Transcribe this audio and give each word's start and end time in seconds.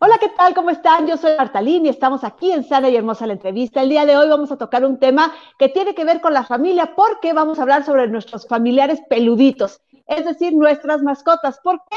Hola, 0.00 0.16
¿qué 0.20 0.28
tal? 0.28 0.54
¿Cómo 0.54 0.70
están? 0.70 1.08
Yo 1.08 1.16
soy 1.16 1.36
Martalín 1.36 1.84
y 1.84 1.88
estamos 1.88 2.22
aquí 2.22 2.52
en 2.52 2.62
Sana 2.62 2.88
y 2.88 2.94
Hermosa 2.94 3.26
la 3.26 3.32
entrevista. 3.32 3.82
El 3.82 3.88
día 3.88 4.06
de 4.06 4.16
hoy 4.16 4.28
vamos 4.28 4.52
a 4.52 4.56
tocar 4.56 4.84
un 4.84 5.00
tema 5.00 5.32
que 5.58 5.68
tiene 5.68 5.92
que 5.92 6.04
ver 6.04 6.20
con 6.20 6.32
la 6.32 6.44
familia 6.44 6.94
porque 6.94 7.32
vamos 7.32 7.58
a 7.58 7.62
hablar 7.62 7.84
sobre 7.84 8.06
nuestros 8.06 8.46
familiares 8.46 9.00
peluditos, 9.10 9.82
es 10.06 10.24
decir, 10.24 10.54
nuestras 10.54 11.02
mascotas. 11.02 11.58
¿Por 11.64 11.80
qué? 11.90 11.96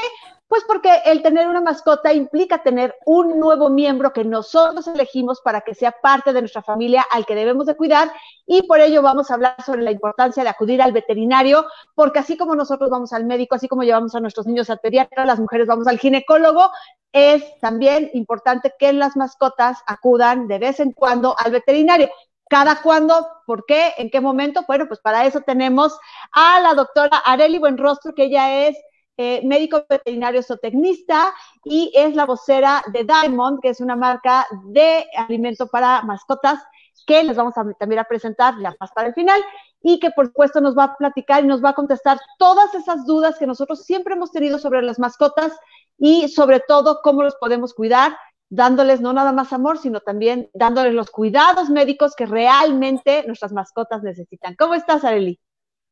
Pues 0.52 0.64
porque 0.64 1.00
el 1.06 1.22
tener 1.22 1.48
una 1.48 1.62
mascota 1.62 2.12
implica 2.12 2.62
tener 2.62 2.94
un 3.06 3.40
nuevo 3.40 3.70
miembro 3.70 4.12
que 4.12 4.22
nosotros 4.22 4.86
elegimos 4.86 5.40
para 5.40 5.62
que 5.62 5.74
sea 5.74 5.92
parte 5.92 6.34
de 6.34 6.42
nuestra 6.42 6.60
familia 6.60 7.06
al 7.10 7.24
que 7.24 7.34
debemos 7.34 7.64
de 7.64 7.74
cuidar 7.74 8.12
y 8.44 8.60
por 8.66 8.78
ello 8.80 9.00
vamos 9.00 9.30
a 9.30 9.34
hablar 9.34 9.56
sobre 9.64 9.80
la 9.80 9.92
importancia 9.92 10.42
de 10.42 10.50
acudir 10.50 10.82
al 10.82 10.92
veterinario, 10.92 11.64
porque 11.94 12.18
así 12.18 12.36
como 12.36 12.54
nosotros 12.54 12.90
vamos 12.90 13.14
al 13.14 13.24
médico, 13.24 13.54
así 13.54 13.66
como 13.66 13.82
llevamos 13.82 14.14
a 14.14 14.20
nuestros 14.20 14.46
niños 14.46 14.68
al 14.68 14.78
pediatra, 14.80 15.24
las 15.24 15.40
mujeres 15.40 15.66
vamos 15.66 15.86
al 15.86 15.98
ginecólogo, 15.98 16.70
es 17.12 17.58
también 17.60 18.10
importante 18.12 18.74
que 18.78 18.92
las 18.92 19.16
mascotas 19.16 19.78
acudan 19.86 20.48
de 20.48 20.58
vez 20.58 20.80
en 20.80 20.92
cuando 20.92 21.34
al 21.38 21.52
veterinario. 21.52 22.10
¿Cada 22.50 22.82
cuándo? 22.82 23.26
¿Por 23.46 23.64
qué? 23.64 23.94
¿En 23.96 24.10
qué 24.10 24.20
momento? 24.20 24.64
Bueno, 24.68 24.86
pues 24.86 25.00
para 25.00 25.24
eso 25.24 25.40
tenemos 25.40 25.98
a 26.30 26.60
la 26.60 26.74
doctora 26.74 27.16
Areli 27.24 27.58
Buenrostro, 27.58 28.14
que 28.14 28.24
ella 28.24 28.66
es 28.66 28.76
eh, 29.16 29.40
médico 29.44 29.84
veterinario 29.88 30.42
zootecnista 30.42 31.32
y 31.64 31.92
es 31.94 32.14
la 32.14 32.26
vocera 32.26 32.82
de 32.92 33.04
Diamond, 33.04 33.60
que 33.60 33.68
es 33.68 33.80
una 33.80 33.96
marca 33.96 34.46
de 34.66 35.04
alimento 35.16 35.66
para 35.66 36.02
mascotas 36.02 36.60
que 37.06 37.22
les 37.22 37.36
vamos 37.36 37.56
a, 37.56 37.64
también 37.78 37.98
a 37.98 38.04
presentar 38.04 38.54
ya 38.60 38.74
más 38.80 38.90
para 38.92 39.08
el 39.08 39.14
final 39.14 39.40
y 39.82 39.98
que 39.98 40.10
por 40.10 40.26
supuesto 40.26 40.60
nos 40.60 40.76
va 40.76 40.84
a 40.84 40.96
platicar 40.96 41.44
y 41.44 41.46
nos 41.46 41.62
va 41.62 41.70
a 41.70 41.74
contestar 41.74 42.18
todas 42.38 42.74
esas 42.74 43.04
dudas 43.04 43.38
que 43.38 43.46
nosotros 43.46 43.84
siempre 43.84 44.14
hemos 44.14 44.30
tenido 44.30 44.58
sobre 44.58 44.82
las 44.82 44.98
mascotas 44.98 45.52
y 45.98 46.28
sobre 46.28 46.60
todo 46.60 47.00
cómo 47.02 47.22
los 47.22 47.36
podemos 47.36 47.74
cuidar, 47.74 48.16
dándoles 48.48 49.00
no 49.00 49.12
nada 49.12 49.32
más 49.32 49.52
amor, 49.52 49.78
sino 49.78 50.00
también 50.00 50.50
dándoles 50.54 50.94
los 50.94 51.10
cuidados 51.10 51.70
médicos 51.70 52.14
que 52.16 52.26
realmente 52.26 53.24
nuestras 53.26 53.52
mascotas 53.52 54.02
necesitan. 54.02 54.54
¿Cómo 54.56 54.74
estás, 54.74 55.04
Areli? 55.04 55.38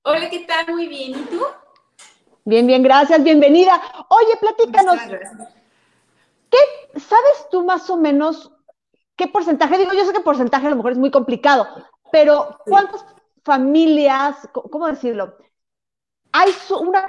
Hola, 0.03 0.31
¿qué 0.31 0.41
tal? 0.41 0.75
Muy 0.75 0.89
bien. 0.89 1.11
¿Y 1.11 1.23
tú? 1.25 1.41
Bien, 2.51 2.67
bien, 2.67 2.83
gracias, 2.83 3.23
bienvenida. 3.23 3.81
Oye, 4.09 4.37
platícanos. 4.41 4.97
¿Qué 6.51 6.59
sabes 6.99 7.47
tú 7.49 7.65
más 7.65 7.89
o 7.91 7.97
menos 7.97 8.51
qué 9.15 9.29
porcentaje? 9.29 9.79
Digo, 9.79 9.93
yo 9.93 10.05
sé 10.05 10.13
que 10.13 10.19
porcentaje 10.19 10.67
a 10.67 10.71
lo 10.71 10.75
mejor 10.75 10.91
es 10.91 10.99
muy 10.99 11.13
complicado, 11.13 11.69
pero 12.11 12.59
¿cuántas 12.67 13.07
familias, 13.45 14.49
cómo 14.53 14.89
decirlo? 14.89 15.37
¿Hay 16.33 16.51
una 16.81 17.07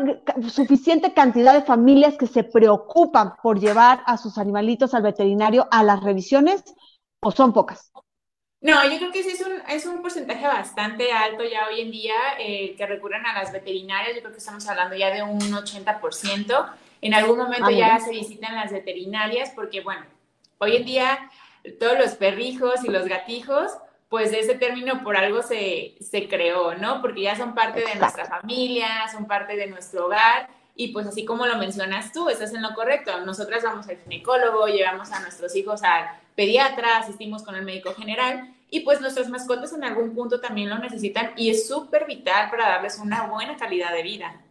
suficiente 0.48 1.12
cantidad 1.12 1.54
de 1.54 1.64
familias 1.64 2.18
que 2.18 2.28
se 2.28 2.44
preocupan 2.44 3.34
por 3.42 3.60
llevar 3.60 4.04
a 4.06 4.18
sus 4.18 4.38
animalitos 4.38 4.94
al 4.94 5.02
veterinario 5.02 5.68
a 5.72 5.82
las 5.82 6.04
revisiones 6.04 6.64
o 7.20 7.32
son 7.32 7.52
pocas? 7.52 7.92
No, 8.62 8.88
yo 8.88 9.00
creo 9.00 9.12
que 9.12 9.24
sí 9.24 9.32
es 9.32 9.42
un, 9.42 9.54
es 9.70 9.86
un 9.88 10.04
porcentaje 10.04 10.46
bastante 10.46 11.12
alto 11.12 11.44
ya 11.44 11.68
hoy 11.68 11.82
en 11.82 11.90
día 11.90 12.14
eh, 12.38 12.76
que 12.78 12.86
recurren 12.86 13.26
a 13.26 13.34
las 13.34 13.52
veterinarias. 13.52 14.16
Yo 14.16 14.22
creo 14.22 14.32
que 14.32 14.38
estamos 14.38 14.68
hablando 14.68 14.96
ya 14.96 15.10
de 15.10 15.24
un 15.24 15.40
80%. 15.40 16.70
En 17.02 17.14
algún 17.16 17.40
momento 17.40 17.66
ah, 17.66 17.72
ya 17.72 18.00
se 18.00 18.12
visitan 18.12 18.56
las 18.56 18.72
veterinarias 18.72 19.52
porque, 19.56 19.82
bueno, 19.82 20.06
hoy 20.60 20.76
en 20.76 20.86
día 20.86 21.32
todos 21.80 21.98
los 21.98 22.12
perrijos 22.12 22.86
y 22.86 22.90
los 22.90 23.08
gatijos, 23.08 23.72
pues 24.10 24.32
ese 24.32 24.54
término 24.54 25.04
por 25.04 25.18
algo 25.18 25.42
se, 25.42 25.96
se 26.00 26.28
creó, 26.28 26.76
¿no? 26.76 27.02
Porque 27.02 27.22
ya 27.22 27.36
son 27.36 27.56
parte 27.56 27.80
de 27.80 27.96
nuestra 27.96 28.26
familia, 28.26 29.08
son 29.12 29.26
parte 29.26 29.56
de 29.56 29.66
nuestro 29.66 30.06
hogar. 30.06 30.50
Y 30.76 30.90
pues 30.90 31.08
así 31.08 31.26
como 31.26 31.48
lo 31.48 31.58
mencionas 31.58 32.14
tú, 32.14 32.30
estás 32.30 32.54
en 32.54 32.62
lo 32.62 32.76
correcto. 32.76 33.26
Nosotras 33.26 33.64
vamos 33.64 33.88
al 33.90 33.98
ginecólogo, 33.98 34.68
llevamos 34.68 35.12
a 35.12 35.20
nuestros 35.20 35.56
hijos 35.56 35.82
al 35.82 36.06
pediatra, 36.42 36.98
asistimos 36.98 37.44
con 37.44 37.54
el 37.54 37.64
médico 37.64 37.94
general 37.94 38.52
y 38.72 38.80
pues 38.80 39.00
nuestras 39.00 39.30
mascotas 39.30 39.74
en 39.74 39.84
algún 39.84 40.16
punto 40.16 40.42
también 40.42 40.72
lo 40.72 40.80
necesitan 40.80 41.34
y 41.36 41.52
es 41.52 41.68
súper 41.68 42.08
vital 42.08 42.50
para 42.50 42.68
darles 42.68 42.98
una 42.98 43.28
buena 43.28 43.56
calidad 43.58 43.94
de 43.94 44.02
vida. 44.02 44.42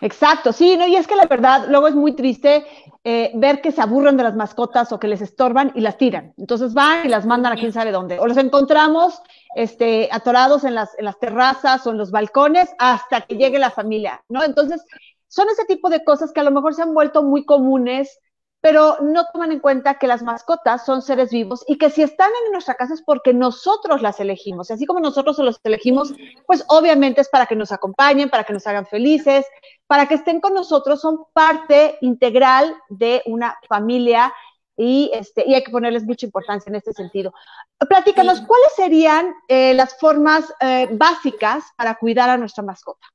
Exacto, 0.00 0.52
sí, 0.52 0.76
no, 0.76 0.84
y 0.88 0.96
es 0.96 1.06
que 1.06 1.14
la 1.14 1.26
verdad, 1.26 1.66
luego 1.68 1.86
es 1.86 1.94
muy 1.94 2.16
triste 2.16 2.66
eh, 3.04 3.30
ver 3.34 3.60
que 3.60 3.70
se 3.70 3.80
aburren 3.80 4.16
de 4.16 4.24
las 4.24 4.34
mascotas 4.34 4.90
o 4.90 4.98
que 4.98 5.06
les 5.06 5.20
estorban 5.20 5.70
y 5.76 5.82
las 5.82 5.98
tiran. 5.98 6.34
Entonces 6.36 6.74
van 6.74 7.06
y 7.06 7.08
las 7.08 7.26
mandan 7.26 7.52
a 7.52 7.56
quién 7.56 7.72
sabe 7.72 7.92
dónde. 7.92 8.18
O 8.18 8.26
los 8.26 8.36
encontramos 8.36 9.22
este, 9.54 10.08
atorados 10.10 10.64
en 10.64 10.74
las, 10.74 10.98
en 10.98 11.04
las 11.04 11.20
terrazas 11.20 11.86
o 11.86 11.92
en 11.92 11.98
los 11.98 12.10
balcones 12.10 12.70
hasta 12.80 13.20
que 13.20 13.36
llegue 13.36 13.60
la 13.60 13.70
familia, 13.70 14.24
¿no? 14.28 14.42
Entonces, 14.42 14.84
son 15.28 15.46
ese 15.48 15.64
tipo 15.64 15.90
de 15.90 16.02
cosas 16.02 16.32
que 16.32 16.40
a 16.40 16.44
lo 16.44 16.50
mejor 16.50 16.74
se 16.74 16.82
han 16.82 16.92
vuelto 16.92 17.22
muy 17.22 17.44
comunes 17.44 18.18
pero 18.62 18.96
no 19.02 19.26
toman 19.32 19.50
en 19.50 19.58
cuenta 19.58 19.98
que 19.98 20.06
las 20.06 20.22
mascotas 20.22 20.86
son 20.86 21.02
seres 21.02 21.30
vivos 21.30 21.64
y 21.66 21.78
que 21.78 21.90
si 21.90 22.00
están 22.02 22.30
en 22.46 22.52
nuestra 22.52 22.76
casa 22.76 22.94
es 22.94 23.02
porque 23.02 23.34
nosotros 23.34 24.00
las 24.02 24.20
elegimos. 24.20 24.70
Así 24.70 24.86
como 24.86 25.00
nosotros 25.00 25.36
los 25.38 25.60
elegimos, 25.64 26.14
pues 26.46 26.64
obviamente 26.68 27.20
es 27.20 27.28
para 27.28 27.46
que 27.46 27.56
nos 27.56 27.72
acompañen, 27.72 28.30
para 28.30 28.44
que 28.44 28.52
nos 28.52 28.64
hagan 28.68 28.86
felices, 28.86 29.44
para 29.88 30.06
que 30.06 30.14
estén 30.14 30.40
con 30.40 30.54
nosotros, 30.54 31.00
son 31.00 31.24
parte 31.32 31.98
integral 32.02 32.72
de 32.88 33.20
una 33.26 33.58
familia 33.68 34.32
y, 34.76 35.10
este, 35.12 35.44
y 35.44 35.54
hay 35.54 35.64
que 35.64 35.72
ponerles 35.72 36.04
mucha 36.04 36.24
importancia 36.24 36.70
en 36.70 36.76
este 36.76 36.92
sentido. 36.92 37.34
Platícanos, 37.88 38.42
¿cuáles 38.42 38.72
serían 38.76 39.34
eh, 39.48 39.74
las 39.74 39.98
formas 39.98 40.54
eh, 40.60 40.88
básicas 40.92 41.64
para 41.76 41.96
cuidar 41.96 42.30
a 42.30 42.38
nuestra 42.38 42.62
mascota? 42.62 43.08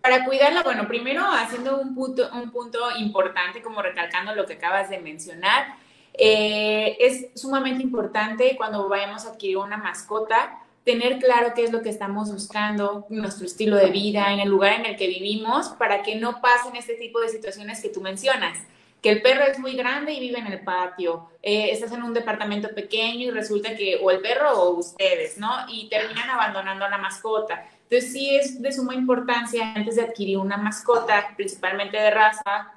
Para 0.00 0.24
cuidarla, 0.24 0.62
bueno, 0.62 0.88
primero 0.88 1.22
haciendo 1.24 1.78
un 1.78 1.94
punto, 1.94 2.30
un 2.32 2.50
punto 2.50 2.78
importante, 2.98 3.60
como 3.60 3.82
recalcando 3.82 4.34
lo 4.34 4.46
que 4.46 4.54
acabas 4.54 4.88
de 4.88 4.98
mencionar, 4.98 5.74
eh, 6.14 6.96
es 7.00 7.28
sumamente 7.40 7.82
importante 7.82 8.54
cuando 8.56 8.88
vayamos 8.88 9.26
a 9.26 9.30
adquirir 9.30 9.58
una 9.58 9.76
mascota, 9.76 10.58
tener 10.84 11.18
claro 11.18 11.52
qué 11.54 11.64
es 11.64 11.72
lo 11.72 11.82
que 11.82 11.90
estamos 11.90 12.32
buscando, 12.32 13.06
nuestro 13.10 13.46
estilo 13.46 13.76
de 13.76 13.90
vida, 13.90 14.32
en 14.32 14.40
el 14.40 14.48
lugar 14.48 14.72
en 14.72 14.86
el 14.86 14.96
que 14.96 15.06
vivimos, 15.06 15.68
para 15.68 16.02
que 16.02 16.16
no 16.16 16.40
pasen 16.40 16.76
este 16.76 16.94
tipo 16.94 17.20
de 17.20 17.28
situaciones 17.28 17.80
que 17.82 17.90
tú 17.90 18.00
mencionas. 18.00 18.58
Que 19.02 19.10
el 19.10 19.22
perro 19.22 19.44
es 19.44 19.58
muy 19.58 19.74
grande 19.76 20.12
y 20.12 20.20
vive 20.20 20.38
en 20.38 20.48
el 20.48 20.60
patio, 20.60 21.30
eh, 21.42 21.70
estás 21.70 21.92
en 21.92 22.02
un 22.02 22.12
departamento 22.12 22.68
pequeño 22.74 23.28
y 23.28 23.30
resulta 23.30 23.74
que 23.74 23.98
o 24.02 24.10
el 24.10 24.20
perro 24.20 24.50
o 24.52 24.70
ustedes, 24.70 25.38
¿no? 25.38 25.50
Y 25.68 25.88
terminan 25.88 26.28
abandonando 26.28 26.84
a 26.84 26.90
la 26.90 26.98
mascota. 26.98 27.66
Entonces 27.90 28.12
sí 28.12 28.36
es 28.36 28.62
de 28.62 28.70
suma 28.70 28.94
importancia 28.94 29.74
antes 29.74 29.96
de 29.96 30.02
adquirir 30.02 30.38
una 30.38 30.56
mascota, 30.56 31.34
principalmente 31.36 31.96
de 31.96 32.12
raza, 32.12 32.72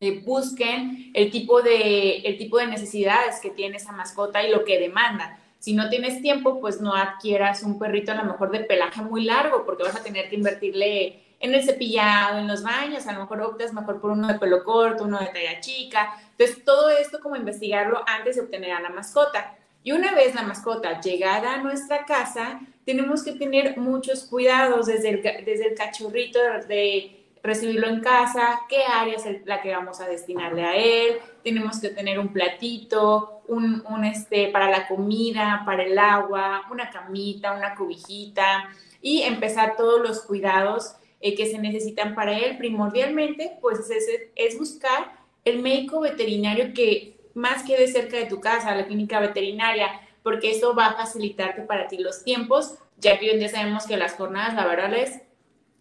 eh, 0.00 0.20
busquen 0.20 1.12
el 1.14 1.30
tipo, 1.30 1.62
de, 1.62 2.18
el 2.18 2.36
tipo 2.36 2.58
de 2.58 2.66
necesidades 2.66 3.40
que 3.40 3.48
tiene 3.48 3.78
esa 3.78 3.92
mascota 3.92 4.42
y 4.42 4.50
lo 4.50 4.62
que 4.64 4.78
demanda. 4.78 5.38
Si 5.60 5.72
no 5.72 5.88
tienes 5.88 6.20
tiempo, 6.20 6.60
pues 6.60 6.78
no 6.82 6.94
adquieras 6.94 7.62
un 7.62 7.78
perrito 7.78 8.12
a 8.12 8.16
lo 8.16 8.24
mejor 8.24 8.50
de 8.50 8.60
pelaje 8.60 9.00
muy 9.00 9.24
largo, 9.24 9.64
porque 9.64 9.84
vas 9.84 9.96
a 9.96 10.02
tener 10.02 10.28
que 10.28 10.36
invertirle 10.36 11.22
en 11.40 11.54
el 11.54 11.64
cepillado, 11.64 12.38
en 12.38 12.46
los 12.46 12.62
baños, 12.62 13.06
a 13.06 13.12
lo 13.12 13.20
mejor 13.20 13.40
optas 13.40 13.72
mejor 13.72 13.98
por 13.98 14.10
uno 14.10 14.28
de 14.28 14.38
pelo 14.38 14.62
corto, 14.62 15.04
uno 15.04 15.20
de 15.20 15.26
talla 15.28 15.58
chica. 15.60 16.16
Entonces, 16.32 16.62
todo 16.66 16.90
esto 16.90 17.18
como 17.20 17.36
investigarlo 17.36 18.04
antes 18.06 18.36
de 18.36 18.42
obtener 18.42 18.72
a 18.72 18.80
la 18.82 18.90
mascota. 18.90 19.56
Y 19.82 19.92
una 19.92 20.14
vez 20.14 20.34
la 20.34 20.42
mascota 20.42 21.00
llegada 21.00 21.54
a 21.54 21.62
nuestra 21.62 22.04
casa, 22.04 22.60
tenemos 22.84 23.22
que 23.22 23.32
tener 23.32 23.76
muchos 23.76 24.24
cuidados 24.24 24.86
desde 24.86 25.10
el, 25.10 25.22
desde 25.22 25.68
el 25.68 25.74
cachorrito 25.74 26.38
de 26.68 27.24
recibirlo 27.42 27.88
en 27.88 28.00
casa, 28.00 28.60
qué 28.68 28.84
área 28.84 29.16
es 29.16 29.46
la 29.46 29.60
que 29.60 29.70
vamos 29.70 30.00
a 30.00 30.08
destinarle 30.08 30.64
a 30.64 30.76
él, 30.76 31.18
tenemos 31.42 31.78
que 31.78 31.90
tener 31.90 32.18
un 32.18 32.32
platito, 32.32 33.42
un, 33.48 33.84
un, 33.86 34.04
este, 34.04 34.48
para 34.48 34.70
la 34.70 34.88
comida, 34.88 35.62
para 35.66 35.82
el 35.82 35.98
agua, 35.98 36.62
una 36.70 36.88
camita, 36.88 37.52
una 37.52 37.74
cobijita 37.74 38.70
y 39.02 39.22
empezar 39.22 39.76
todos 39.76 40.00
los 40.00 40.22
cuidados 40.22 40.96
eh, 41.20 41.34
que 41.34 41.44
se 41.44 41.58
necesitan 41.58 42.14
para 42.14 42.38
él. 42.38 42.56
Primordialmente, 42.56 43.58
pues 43.60 43.90
es, 43.90 44.08
es 44.34 44.58
buscar 44.58 45.12
el 45.44 45.60
médico 45.60 46.00
veterinario 46.00 46.72
que 46.72 47.14
más 47.34 47.62
quede 47.64 47.88
cerca 47.88 48.16
de 48.16 48.26
tu 48.26 48.40
casa, 48.40 48.74
la 48.74 48.86
clínica 48.86 49.20
veterinaria, 49.20 50.00
porque 50.24 50.50
eso 50.50 50.74
va 50.74 50.86
a 50.86 50.94
facilitarte 50.94 51.62
para 51.62 51.86
ti 51.86 51.98
los 51.98 52.24
tiempos, 52.24 52.74
ya 52.96 53.16
que 53.16 53.26
hoy 53.26 53.30
en 53.34 53.38
día 53.38 53.48
sabemos 53.48 53.86
que 53.86 53.96
las 53.96 54.14
jornadas 54.14 54.54
laborales 54.54 55.20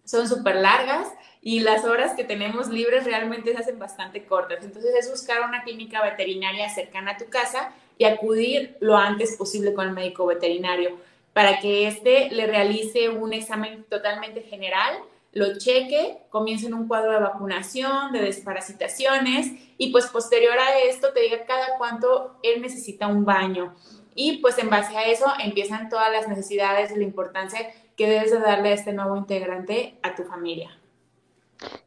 son 0.03 0.27
súper 0.27 0.57
largas 0.57 1.07
y 1.41 1.61
las 1.61 1.85
horas 1.85 2.13
que 2.13 2.23
tenemos 2.23 2.67
libres 2.67 3.05
realmente 3.05 3.53
se 3.53 3.57
hacen 3.57 3.79
bastante 3.79 4.25
cortas. 4.25 4.63
Entonces 4.63 4.93
es 4.93 5.09
buscar 5.09 5.41
una 5.47 5.63
clínica 5.63 6.03
veterinaria 6.03 6.69
cercana 6.69 7.11
a 7.11 7.17
tu 7.17 7.25
casa 7.29 7.73
y 7.97 8.05
acudir 8.05 8.77
lo 8.79 8.95
antes 8.95 9.35
posible 9.35 9.73
con 9.73 9.87
el 9.87 9.93
médico 9.93 10.27
veterinario 10.27 10.99
para 11.33 11.59
que 11.59 11.87
éste 11.87 12.29
le 12.29 12.45
realice 12.45 13.09
un 13.09 13.33
examen 13.33 13.85
totalmente 13.89 14.43
general 14.43 15.01
lo 15.33 15.57
cheque, 15.57 16.19
comience 16.29 16.67
en 16.67 16.75
un 16.75 16.87
cuadro 16.87 17.11
de 17.11 17.19
vacunación, 17.19 18.11
de 18.11 18.21
desparasitaciones 18.21 19.51
y 19.79 19.91
pues 19.91 20.05
posterior 20.05 20.57
a 20.57 20.79
esto 20.81 21.11
te 21.11 21.21
diga 21.21 21.45
cada 21.45 21.77
cuánto 21.79 22.37
él 22.43 22.61
necesita 22.61 23.07
un 23.07 23.25
baño. 23.25 23.73
Y 24.15 24.37
pues 24.37 24.57
en 24.57 24.69
base 24.69 24.95
a 24.97 25.03
eso 25.03 25.25
empiezan 25.43 25.89
todas 25.89 26.11
las 26.11 26.27
necesidades 26.27 26.91
y 26.91 26.97
la 26.97 27.03
importancia 27.03 27.59
que 27.95 28.07
debes 28.07 28.31
de 28.31 28.39
darle 28.39 28.69
a 28.69 28.73
este 28.73 28.93
nuevo 28.93 29.17
integrante 29.17 29.97
a 30.01 30.15
tu 30.15 30.23
familia. 30.23 30.71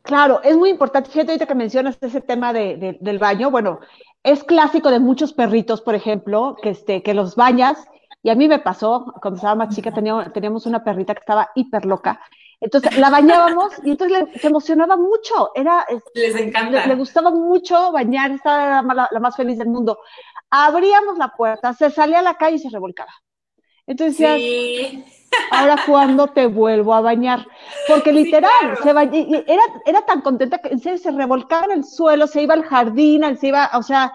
Claro, 0.03 0.41
es 0.43 0.57
muy 0.57 0.71
importante. 0.71 1.11
Fíjate 1.11 1.33
ahorita 1.33 1.47
que 1.47 1.55
mencionas 1.55 1.99
ese 2.01 2.21
tema 2.21 2.53
de, 2.53 2.99
del 3.01 3.19
baño. 3.19 3.51
Bueno, 3.51 3.81
es 4.23 4.45
clásico 4.45 4.91
de 4.91 5.01
muchos 5.01 5.33
perritos, 5.33 5.83
por 5.83 5.95
ejemplo, 5.95 6.57
que, 6.63 6.71
este, 6.71 7.03
que 7.03 7.15
los 7.15 7.37
bañas. 7.37 7.87
Y 8.23 8.31
a 8.31 8.35
mí 8.35 8.49
me 8.49 8.59
pasó, 8.59 9.15
cuando 9.21 9.37
estaba 9.37 9.55
más 9.55 9.75
chica, 9.75 9.93
teníamos, 9.93 10.33
teníamos 10.33 10.67
una 10.67 10.83
perrita 10.83 11.15
que 11.15 11.21
estaba 11.21 11.51
hiper 11.55 11.85
loca. 11.85 12.21
Entonces 12.59 12.97
la 12.99 13.11
bañábamos 13.11 13.75
y 13.85 13.91
entonces 13.91 14.19
le, 14.19 14.39
se 14.39 14.47
emocionaba 14.47 14.97
mucho. 14.97 15.51
Era, 15.55 15.87
Les 16.15 16.35
encanta. 16.35 16.87
Le, 16.87 16.95
gustaba 16.95 17.31
mucho 17.31 17.93
bañar, 17.93 18.31
estaba 18.31 18.83
la, 18.83 19.09
la, 19.11 19.21
más 19.21 19.37
feliz 19.37 19.59
del 19.59 19.69
mundo. 19.69 19.99
Abríamos 20.51 21.19
la 21.19 21.29
puerta, 21.29 21.73
se 21.75 21.91
salía 21.91 22.21
a 22.21 22.23
la 22.23 22.35
calle 22.35 22.57
y 22.57 22.61
se 22.61 22.71
revolcaba. 22.71 23.13
Entonces 23.87 24.17
sí 24.17 25.05
ahora 25.51 25.77
cuando 25.87 26.29
te 26.29 26.47
vuelvo 26.47 26.95
a 26.95 27.01
bañar. 27.01 27.47
Porque 27.89 28.13
literal, 28.13 28.77
se 28.83 28.91
era, 28.91 29.63
era 29.85 30.03
tan 30.07 30.21
contenta 30.21 30.59
que 30.59 30.69
en 30.69 30.79
serio 30.79 30.99
se 30.99 31.11
revolcaba 31.11 31.67
en 31.67 31.73
el 31.73 31.85
suelo, 31.85 32.27
se 32.27 32.43
iba 32.43 32.55
al 32.55 32.65
jardín, 32.65 33.23
se 33.39 33.49
iba, 33.49 33.71
o 33.75 33.83
sea, 33.83 34.13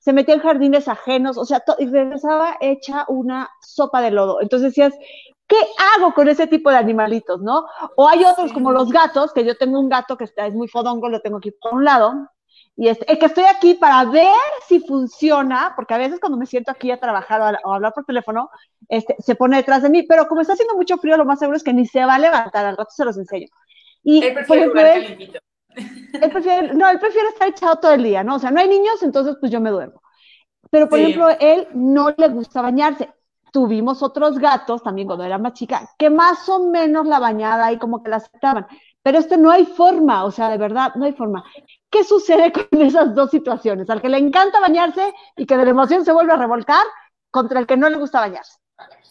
se 0.00 0.12
metía 0.12 0.34
en 0.34 0.40
jardines 0.40 0.88
ajenos, 0.88 1.36
o 1.36 1.44
sea, 1.44 1.62
y 1.78 1.86
regresaba 1.86 2.56
hecha 2.60 3.04
una 3.08 3.48
sopa 3.60 4.00
de 4.00 4.10
lodo. 4.10 4.40
Entonces 4.40 4.70
decías, 4.70 4.94
¿qué 5.46 5.58
hago 5.96 6.14
con 6.14 6.28
ese 6.28 6.46
tipo 6.46 6.70
de 6.70 6.76
animalitos, 6.76 7.40
no? 7.42 7.66
O 7.96 8.08
hay 8.08 8.24
otros 8.24 8.52
como 8.52 8.72
los 8.72 8.90
gatos, 8.90 9.32
que 9.32 9.44
yo 9.44 9.56
tengo 9.56 9.78
un 9.78 9.88
gato 9.88 10.16
que 10.16 10.24
está, 10.24 10.46
es 10.46 10.54
muy 10.54 10.68
fodongo, 10.68 11.08
lo 11.08 11.20
tengo 11.20 11.38
aquí 11.38 11.50
por 11.50 11.74
un 11.74 11.84
lado, 11.84 12.14
y 12.80 12.88
es, 12.88 12.96
que 12.96 13.26
estoy 13.26 13.44
aquí 13.44 13.74
para 13.74 14.06
ver 14.06 14.32
si 14.66 14.80
funciona, 14.80 15.74
porque 15.76 15.92
a 15.92 15.98
veces 15.98 16.18
cuando 16.18 16.38
me 16.38 16.46
siento 16.46 16.70
aquí 16.70 16.90
a 16.90 16.98
trabajar 16.98 17.42
o 17.62 17.70
a, 17.70 17.74
hablar 17.74 17.92
por 17.92 18.06
teléfono, 18.06 18.48
este, 18.88 19.16
se 19.18 19.34
pone 19.34 19.58
detrás 19.58 19.82
de 19.82 19.90
mí, 19.90 20.02
pero 20.04 20.26
como 20.26 20.40
está 20.40 20.54
haciendo 20.54 20.76
mucho 20.76 20.96
frío, 20.96 21.18
lo 21.18 21.26
más 21.26 21.38
seguro 21.38 21.58
es 21.58 21.62
que 21.62 21.74
ni 21.74 21.84
se 21.84 22.02
va 22.06 22.14
a 22.14 22.18
levantar, 22.18 22.64
al 22.64 22.78
rato 22.78 22.90
se 22.90 23.04
los 23.04 23.18
enseño. 23.18 23.48
Y, 24.02 24.24
él 24.24 24.32
prefiere 24.32 24.70
por 24.70 24.78
ejemplo, 24.78 25.40
él, 26.22 26.30
prefiere, 26.30 26.72
no, 26.72 26.88
él 26.88 26.98
prefiere 26.98 27.28
estar 27.28 27.48
echado 27.48 27.76
todo 27.76 27.92
el 27.92 28.02
día, 28.02 28.24
¿no? 28.24 28.36
O 28.36 28.38
sea, 28.38 28.50
no 28.50 28.60
hay 28.60 28.68
niños, 28.68 29.02
entonces 29.02 29.36
pues 29.38 29.52
yo 29.52 29.60
me 29.60 29.68
duermo. 29.68 30.00
Pero, 30.70 30.88
por 30.88 31.00
ejemplo, 31.00 31.28
él 31.38 31.68
no 31.74 32.14
le 32.16 32.28
gusta 32.28 32.62
bañarse. 32.62 33.10
Tuvimos 33.52 34.02
otros 34.02 34.38
gatos, 34.38 34.82
también 34.82 35.06
cuando 35.06 35.24
era 35.24 35.36
más 35.36 35.52
chica, 35.52 35.86
que 35.98 36.08
más 36.08 36.48
o 36.48 36.70
menos 36.70 37.06
la 37.06 37.18
bañada 37.18 37.70
y 37.72 37.78
como 37.78 38.02
que 38.02 38.08
la 38.08 38.16
aceptaban. 38.16 38.66
Pero 39.02 39.18
este 39.18 39.36
no 39.36 39.50
hay 39.50 39.66
forma, 39.66 40.24
o 40.24 40.30
sea, 40.30 40.48
de 40.48 40.56
verdad, 40.56 40.94
no 40.94 41.04
hay 41.04 41.12
forma. 41.12 41.44
¿Qué 41.90 42.04
sucede 42.04 42.52
con 42.70 42.82
esas 42.82 43.14
dos 43.14 43.30
situaciones? 43.30 43.90
Al 43.90 44.00
que 44.00 44.08
le 44.08 44.18
encanta 44.18 44.60
bañarse 44.60 45.12
y 45.36 45.46
que 45.46 45.56
de 45.56 45.64
la 45.64 45.70
emoción 45.70 46.04
se 46.04 46.12
vuelve 46.12 46.32
a 46.32 46.36
revolcar 46.36 46.84
contra 47.30 47.60
el 47.60 47.66
que 47.66 47.76
no 47.76 47.88
le 47.88 47.96
gusta 47.96 48.20
bañarse. 48.20 48.58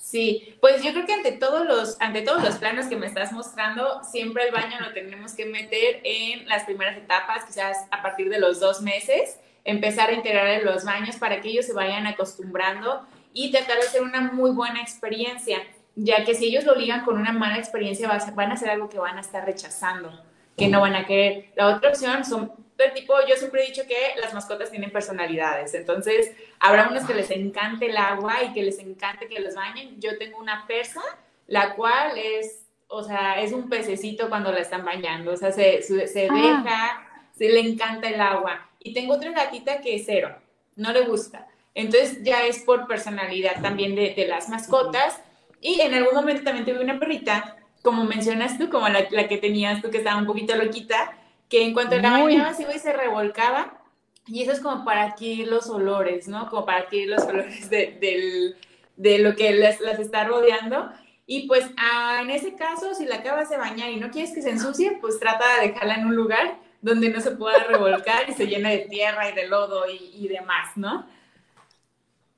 Sí, 0.10 0.58
pues 0.60 0.82
yo 0.82 0.92
creo 0.92 1.06
que 1.06 1.14
ante 1.14 1.34
todos 1.34 1.68
los, 1.68 2.02
ante 2.02 2.24
todos 2.24 2.44
los 2.44 2.56
planos 2.56 2.88
que 2.88 2.96
me 2.96 3.06
estás 3.06 3.32
mostrando, 3.32 4.04
siempre 4.04 4.48
el 4.48 4.52
baño 4.52 4.80
lo 4.80 4.92
tenemos 4.92 5.34
que 5.34 5.46
meter 5.46 6.02
en 6.04 6.48
las 6.48 6.64
primeras 6.64 6.98
etapas, 6.98 7.46
quizás 7.46 7.78
a 7.92 8.02
partir 8.02 8.28
de 8.28 8.40
los 8.40 8.60
dos 8.60 8.82
meses, 8.82 9.40
empezar 9.64 10.10
a 10.10 10.14
integrar 10.14 10.48
en 10.48 10.66
los 10.66 10.84
baños 10.84 11.18
para 11.18 11.42
que 11.42 11.50
ellos 11.50 11.68
se 11.68 11.74
vayan 11.74 12.08
acostumbrando 12.08 13.06
y 13.34 13.52
tratar 13.52 13.78
de 13.78 13.84
hacer 13.84 14.02
una 14.02 14.22
muy 14.22 14.50
buena 14.50 14.82
experiencia, 14.82 15.60
ya 15.96 16.26
que 16.26 16.34
si 16.34 16.46
ellos 16.46 16.64
lo 16.64 16.74
ligan 16.74 17.06
con 17.06 17.16
una 17.16 17.32
mala 17.32 17.60
experiencia, 17.60 18.10
van 18.34 18.50
a 18.50 18.54
hacer 18.56 18.72
algo 18.72 18.90
que 18.90 18.98
van 18.98 19.18
a 19.18 19.22
estar 19.22 19.46
rechazando, 19.46 20.12
que 20.58 20.70
no 20.70 20.82
van 20.82 20.96
a 20.96 21.06
querer. 21.06 21.52
La 21.56 21.76
otra 21.76 21.90
opción 21.90 22.26
son 22.26 22.52
tipo, 22.94 23.14
yo 23.28 23.36
siempre 23.36 23.64
he 23.64 23.68
dicho 23.68 23.84
que 23.88 24.20
las 24.22 24.34
mascotas 24.34 24.72
tienen 24.72 24.92
personalidades, 24.92 25.74
entonces 25.74 26.32
habrá 26.60 26.88
unos 26.90 27.06
que 27.06 27.14
les 27.14 27.30
encante 27.32 27.88
el 27.90 27.98
agua 27.98 28.44
y 28.44 28.54
que 28.54 28.64
les 28.64 28.80
encante 28.80 29.28
que 29.28 29.40
los 29.40 29.56
bañen. 29.56 30.00
Yo 30.00 30.18
tengo 30.18 30.38
una 30.38 30.66
persa, 30.66 31.02
la 31.48 31.76
cual 31.76 32.18
es, 32.18 32.66
o 32.88 33.04
sea, 33.04 33.42
es 33.42 33.52
un 33.52 33.70
pececito 33.70 34.30
cuando 34.30 34.52
la 34.52 34.60
están 34.60 34.86
bañando, 34.86 35.32
o 35.34 35.38
sea, 35.38 35.52
se, 35.52 35.82
se 35.82 36.28
ah. 36.30 36.34
deja, 36.34 37.08
se 37.38 37.50
le 37.50 37.60
encanta 37.60 38.08
el 38.10 38.22
agua. 38.22 38.70
Y 38.80 38.94
tengo 38.94 39.16
otra 39.16 39.32
gatita 39.32 39.82
que 39.82 39.96
es 39.96 40.04
cero, 40.06 40.36
no 40.76 40.94
le 40.94 41.02
gusta. 41.02 41.48
Entonces 41.76 42.24
ya 42.24 42.46
es 42.46 42.60
por 42.60 42.88
personalidad 42.88 43.62
también 43.62 43.96
de, 43.96 44.14
de 44.16 44.28
las 44.28 44.50
mascotas. 44.50 45.22
Y 45.62 45.82
en 45.82 45.94
algún 45.94 46.16
momento 46.16 46.44
también 46.44 46.66
tuve 46.66 46.84
una 46.84 47.00
perrita, 47.00 47.58
como 47.84 48.06
mencionas 48.06 48.58
tú, 48.58 48.70
como 48.70 48.88
la, 48.90 49.06
la 49.12 49.28
que 49.28 49.38
tenías 49.38 49.82
tú, 49.82 49.90
que 49.90 49.98
estaba 49.98 50.18
un 50.18 50.26
poquito 50.26 50.56
loquita, 50.56 51.14
que 51.50 51.64
en 51.64 51.74
cuanto 51.74 51.98
la 51.98 52.12
bañaba 52.12 52.54
se 52.54 52.64
iba 52.64 52.76
y 52.76 52.80
se 52.80 52.94
revolcaba. 52.94 53.82
Y 54.28 54.44
eso 54.44 54.52
es 54.52 54.60
como 54.60 54.86
para 54.86 55.04
adquirir 55.04 55.48
los 55.48 55.68
olores, 55.70 56.28
¿no? 56.28 56.50
Como 56.50 56.66
para 56.66 56.80
adquirir 56.80 57.10
los 57.10 57.24
olores 57.28 57.70
de, 57.70 58.56
de 58.96 59.20
lo 59.20 59.36
que 59.36 59.52
las, 59.54 59.82
las, 59.82 60.00
está 60.00 60.24
rodeando. 60.24 60.92
Y 61.26 61.48
pues 61.48 61.66
ah, 61.78 62.20
en 62.22 62.30
ese 62.30 62.56
caso, 62.56 62.94
si 62.94 63.06
la 63.06 63.18
acabas 63.18 63.50
de 63.50 63.58
bañar 63.58 63.90
y 63.90 64.00
no 64.00 64.12
quieres 64.12 64.34
que 64.34 64.42
se 64.42 64.52
ensucie, 64.52 64.98
pues 65.02 65.20
trata 65.20 65.46
de 65.56 65.68
dejarla 65.68 65.96
en 65.96 66.08
un 66.08 66.16
lugar 66.16 66.58
donde 66.82 67.10
no 67.10 67.20
se 67.20 67.32
pueda 67.32 67.64
revolcar 67.66 68.30
y 68.30 68.34
se 68.34 68.48
llene 68.48 68.78
de 68.78 68.86
tierra 68.86 69.30
y 69.30 69.34
de 69.34 69.48
lodo 69.48 69.90
y, 69.90 70.12
y 70.14 70.28
demás, 70.28 70.76
¿no? 70.76 71.06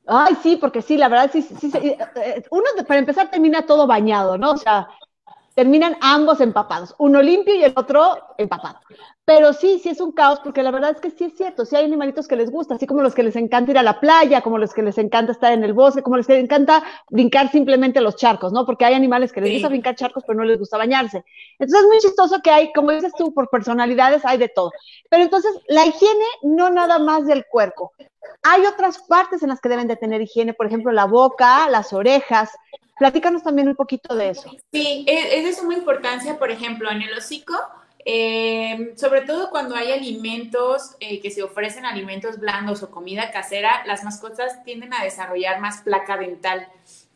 Ay, 0.07 0.35
sí, 0.41 0.57
porque 0.57 0.81
sí, 0.81 0.97
la 0.97 1.07
verdad, 1.09 1.29
sí, 1.31 1.41
sí, 1.41 1.55
sí 1.71 1.71
eh, 1.75 2.43
uno 2.49 2.65
para 2.87 2.99
empezar 2.99 3.29
termina 3.29 3.65
todo 3.65 3.85
bañado, 3.85 4.37
¿no? 4.37 4.51
O 4.51 4.57
sea, 4.57 4.87
terminan 5.53 5.98
ambos 6.01 6.42
empapados, 6.42 6.95
uno 6.98 7.21
limpio 7.21 7.56
y 7.56 7.63
el 7.63 7.74
otro 7.75 8.36
empapado. 8.38 8.80
Pero 9.23 9.53
sí, 9.53 9.79
sí 9.79 9.89
es 9.89 10.01
un 10.01 10.12
caos, 10.12 10.39
porque 10.39 10.63
la 10.63 10.71
verdad 10.71 10.91
es 10.91 11.00
que 11.00 11.12
sí 11.12 11.25
es 11.25 11.38
cierto, 11.38 11.63
sí 11.63 11.75
hay 11.75 11.85
animalitos 11.85 12.27
que 12.27 12.35
les 12.35 12.50
gusta, 12.50 12.75
así 12.75 12.88
como 12.88 13.03
los 13.03 13.13
que 13.13 13.21
les 13.21 13.35
encanta 13.35 13.71
ir 13.71 13.77
a 13.77 13.83
la 13.83 14.00
playa, 14.00 14.41
como 14.41 14.57
los 14.57 14.73
que 14.73 14.81
les 14.81 14.97
encanta 14.97 15.31
estar 15.31 15.53
en 15.53 15.63
el 15.63 15.73
bosque, 15.73 16.01
como 16.01 16.18
los 16.18 16.25
que 16.25 16.33
les 16.33 16.44
encanta 16.44 16.83
brincar 17.09 17.51
simplemente 17.51 18.01
los 18.01 18.15
charcos, 18.15 18.51
¿no? 18.51 18.65
Porque 18.65 18.83
hay 18.83 18.95
animales 18.95 19.31
que 19.31 19.41
les 19.41 19.53
gusta 19.53 19.69
brincar 19.69 19.95
charcos, 19.95 20.23
pero 20.25 20.39
no 20.39 20.45
les 20.45 20.57
gusta 20.57 20.77
bañarse. 20.77 21.23
Entonces 21.59 21.81
es 21.81 21.88
muy 21.88 22.00
chistoso 22.00 22.41
que 22.41 22.50
hay, 22.50 22.73
como 22.73 22.91
dices 22.91 23.13
tú, 23.15 23.31
por 23.31 23.50
personalidades 23.50 24.25
hay 24.25 24.39
de 24.39 24.50
todo. 24.50 24.71
Pero 25.09 25.23
entonces 25.23 25.51
la 25.68 25.85
higiene 25.85 26.25
no 26.41 26.71
nada 26.71 26.97
más 26.97 27.27
del 27.27 27.45
cuerpo. 27.45 27.94
Hay 28.41 28.65
otras 28.65 29.00
partes 29.03 29.44
en 29.44 29.50
las 29.50 29.62
que 29.62 29.69
deben 29.69 29.88
de 29.88 29.97
tener 29.97 30.21
higiene, 30.21 30.53
por 30.53 30.65
ejemplo, 30.65 30.91
la 30.91 31.06
boca, 31.06 31.69
las 31.69 31.94
orejas, 31.94 32.50
Platícanos 33.01 33.41
también 33.41 33.68
un 33.68 33.75
poquito 33.75 34.15
de 34.15 34.29
eso. 34.29 34.51
Sí, 34.71 35.03
es 35.07 35.44
de 35.44 35.53
suma 35.53 35.73
importancia, 35.73 36.38
por 36.38 36.51
ejemplo, 36.51 36.91
en 36.91 37.01
el 37.01 37.18
hocico, 37.18 37.56
eh, 38.06 38.94
sobre 38.95 39.21
todo 39.21 39.50
cuando 39.50 39.75
hay 39.75 39.92
alimentos 39.92 40.95
eh, 41.00 41.21
que 41.21 41.30
se 41.31 41.44
ofrecen 41.44 41.86
alimentos 41.86 42.39
blandos 42.39 42.81
o 42.83 42.92
comida 42.92 43.31
casera, 43.31 43.83
las 43.86 44.03
mascotas 44.03 44.63
tienden 44.63 44.94
a 44.94 45.03
desarrollar 45.03 45.59
más 45.59 45.81
placa 45.81 46.18
dental, 46.18 46.68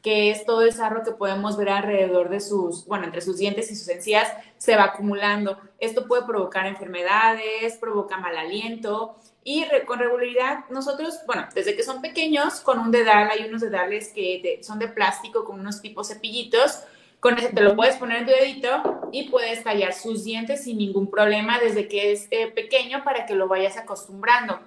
que 0.02 0.30
es 0.30 0.46
todo 0.46 0.62
el 0.62 0.74
sarro 0.74 1.04
que 1.04 1.12
podemos 1.12 1.58
ver 1.58 1.70
alrededor 1.70 2.30
de 2.30 2.40
sus, 2.40 2.86
bueno, 2.86 3.06
entre 3.06 3.22
sus 3.22 3.38
dientes 3.38 3.72
y 3.72 3.76
sus 3.76 3.88
encías, 3.90 4.32
se 4.58 4.76
va 4.76 4.84
acumulando. 4.84 5.60
Esto 5.80 6.08
puede 6.08 6.24
provocar 6.24 6.68
enfermedades, 6.68 7.78
provoca 7.78 8.18
mal 8.18 8.38
aliento 8.38 9.18
y 9.44 9.64
con 9.86 10.00
regularidad, 10.00 10.66
nosotros, 10.70 11.20
bueno, 11.28 11.48
desde 11.54 11.76
que 11.76 11.84
son 11.84 12.02
pequeños, 12.02 12.62
con 12.62 12.80
un 12.80 12.90
dedal, 12.90 13.30
hay 13.30 13.48
unos 13.48 13.62
dedales 13.62 14.10
que 14.10 14.60
son 14.64 14.80
de 14.80 14.88
plástico 14.88 15.46
con 15.46 15.60
unos 15.60 15.82
tipos 15.82 16.08
cepillitos. 16.08 16.82
Con 17.20 17.38
ese 17.38 17.50
te 17.50 17.62
lo 17.62 17.76
puedes 17.76 17.96
poner 17.96 18.20
en 18.20 18.26
tu 18.26 18.32
dedito 18.32 19.10
y 19.12 19.30
puedes 19.30 19.64
tallar 19.64 19.94
sus 19.94 20.24
dientes 20.24 20.64
sin 20.64 20.78
ningún 20.78 21.10
problema 21.10 21.60
desde 21.60 21.88
que 21.88 22.12
es 22.12 22.28
eh, 22.32 22.48
pequeño 22.48 23.04
para 23.04 23.26
que 23.26 23.36
lo 23.36 23.48
vayas 23.48 23.78
acostumbrando. 23.78 24.60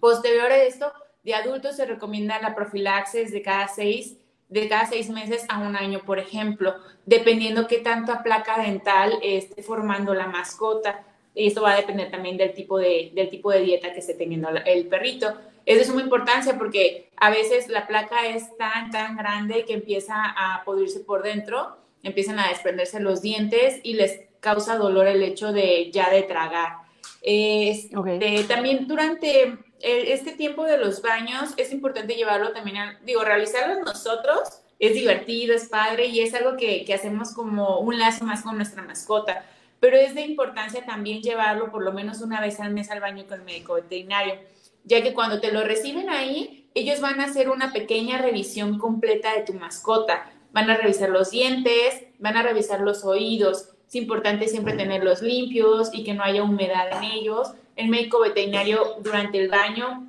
Posterior 0.00 0.50
a 0.50 0.62
esto, 0.62 0.92
de 1.22 1.34
adultos 1.34 1.76
se 1.76 1.84
recomienda 1.84 2.40
la 2.40 2.54
profilaxis 2.54 3.32
de 3.32 3.42
cada 3.42 3.68
seis 3.68 4.16
de 4.50 4.68
cada 4.68 4.84
seis 4.86 5.08
meses 5.08 5.46
a 5.48 5.60
un 5.60 5.76
año, 5.76 6.00
por 6.04 6.18
ejemplo, 6.18 6.74
dependiendo 7.06 7.68
qué 7.68 7.78
tanta 7.78 8.24
placa 8.24 8.60
dental 8.60 9.12
esté 9.22 9.62
formando 9.62 10.12
la 10.12 10.26
mascota. 10.26 11.04
Y 11.34 11.46
esto 11.46 11.62
va 11.62 11.72
a 11.72 11.76
depender 11.76 12.10
también 12.10 12.36
del 12.36 12.52
tipo 12.54 12.78
de, 12.78 13.12
del 13.14 13.30
tipo 13.30 13.50
de 13.50 13.60
dieta 13.60 13.92
que 13.92 14.00
esté 14.00 14.14
teniendo 14.14 14.48
el 14.48 14.86
perrito. 14.86 15.34
Es 15.64 15.78
de 15.78 15.84
suma 15.84 16.02
importancia 16.02 16.58
porque 16.58 17.10
a 17.16 17.30
veces 17.30 17.68
la 17.68 17.86
placa 17.86 18.26
es 18.26 18.56
tan, 18.56 18.90
tan 18.90 19.16
grande 19.16 19.64
que 19.64 19.74
empieza 19.74 20.14
a 20.16 20.64
podrirse 20.64 21.00
por 21.00 21.22
dentro, 21.22 21.76
empiezan 22.02 22.38
a 22.38 22.48
desprenderse 22.48 22.98
los 23.00 23.22
dientes 23.22 23.80
y 23.82 23.94
les 23.94 24.22
causa 24.40 24.76
dolor 24.76 25.06
el 25.06 25.22
hecho 25.22 25.52
de 25.52 25.90
ya 25.92 26.10
de 26.10 26.22
tragar. 26.22 26.78
también 28.48 28.88
durante 28.88 29.58
este 29.80 30.32
tiempo 30.32 30.64
de 30.64 30.78
los 30.78 31.02
baños 31.02 31.54
es 31.56 31.72
importante 31.72 32.14
llevarlo 32.14 32.52
también, 32.52 32.76
a, 32.78 32.98
digo, 33.04 33.22
realizarlo 33.22 33.82
nosotros 33.82 34.62
es 34.78 34.94
divertido, 34.94 35.54
es 35.54 35.68
padre 35.68 36.06
y 36.06 36.20
es 36.20 36.32
algo 36.34 36.56
que, 36.56 36.84
que 36.84 36.94
hacemos 36.94 37.34
como 37.34 37.80
un 37.80 37.98
lazo 37.98 38.24
más 38.24 38.42
con 38.42 38.56
nuestra 38.56 38.82
mascota 38.82 39.44
pero 39.80 39.96
es 39.96 40.14
de 40.14 40.20
importancia 40.20 40.84
también 40.84 41.22
llevarlo 41.22 41.70
por 41.70 41.82
lo 41.82 41.92
menos 41.92 42.20
una 42.20 42.40
vez 42.40 42.60
al 42.60 42.72
mes 42.72 42.90
al 42.90 43.00
baño 43.00 43.24
con 43.26 43.40
el 43.40 43.46
médico 43.46 43.74
veterinario, 43.74 44.34
ya 44.84 45.02
que 45.02 45.14
cuando 45.14 45.40
te 45.40 45.52
lo 45.52 45.64
reciben 45.64 46.10
ahí, 46.10 46.68
ellos 46.74 47.00
van 47.00 47.20
a 47.20 47.24
hacer 47.24 47.48
una 47.48 47.72
pequeña 47.72 48.18
revisión 48.18 48.78
completa 48.78 49.34
de 49.34 49.42
tu 49.42 49.54
mascota. 49.54 50.30
Van 50.52 50.70
a 50.70 50.76
revisar 50.76 51.08
los 51.08 51.30
dientes, 51.30 52.04
van 52.18 52.36
a 52.36 52.42
revisar 52.42 52.80
los 52.80 53.04
oídos. 53.04 53.70
Es 53.88 53.94
importante 53.94 54.48
siempre 54.48 54.74
tenerlos 54.74 55.22
limpios 55.22 55.90
y 55.92 56.04
que 56.04 56.14
no 56.14 56.22
haya 56.22 56.42
humedad 56.42 56.88
en 56.92 57.04
ellos. 57.04 57.52
El 57.76 57.88
médico 57.88 58.20
veterinario 58.20 58.96
durante 59.00 59.38
el 59.38 59.48
baño 59.48 60.06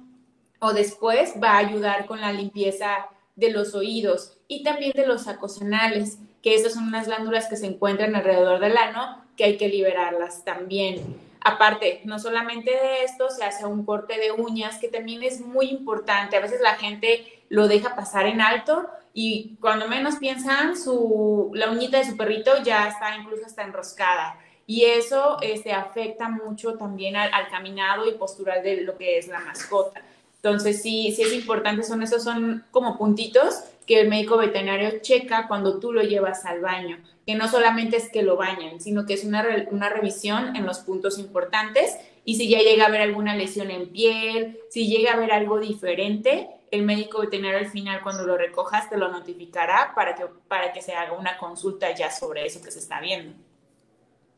o 0.60 0.74
después 0.74 1.34
va 1.42 1.54
a 1.54 1.58
ayudar 1.58 2.06
con 2.06 2.22
la 2.22 2.32
limpieza 2.32 3.08
de 3.36 3.52
los 3.52 3.74
oídos 3.74 4.38
y 4.48 4.64
también 4.64 4.92
de 4.94 5.08
los 5.08 5.28
acosanales, 5.28 6.20
que 6.44 6.54
esas 6.54 6.74
son 6.74 6.88
unas 6.88 7.08
glándulas 7.08 7.48
que 7.48 7.56
se 7.56 7.66
encuentran 7.66 8.16
alrededor 8.16 8.60
del 8.60 8.78
ano 8.78 9.21
que 9.36 9.44
hay 9.44 9.58
que 9.58 9.68
liberarlas 9.68 10.44
también. 10.44 11.18
Aparte, 11.44 12.02
no 12.06 12.20
solamente 12.20 12.72
de 12.72 13.04
esto, 13.04 13.30
se 13.30 13.44
hace 13.44 13.66
un 13.66 13.84
corte 13.84 14.20
de 14.20 14.32
uñas, 14.32 14.78
que 14.78 14.88
también 14.88 15.24
es 15.24 15.42
muy 15.42 15.70
importante. 15.70 16.38
A 16.38 16.42
veces 16.42 16.62
la 16.62 16.76
gente 16.76 17.44
lo 17.50 17.68
deja 17.68 17.96
pasar 17.96 18.28
en 18.28 18.42
alto 18.42 18.88
y 19.14 19.58
cuando 19.60 19.88
menos 19.88 20.18
piensan, 20.18 20.78
su, 20.78 21.52
la 21.54 21.72
uñita 21.72 21.98
de 21.98 22.06
su 22.06 22.16
perrito 22.16 22.52
ya 22.64 22.88
está 22.88 23.16
incluso 23.16 23.46
hasta 23.46 23.64
enroscada. 23.64 24.40
Y 24.68 24.86
eso 24.86 25.38
este, 25.42 25.74
afecta 25.74 26.30
mucho 26.30 26.76
también 26.76 27.16
al, 27.16 27.34
al, 27.34 27.50
caminado 27.50 28.08
y 28.08 28.14
postural 28.14 28.64
de 28.64 28.82
lo 28.82 28.98
que 28.98 29.18
es 29.18 29.28
la 29.28 29.40
mascota. 29.40 30.02
Entonces, 30.36 30.82
sí, 30.82 31.12
sí 31.16 31.24
es 31.24 31.34
importante, 31.34 31.84
son 31.84 32.02
esos 32.04 32.24
son 32.24 32.64
como 32.72 32.98
puntitos 32.98 33.64
que 33.86 34.00
el 34.00 34.08
médico 34.08 34.38
veterinario 34.38 35.00
checa 35.02 35.48
cuando 35.48 35.80
tú 35.80 35.92
lo 35.92 36.02
llevas 36.02 36.46
al 36.46 36.62
baño, 36.62 36.98
no 37.36 37.48
solamente 37.48 37.98
es 37.98 38.10
que 38.10 38.24
lo 38.24 38.38
bañen, 38.38 38.80
sino 38.82 39.06
que 39.06 39.14
es 39.14 39.24
una, 39.24 39.46
una 39.72 39.90
revisión 39.90 40.56
en 40.56 40.66
los 40.66 40.80
puntos 40.80 41.20
importantes 41.20 41.98
y 42.24 42.36
si 42.36 42.50
ya 42.50 42.60
llega 42.60 42.86
a 42.86 42.88
haber 42.88 43.02
alguna 43.02 43.36
lesión 43.36 43.72
en 43.72 43.90
piel, 43.90 44.60
si 44.70 44.88
llega 44.88 45.12
a 45.12 45.16
haber 45.16 45.32
algo 45.32 45.60
diferente, 45.60 46.50
el 46.70 46.84
médico 46.84 47.20
veterinario 47.20 47.60
al 47.60 47.70
final 47.70 48.02
cuando 48.02 48.26
lo 48.26 48.38
recojas 48.38 48.90
te 48.90 48.98
lo 48.98 49.10
notificará 49.10 49.94
para 49.96 50.16
que, 50.16 50.26
para 50.48 50.72
que 50.72 50.82
se 50.82 50.94
haga 50.94 51.14
una 51.14 51.38
consulta 51.38 51.94
ya 51.94 52.12
sobre 52.12 52.46
eso 52.46 52.62
que 52.62 52.72
se 52.72 52.80
está 52.80 53.02
viendo. 53.02 53.34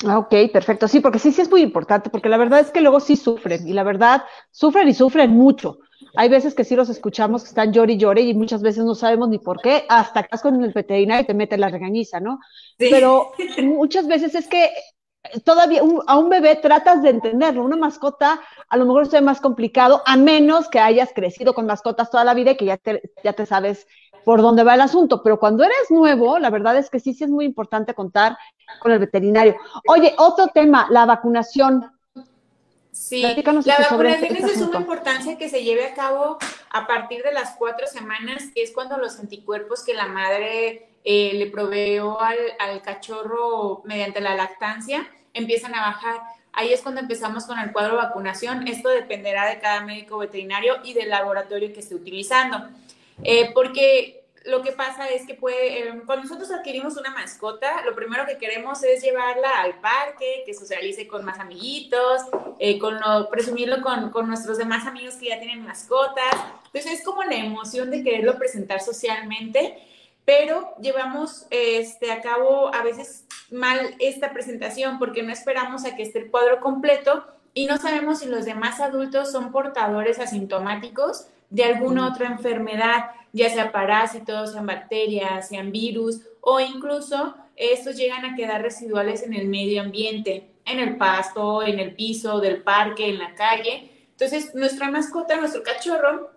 Ah, 0.06 0.18
ok, 0.18 0.34
perfecto. 0.52 0.88
Sí, 0.88 1.00
porque 1.00 1.20
sí, 1.20 1.32
sí 1.32 1.42
es 1.42 1.50
muy 1.50 1.62
importante, 1.62 2.10
porque 2.10 2.30
la 2.30 2.38
verdad 2.38 2.60
es 2.60 2.72
que 2.72 2.82
luego 2.82 3.00
sí 3.00 3.16
sufren, 3.16 3.68
y 3.68 3.74
la 3.74 3.84
verdad, 3.84 4.24
sufren 4.52 4.88
y 4.88 4.94
sufren 4.94 5.32
mucho. 5.32 5.80
Hay 6.16 6.30
veces 6.30 6.54
que 6.54 6.64
sí 6.64 6.76
los 6.76 6.90
escuchamos 6.90 7.44
que 7.44 7.50
están 7.50 7.74
llore 7.74 7.94
y 7.94 7.98
llore 7.98 8.22
y 8.22 8.34
muchas 8.34 8.62
veces 8.62 8.84
no 8.84 8.96
sabemos 8.96 9.30
ni 9.30 9.40
por 9.40 9.62
qué, 9.62 9.86
hasta 9.90 10.22
estás 10.22 10.42
con 10.42 10.64
el 10.64 10.72
veterinario 10.74 11.24
y 11.24 11.28
te 11.28 11.34
mete 11.34 11.58
la 11.58 11.70
regañiza, 11.70 12.20
¿no? 12.20 12.40
Pero 12.78 13.32
muchas 13.62 14.08
veces 14.08 14.36
es 14.36 14.48
que 14.48 14.70
todavía 15.46 15.82
a 16.08 16.18
un 16.18 16.30
bebé 16.30 16.56
tratas 16.58 17.02
de 17.02 17.10
entenderlo, 17.10 17.64
una 17.64 17.78
mascota 17.78 18.42
a 18.70 18.78
lo 18.78 18.86
mejor 18.86 19.08
es 19.12 19.22
más 19.22 19.40
complicado, 19.40 20.02
a 20.06 20.18
menos 20.18 20.68
que 20.70 20.80
hayas 20.80 21.12
crecido 21.14 21.54
con 21.54 21.66
mascotas 21.66 22.10
toda 22.10 22.24
la 22.24 22.34
vida 22.34 22.52
y 22.52 22.58
que 22.58 22.66
ya 22.66 22.78
te, 22.78 23.02
ya 23.24 23.34
te 23.34 23.46
sabes 23.46 23.88
por 24.26 24.42
dónde 24.42 24.64
va 24.64 24.76
el 24.76 24.82
asunto, 24.82 25.22
pero 25.22 25.40
cuando 25.40 25.64
eres 25.64 25.90
nuevo, 25.90 26.40
la 26.40 26.50
verdad 26.50 26.78
es 26.78 26.90
que 26.90 27.00
sí, 27.00 27.14
sí 27.14 27.24
es 27.24 27.30
muy 27.30 27.46
importante 27.46 27.94
contar 27.94 28.38
con 28.80 28.92
el 28.92 29.00
veterinario. 29.00 29.56
Oye, 29.88 30.14
otro 30.18 30.48
tema, 30.48 30.88
la 30.90 31.06
vacunación. 31.06 31.86
Sí, 32.94 33.22
la 33.22 33.36
vacunación 33.36 34.06
este 34.08 34.40
es 34.40 34.48
de 34.48 34.56
suma 34.56 34.80
importancia 34.80 35.38
que 35.38 35.50
se 35.50 35.64
lleve 35.64 35.86
a 35.86 35.96
cabo 35.96 36.38
a 36.70 36.88
partir 36.88 37.24
de 37.24 37.34
las 37.34 37.56
cuatro 37.58 37.88
semanas, 37.88 38.44
que 38.54 38.62
es 38.62 38.72
cuando 38.72 38.98
los 38.98 39.20
anticuerpos 39.20 39.84
que 39.84 39.96
la 39.96 40.08
madre 40.08 40.88
eh, 41.04 41.32
le 41.34 41.48
proveó 41.48 42.22
al, 42.22 42.38
al 42.60 42.82
cachorro 42.84 43.82
mediante 43.84 44.22
la 44.22 44.36
lactancia 44.36 45.10
empiezan 45.34 45.76
a 45.76 45.82
bajar. 45.82 46.22
Ahí 46.52 46.72
es 46.72 46.82
cuando 46.82 47.02
empezamos 47.02 47.46
con 47.46 47.60
el 47.60 47.72
cuadro 47.72 47.96
vacunación. 47.96 48.68
Esto 48.68 48.90
dependerá 48.90 49.48
de 49.50 49.60
cada 49.60 49.82
médico 49.82 50.20
veterinario 50.20 50.78
y 50.84 50.94
del 50.94 51.10
laboratorio 51.10 51.74
que 51.74 51.80
esté 51.80 51.96
utilizando. 51.96 52.70
Eh, 53.24 53.52
porque 53.54 54.23
lo 54.46 54.62
que 54.62 54.74
pasa 54.74 55.08
es 55.08 55.26
que 55.26 55.36
puede, 55.36 55.88
eh, 55.88 56.02
cuando 56.06 56.24
nosotros 56.24 56.52
adquirimos 56.52 56.98
una 56.98 57.12
mascota, 57.12 57.84
lo 57.86 57.96
primero 57.96 58.26
que 58.26 58.38
queremos 58.38 58.84
es 58.84 59.02
llevarla 59.02 59.50
al 59.62 59.80
parque, 59.80 60.44
que 60.46 60.54
socialice 60.54 61.08
con 61.08 61.24
más 61.24 61.40
amiguitos, 61.40 62.24
eh, 62.60 62.78
con 62.78 63.00
presumirlo 63.32 63.82
con, 63.82 64.10
con, 64.12 64.28
nuestros 64.28 64.58
demás 64.58 64.86
amigos 64.86 65.16
que 65.16 65.30
ya 65.30 65.40
tienen 65.40 65.64
mascotas. 65.64 66.36
Entonces 66.66 67.00
es 67.00 67.04
como 67.04 67.24
la 67.24 67.36
emoción 67.36 67.90
de 67.90 68.04
quererlo 68.04 68.38
presentar 68.38 68.82
socialmente, 68.82 69.78
pero 70.26 70.74
llevamos 70.82 71.46
este, 71.50 72.12
a 72.12 72.22
cabo 72.22 72.74
a 72.74 72.84
veces 72.84 73.26
mal 73.52 73.96
esta 74.00 74.34
presentación 74.34 75.00
porque 75.00 75.24
no 75.24 75.32
esperamos 75.32 75.86
a 75.86 75.96
que 75.96 76.04
esté 76.04 76.20
el 76.20 76.32
cuadro 76.32 76.60
completo 76.60 77.26
y 77.54 77.66
no 77.66 77.78
sabemos 77.78 78.20
si 78.20 78.28
los 78.28 78.46
demás 78.46 78.80
adultos 78.80 79.32
son 79.32 79.52
portadores 79.52 80.20
asintomáticos 80.20 81.28
de 81.50 81.66
alguna 81.66 82.08
otra 82.08 82.28
enfermedad, 82.28 83.12
ya 83.34 83.50
sea 83.50 83.72
parásitos, 83.72 84.54
sean 84.54 84.68
bacterias, 84.68 85.50
sean 85.50 85.72
virus 85.72 86.22
o 86.40 86.60
incluso 86.60 87.36
estos 87.56 87.98
llegan 87.98 88.24
a 88.25 88.36
quedar 88.36 88.62
residuales 88.62 89.24
en 89.24 89.34
el 89.34 89.48
medio 89.48 89.82
ambiente, 89.82 90.52
en 90.66 90.80
el 90.80 90.98
pasto, 90.98 91.63
en 91.63 91.80
el 91.80 91.96
piso 91.96 92.40
del 92.40 92.63
parque, 92.63 93.10
en 93.10 93.20
la 93.20 93.36
calle. 93.36 93.90
Entonces, 94.12 94.54
nuestra 94.56 94.90
mascota, 94.90 95.36
nuestro 95.36 95.63
cachorro, 95.63 96.32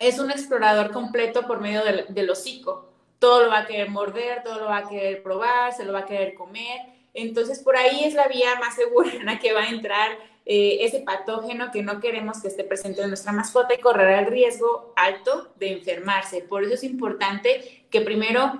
es 0.00 0.18
un 0.18 0.30
explorador 0.30 0.90
completo 0.90 1.46
por 1.46 1.60
medio 1.60 1.84
del, 1.84 2.06
del 2.08 2.30
hocico. 2.30 2.92
Todo 3.18 3.44
lo 3.44 3.50
va 3.50 3.60
a 3.60 3.66
querer 3.66 3.90
morder, 3.90 4.42
todo 4.42 4.60
lo 4.60 4.66
va 4.66 4.78
a 4.78 4.88
querer 4.88 5.22
probar, 5.22 5.72
se 5.72 5.84
lo 5.84 5.92
va 5.92 6.00
a 6.00 6.06
querer 6.06 6.34
comer. 6.34 6.80
Entonces, 7.14 7.60
por 7.60 7.76
ahí 7.76 8.04
es 8.04 8.14
la 8.14 8.28
vía 8.28 8.54
más 8.60 8.74
segura 8.74 9.12
en 9.12 9.26
la 9.26 9.38
que 9.38 9.52
va 9.52 9.62
a 9.62 9.70
entrar 9.70 10.10
eh, 10.50 10.78
ese 10.86 11.00
patógeno 11.00 11.70
que 11.70 11.82
no 11.82 12.00
queremos 12.00 12.40
que 12.40 12.48
esté 12.48 12.64
presente 12.64 13.02
en 13.02 13.08
nuestra 13.08 13.32
mascota 13.32 13.74
y 13.74 13.80
correr 13.80 14.20
el 14.20 14.26
riesgo 14.28 14.94
alto 14.96 15.52
de 15.56 15.72
enfermarse. 15.72 16.40
Por 16.40 16.64
eso 16.64 16.72
es 16.72 16.84
importante 16.84 17.84
que 17.90 18.00
primero, 18.00 18.58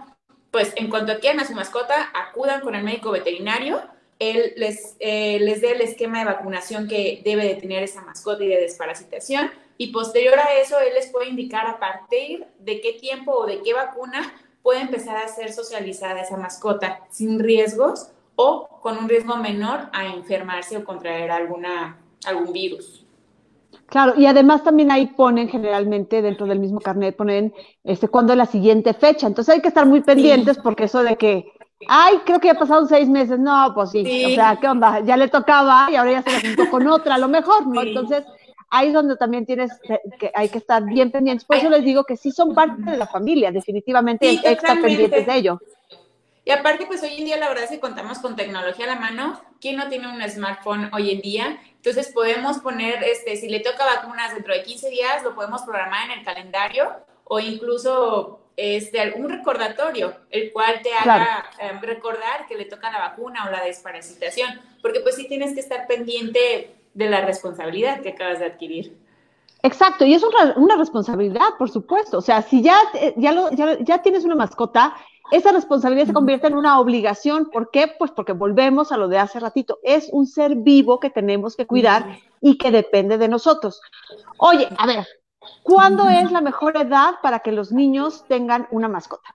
pues 0.51 0.75
en 0.77 0.91
cuanto 0.91 1.13
adquieran 1.13 1.41
a 1.41 1.47
su 1.47 1.55
mascota, 1.55 2.11
acudan 2.13 2.61
con 2.61 2.75
el 2.75 2.85
médico 2.85 3.11
veterinario, 3.11 3.81
él 4.19 4.53
les, 4.57 4.97
eh, 5.01 5.39
les 5.41 5.63
dé 5.63 5.73
el 5.73 5.81
esquema 5.81 6.19
de 6.19 6.27
vacunación 6.27 6.89
que 6.89 7.23
debe 7.25 7.47
de 7.47 7.55
tener 7.55 7.83
esa 7.83 8.03
mascota 8.03 8.45
y 8.45 8.49
de 8.49 8.61
desparasitación. 8.61 9.51
Y 9.79 9.91
posterior 9.91 10.39
a 10.39 10.61
eso, 10.61 10.79
él 10.81 10.93
les 10.93 11.07
puede 11.07 11.31
indicar 11.31 11.67
a 11.67 11.79
partir 11.79 12.45
de 12.59 12.83
qué 12.83 12.93
tiempo 12.93 13.33
o 13.33 13.47
de 13.47 13.63
qué 13.63 13.73
vacuna 13.73 14.35
puede 14.63 14.83
empezar 14.83 15.17
a 15.17 15.29
ser 15.29 15.55
socializada 15.55 16.21
esa 16.21 16.37
mascota 16.37 17.01
sin 17.11 17.39
riesgos 17.39 18.11
o 18.41 18.69
con 18.81 18.97
un 18.97 19.09
riesgo 19.09 19.37
menor 19.37 19.89
a 19.93 20.07
enfermarse 20.07 20.77
o 20.77 20.85
contraer 20.85 21.29
alguna, 21.33 21.99
algún 22.25 22.53
virus. 22.53 23.05
Claro, 23.87 24.15
y 24.17 24.27
además 24.27 24.63
también 24.63 24.93
ahí 24.93 25.07
ponen 25.07 25.49
generalmente 25.49 26.23
dentro 26.23 26.47
del 26.47 26.61
mismo 26.61 26.79
carnet, 26.79 27.17
ponen 27.17 27.53
este 27.83 28.07
cuándo 28.07 28.33
es 28.33 28.37
la 28.37 28.47
siguiente 28.47 28.95
fecha. 28.95 29.27
Entonces 29.27 29.57
hay 29.57 29.61
que 29.61 29.69
estar 29.69 29.87
muy 29.87 30.03
pendientes 30.03 30.57
porque 30.59 30.85
eso 30.85 31.03
de 31.03 31.17
que, 31.17 31.53
ay, 31.89 32.19
creo 32.25 32.39
que 32.39 32.47
ya 32.47 32.55
pasaron 32.55 32.87
seis 32.87 33.09
meses, 33.09 33.41
no, 33.41 33.73
pues 33.75 33.91
sí, 33.91 34.27
o 34.27 34.29
sea, 34.31 34.57
¿qué 34.61 34.69
onda? 34.69 35.01
Ya 35.01 35.17
le 35.17 35.27
tocaba 35.27 35.89
y 35.91 35.97
ahora 35.97 36.13
ya 36.13 36.23
se 36.23 36.31
le 36.31 36.49
juntó 36.55 36.71
con 36.71 36.87
otra, 36.87 37.17
a 37.17 37.19
lo 37.19 37.27
mejor, 37.27 37.67
¿no? 37.67 37.83
Entonces 37.83 38.25
ahí 38.71 38.89
es 38.89 38.95
donde 38.95 39.17
también 39.17 39.47
tienes 39.47 39.73
que, 40.21 40.31
hay 40.33 40.49
que 40.49 40.59
estar 40.59 40.85
bien 40.85 41.11
pendientes. 41.11 41.45
Por 41.45 41.57
eso 41.57 41.71
les 41.71 41.83
digo 41.83 42.05
que 42.05 42.17
sí 42.17 42.31
son 42.31 42.55
parte 42.55 42.89
de 42.89 42.97
la 42.97 43.09
familia, 43.09 43.51
definitivamente 43.51 44.29
hay 44.29 44.41
que 44.41 44.53
estar 44.53 44.81
pendientes 44.81 45.27
de 45.27 45.35
ello. 45.35 45.61
Y 46.49 46.51
aparte, 46.51 46.87
pues 46.87 47.03
hoy 47.03 47.19
en 47.19 47.27
día 47.27 47.37
la 47.37 47.51
verdad 47.51 47.65
es 47.65 47.71
que 47.71 47.79
contamos 47.79 48.21
con 48.21 48.35
tecnología 48.35 48.87
a 48.87 48.95
la 48.95 48.99
mano. 48.99 49.39
¿Quién 49.61 49.77
no 49.77 49.91
tiene 49.91 50.09
un 50.09 50.27
smartphone 50.31 50.89
hoy 50.95 51.11
en 51.11 51.21
día? 51.21 51.61
Entonces 51.77 52.11
podemos 52.11 52.57
poner, 52.61 53.05
este, 53.05 53.37
si 53.37 53.51
le 53.51 53.61
toca 53.61 53.85
vacunas 53.85 54.33
dentro 54.33 54.55
de 54.55 54.63
15 54.63 54.89
días, 54.89 55.23
lo 55.23 55.35
podemos 55.35 55.61
programar 55.61 56.11
en 56.11 56.21
el 56.21 56.25
calendario 56.25 56.89
o 57.25 57.39
incluso 57.39 58.41
este, 58.57 58.99
algún 58.99 59.29
recordatorio, 59.29 60.15
el 60.31 60.51
cual 60.51 60.81
te 60.83 60.95
haga 60.95 61.51
em, 61.59 61.83
recordar 61.83 62.47
que 62.49 62.57
le 62.57 62.65
toca 62.65 62.91
la 62.91 63.01
vacuna 63.01 63.45
o 63.47 63.51
la 63.51 63.63
desparasitación, 63.63 64.49
porque 64.81 65.01
pues 65.01 65.17
sí 65.17 65.29
tienes 65.29 65.53
que 65.53 65.61
estar 65.61 65.87
pendiente 65.87 66.75
de 66.95 67.11
la 67.11 67.21
responsabilidad 67.27 68.01
que 68.01 68.09
acabas 68.09 68.39
de 68.39 68.47
adquirir. 68.47 68.97
Exacto, 69.63 70.07
y 70.07 70.15
es 70.15 70.23
una, 70.23 70.55
una 70.57 70.77
responsabilidad, 70.77 71.59
por 71.59 71.69
supuesto. 71.69 72.19
O 72.19 72.23
sea, 72.23 72.41
si 72.41 72.63
ya, 72.63 72.79
ya, 73.17 73.33
lo, 73.33 73.51
ya, 73.51 73.77
ya 73.81 74.01
tienes 74.01 74.25
una 74.25 74.37
mascota, 74.37 74.95
esa 75.31 75.53
responsabilidad 75.53 76.07
se 76.07 76.13
convierte 76.13 76.47
en 76.47 76.57
una 76.57 76.81
obligación. 76.81 77.51
¿Por 77.51 77.71
qué? 77.71 77.87
Pues 77.99 78.11
porque 78.11 78.33
volvemos 78.33 78.93
a 78.93 78.97
lo 78.97 79.09
de 79.09 79.19
hace 79.19 79.41
ratito. 79.41 79.79
Es 79.83 80.09
un 80.13 80.27
ser 80.27 80.57
vivo 80.57 81.01
que 81.01 81.11
tenemos 81.11 81.57
que 81.57 81.67
cuidar 81.67 82.19
y 82.41 82.57
que 82.57 82.71
depende 82.71 83.19
de 83.19 83.29
nosotros. 83.29 83.81
Oye, 84.39 84.69
a 84.77 84.87
ver, 84.87 85.07
¿cuándo 85.63 86.09
es 86.09 86.31
la 86.33 86.41
mejor 86.41 86.77
edad 86.77 87.15
para 87.23 87.41
que 87.41 87.53
los 87.53 87.73
niños 87.73 88.25
tengan 88.29 88.69
una 88.71 88.89
mascota? 88.89 89.35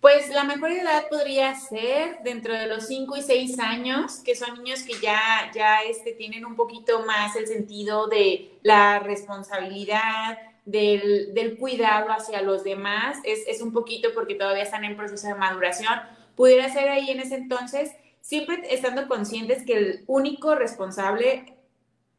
Pues 0.00 0.30
la 0.30 0.42
mejor 0.42 0.72
edad 0.72 1.04
podría 1.08 1.54
ser 1.54 2.24
dentro 2.24 2.52
de 2.52 2.66
los 2.66 2.88
5 2.88 3.16
y 3.18 3.22
6 3.22 3.60
años, 3.60 4.16
que 4.24 4.34
son 4.34 4.54
niños 4.54 4.82
que 4.82 4.94
ya, 5.00 5.48
ya 5.54 5.82
este, 5.82 6.12
tienen 6.12 6.44
un 6.44 6.56
poquito 6.56 7.04
más 7.06 7.36
el 7.36 7.46
sentido 7.46 8.08
de 8.08 8.58
la 8.64 8.98
responsabilidad, 8.98 10.38
del, 10.64 11.56
cuidado 11.58 12.10
hacia 12.10 12.42
los 12.42 12.64
demás, 12.64 13.18
es, 13.24 13.60
un 13.62 13.72
poquito 13.72 14.10
porque 14.14 14.34
todavía 14.34 14.62
están 14.62 14.84
en 14.84 14.96
proceso 14.96 15.26
de 15.28 15.34
maduración, 15.34 15.92
pudiera 16.36 16.72
ser 16.72 16.88
ahí 16.88 17.10
en 17.10 17.20
ese 17.20 17.36
entonces, 17.36 17.92
siempre 18.20 18.62
estando 18.70 19.08
conscientes 19.08 19.64
que 19.64 19.76
el 19.76 20.04
único 20.06 20.54
responsable 20.54 21.56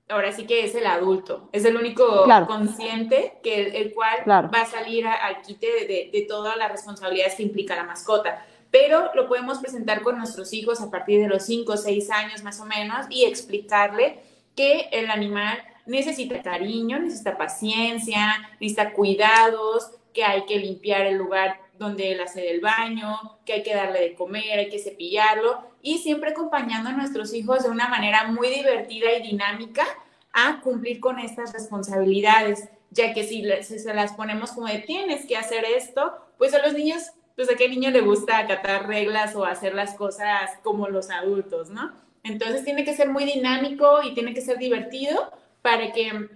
ahora 0.10 0.34
sí 0.34 0.46
que 0.46 0.66
es 0.66 0.76
el 0.76 0.86
adulto, 0.86 1.50
es 1.54 1.64
el 1.64 1.78
único 1.78 2.26
consciente 2.46 3.40
que 3.42 3.62
el, 3.62 3.94
cual 3.94 4.24
va 4.28 4.62
a 4.62 4.66
salir 4.66 5.08
al 5.08 5.42
quite 5.42 5.66
de, 5.66 6.10
de, 6.12 6.26
todas 6.28 6.58
las 6.58 6.72
responsabilidades 6.72 7.36
que 7.36 7.44
implica 7.44 7.76
la 7.76 7.86
mascota. 7.86 8.46
Pero 8.70 9.12
lo 9.16 9.28
podemos 9.28 9.60
presentar 9.60 10.02
con 10.02 10.18
nuestros 10.18 10.52
hijos 10.52 10.82
a 10.82 10.92
partir 10.92 11.22
de 11.22 11.28
los 11.28 11.46
5 11.46 11.72
o 11.72 11.78
6 11.78 12.10
años 12.10 12.44
más 12.44 12.60
o 12.60 12.66
menos 12.66 13.06
y 13.10 13.26
explicarle 13.26 14.20
que 14.56 14.90
el 14.92 15.10
animal 15.10 15.58
necesita 15.86 16.42
cariño, 16.42 17.00
necesita 17.00 17.38
paciencia, 17.38 18.50
necesita 18.60 18.94
cuidados, 18.94 19.92
que 20.14 20.24
hay 20.24 20.46
que 20.46 20.60
limpiar 20.60 21.06
el 21.06 21.18
lugar 21.18 21.60
donde 21.78 22.12
él 22.12 22.22
hace 22.22 22.52
el 22.52 22.62
baño, 22.62 23.38
que 23.46 23.54
hay 23.54 23.64
que 23.64 23.74
darle 23.74 24.00
de 24.00 24.14
comer, 24.14 24.60
hay 24.60 24.70
que 24.70 24.80
cepillarlo 24.80 25.62
y 25.82 25.98
siempre 25.98 26.30
acompañando 26.30 26.90
a 26.90 26.94
nuestros 26.94 27.34
hijos 27.34 27.64
de 27.64 27.70
una 27.70 27.90
manera 27.90 28.26
muy 28.28 28.50
divertida 28.50 29.12
y 29.12 29.24
dinámica 29.24 29.84
a 30.32 30.62
cumplir 30.62 31.00
con 31.00 31.20
estas 31.20 31.52
responsabilidades, 31.54 32.70
ya 32.92 33.14
que 33.14 33.24
si, 33.24 33.44
se 33.64 33.94
las 33.94 34.14
ponemos 34.14 34.52
como 34.52 34.68
de 34.68 34.80
tienes 34.80 35.26
que 35.26 35.36
hacer 35.36 35.66
esto, 35.66 36.14
pues 36.38 36.54
a 36.54 36.66
los 36.66 36.74
niños, 36.74 37.12
pues 37.36 37.50
a 37.50 37.56
qué 37.56 37.68
niño 37.68 37.90
le 37.90 38.02
gusta 38.02 38.38
acatar 38.38 38.88
reglas 38.88 39.36
o 39.36 39.44
hacer 39.44 39.74
las 39.74 39.96
cosas 39.96 40.52
como 40.64 40.88
los 40.88 41.10
adultos, 41.10 41.70
¿no? 41.70 41.92
Entonces 42.24 42.64
tiene 42.64 42.86
que 42.86 42.96
ser 42.96 43.10
muy 43.10 43.26
dinámico 43.26 44.02
y 44.04 44.14
tiene 44.14 44.34
que 44.34 44.42
ser 44.42 44.58
divertido 44.58 45.32
para 45.64 45.92
que 45.92 46.30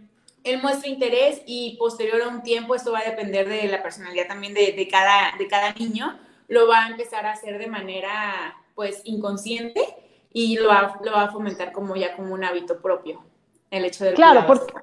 él 0.44 0.62
muestre 0.62 0.90
interés 0.90 1.44
y 1.46 1.76
posterior 1.78 2.22
a 2.24 2.30
un 2.30 2.42
tiempo, 2.42 2.74
esto 2.74 2.92
va 2.92 3.00
a 3.00 3.10
depender 3.10 3.48
de 3.48 3.68
la 3.68 3.84
personalidad 3.84 4.28
también 4.28 4.56
de, 4.56 4.72
de, 4.72 4.88
cada, 4.88 5.38
de 5.38 5.48
cada 5.48 5.74
niño, 5.74 6.18
lo 6.48 6.68
va 6.68 6.86
a 6.86 6.90
empezar 6.90 7.28
a 7.28 7.34
hacer 7.34 7.60
de 7.60 7.68
manera 7.68 8.56
pues 8.74 9.02
inconsciente 9.04 9.84
y 10.32 10.58
lo 10.58 10.70
va, 10.70 11.00
lo 11.04 11.12
va 11.12 11.24
a 11.24 11.32
fomentar 11.32 11.72
como 11.72 11.96
ya 11.96 12.16
como 12.16 12.34
un 12.34 12.44
hábito 12.44 12.82
propio, 12.82 13.24
el 13.70 13.86
hecho 13.86 14.06
de 14.06 14.14
claro, 14.14 14.46
porque, 14.48 14.74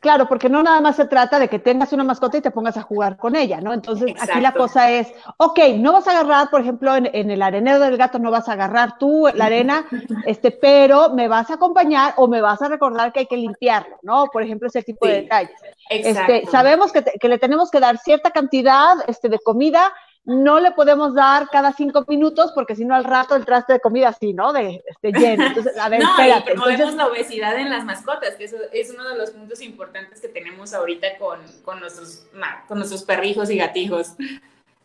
Claro, 0.00 0.28
porque 0.28 0.48
no 0.48 0.62
nada 0.62 0.80
más 0.80 0.96
se 0.96 1.06
trata 1.06 1.38
de 1.38 1.48
que 1.48 1.58
tengas 1.58 1.92
una 1.92 2.04
mascota 2.04 2.38
y 2.38 2.40
te 2.40 2.52
pongas 2.52 2.76
a 2.76 2.82
jugar 2.82 3.16
con 3.16 3.34
ella, 3.34 3.60
¿no? 3.60 3.72
Entonces 3.72 4.14
aquí 4.20 4.40
la 4.40 4.52
cosa 4.52 4.90
es, 4.90 5.12
ok, 5.38 5.58
no 5.78 5.92
vas 5.92 6.06
a 6.06 6.12
agarrar, 6.12 6.50
por 6.50 6.60
ejemplo, 6.60 6.94
en, 6.94 7.10
en, 7.12 7.30
el 7.30 7.42
arenero 7.42 7.80
del 7.80 7.96
gato 7.96 8.18
no 8.18 8.30
vas 8.30 8.48
a 8.48 8.52
agarrar 8.52 8.98
tú 8.98 9.28
la 9.34 9.46
arena, 9.46 9.86
este, 10.26 10.52
pero 10.52 11.10
me 11.10 11.26
vas 11.26 11.50
a 11.50 11.54
acompañar 11.54 12.14
o 12.16 12.28
me 12.28 12.40
vas 12.40 12.62
a 12.62 12.68
recordar 12.68 13.12
que 13.12 13.20
hay 13.20 13.26
que 13.26 13.36
limpiarlo, 13.36 13.98
¿no? 14.02 14.26
Por 14.26 14.42
ejemplo, 14.42 14.68
ese 14.68 14.82
tipo 14.82 15.06
de 15.06 15.22
detalles. 15.22 15.50
Este, 15.90 16.46
sabemos 16.46 16.92
que, 16.92 17.02
que, 17.02 17.28
le 17.28 17.38
tenemos 17.38 17.70
que 17.70 17.80
dar 17.80 17.98
cierta 17.98 18.30
cantidad 18.30 18.94
este, 19.08 19.28
de 19.28 19.38
comida 19.38 19.92
no 20.28 20.60
le 20.60 20.72
podemos 20.72 21.14
dar 21.14 21.48
cada 21.48 21.72
cinco 21.72 22.04
minutos 22.06 22.52
porque 22.54 22.76
si 22.76 22.84
no 22.84 22.94
al 22.94 23.04
rato 23.04 23.34
el 23.34 23.46
traste 23.46 23.72
de 23.72 23.80
comida 23.80 24.08
así, 24.08 24.34
¿no? 24.34 24.52
De 24.52 24.82
lleno. 25.02 25.46
Entonces, 25.46 25.78
a 25.78 25.88
ver, 25.88 26.00
no, 26.02 26.10
espérate. 26.10 26.50
Y 26.50 26.54
promovemos 26.54 26.94
la 26.96 27.06
obesidad 27.06 27.58
en 27.58 27.70
las 27.70 27.86
mascotas, 27.86 28.34
que 28.34 28.44
eso 28.44 28.58
es 28.70 28.90
uno 28.90 29.08
de 29.08 29.16
los 29.16 29.30
puntos 29.30 29.62
importantes 29.62 30.20
que 30.20 30.28
tenemos 30.28 30.74
ahorita 30.74 31.16
con, 31.18 31.40
con 31.64 31.80
nuestros, 31.80 32.26
con 32.68 32.76
nuestros 32.76 33.04
perrijos 33.04 33.48
y 33.48 33.56
gatijos. 33.56 34.16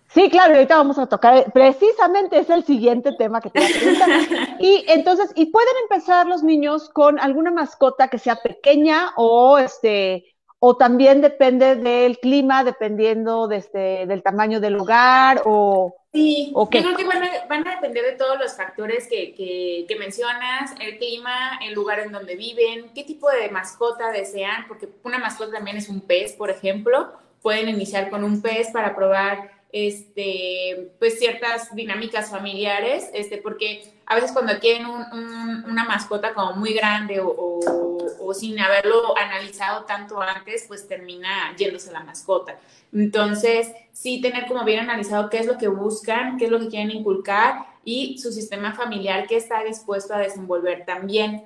Sí, 0.07 0.29
claro, 0.29 0.53
ahorita 0.53 0.77
vamos 0.77 0.97
a 0.97 1.07
tocar, 1.07 1.51
precisamente 1.51 2.39
es 2.39 2.49
el 2.49 2.63
siguiente 2.63 3.11
tema 3.17 3.41
que 3.41 3.49
te 3.49 3.59
voy 3.59 3.69
a 3.69 3.79
preguntar. 3.79 4.09
Y 4.59 4.85
entonces, 4.87 5.29
y 5.35 5.47
pueden 5.47 5.73
empezar 5.89 6.25
los 6.25 6.41
niños 6.41 6.89
con 6.89 7.19
alguna 7.19 7.51
mascota 7.51 8.07
que 8.07 8.17
sea 8.17 8.37
pequeña 8.37 9.11
o 9.17 9.57
este 9.57 10.32
o 10.65 10.77
también 10.77 11.19
depende 11.19 11.75
del 11.75 12.19
clima, 12.19 12.63
dependiendo 12.63 13.49
de 13.49 13.57
este, 13.57 14.05
del 14.07 14.23
tamaño 14.23 14.61
del 14.61 14.71
lugar 14.71 15.41
o... 15.43 15.93
Sí, 16.13 16.53
yo 16.55 16.69
creo 16.69 16.95
que 16.95 17.03
van 17.03 17.67
a, 17.67 17.71
depender 17.71 18.05
de 18.05 18.13
todos 18.13 18.39
los 18.39 18.55
factores 18.55 19.09
que, 19.09 19.33
que, 19.35 19.83
que, 19.89 19.95
mencionas, 19.97 20.73
el 20.79 20.99
clima, 20.99 21.59
el 21.61 21.73
lugar 21.73 21.99
en 21.99 22.13
donde 22.13 22.37
viven, 22.37 22.91
qué 22.95 23.03
tipo 23.03 23.29
de 23.29 23.49
mascota 23.49 24.09
desean, 24.13 24.65
porque 24.69 24.87
una 25.03 25.19
mascota 25.19 25.51
también 25.51 25.75
es 25.75 25.89
un 25.89 25.99
pez, 25.99 26.31
por 26.31 26.49
ejemplo, 26.49 27.11
pueden 27.41 27.67
iniciar 27.67 28.09
con 28.09 28.23
un 28.23 28.41
pez 28.41 28.71
para 28.71 28.95
probar 28.95 29.51
este, 29.73 30.93
pues 30.97 31.19
ciertas 31.19 31.75
dinámicas 31.75 32.29
familiares, 32.29 33.09
este, 33.13 33.37
porque 33.37 33.83
a 34.05 34.15
veces 34.15 34.31
cuando 34.31 34.57
quieren 34.59 34.85
una 34.85 35.83
mascota 35.83 36.33
como 36.33 36.53
muy 36.53 36.73
grande 36.73 37.19
o, 37.19 37.27
o, 37.27 37.92
sin 38.33 38.59
haberlo 38.59 39.17
analizado 39.17 39.85
tanto 39.85 40.21
antes, 40.21 40.65
pues 40.67 40.87
termina 40.87 41.55
yéndose 41.57 41.91
la 41.91 42.03
mascota. 42.03 42.59
Entonces, 42.93 43.71
sí 43.91 44.21
tener 44.21 44.45
como 44.47 44.63
bien 44.63 44.79
analizado 44.79 45.29
qué 45.29 45.39
es 45.39 45.45
lo 45.45 45.57
que 45.57 45.67
buscan, 45.67 46.37
qué 46.37 46.45
es 46.45 46.51
lo 46.51 46.59
que 46.59 46.67
quieren 46.67 46.91
inculcar 46.91 47.65
y 47.83 48.17
su 48.19 48.31
sistema 48.31 48.73
familiar 48.73 49.27
que 49.27 49.37
está 49.37 49.63
dispuesto 49.63 50.13
a 50.13 50.19
desenvolver 50.19 50.85
también. 50.85 51.43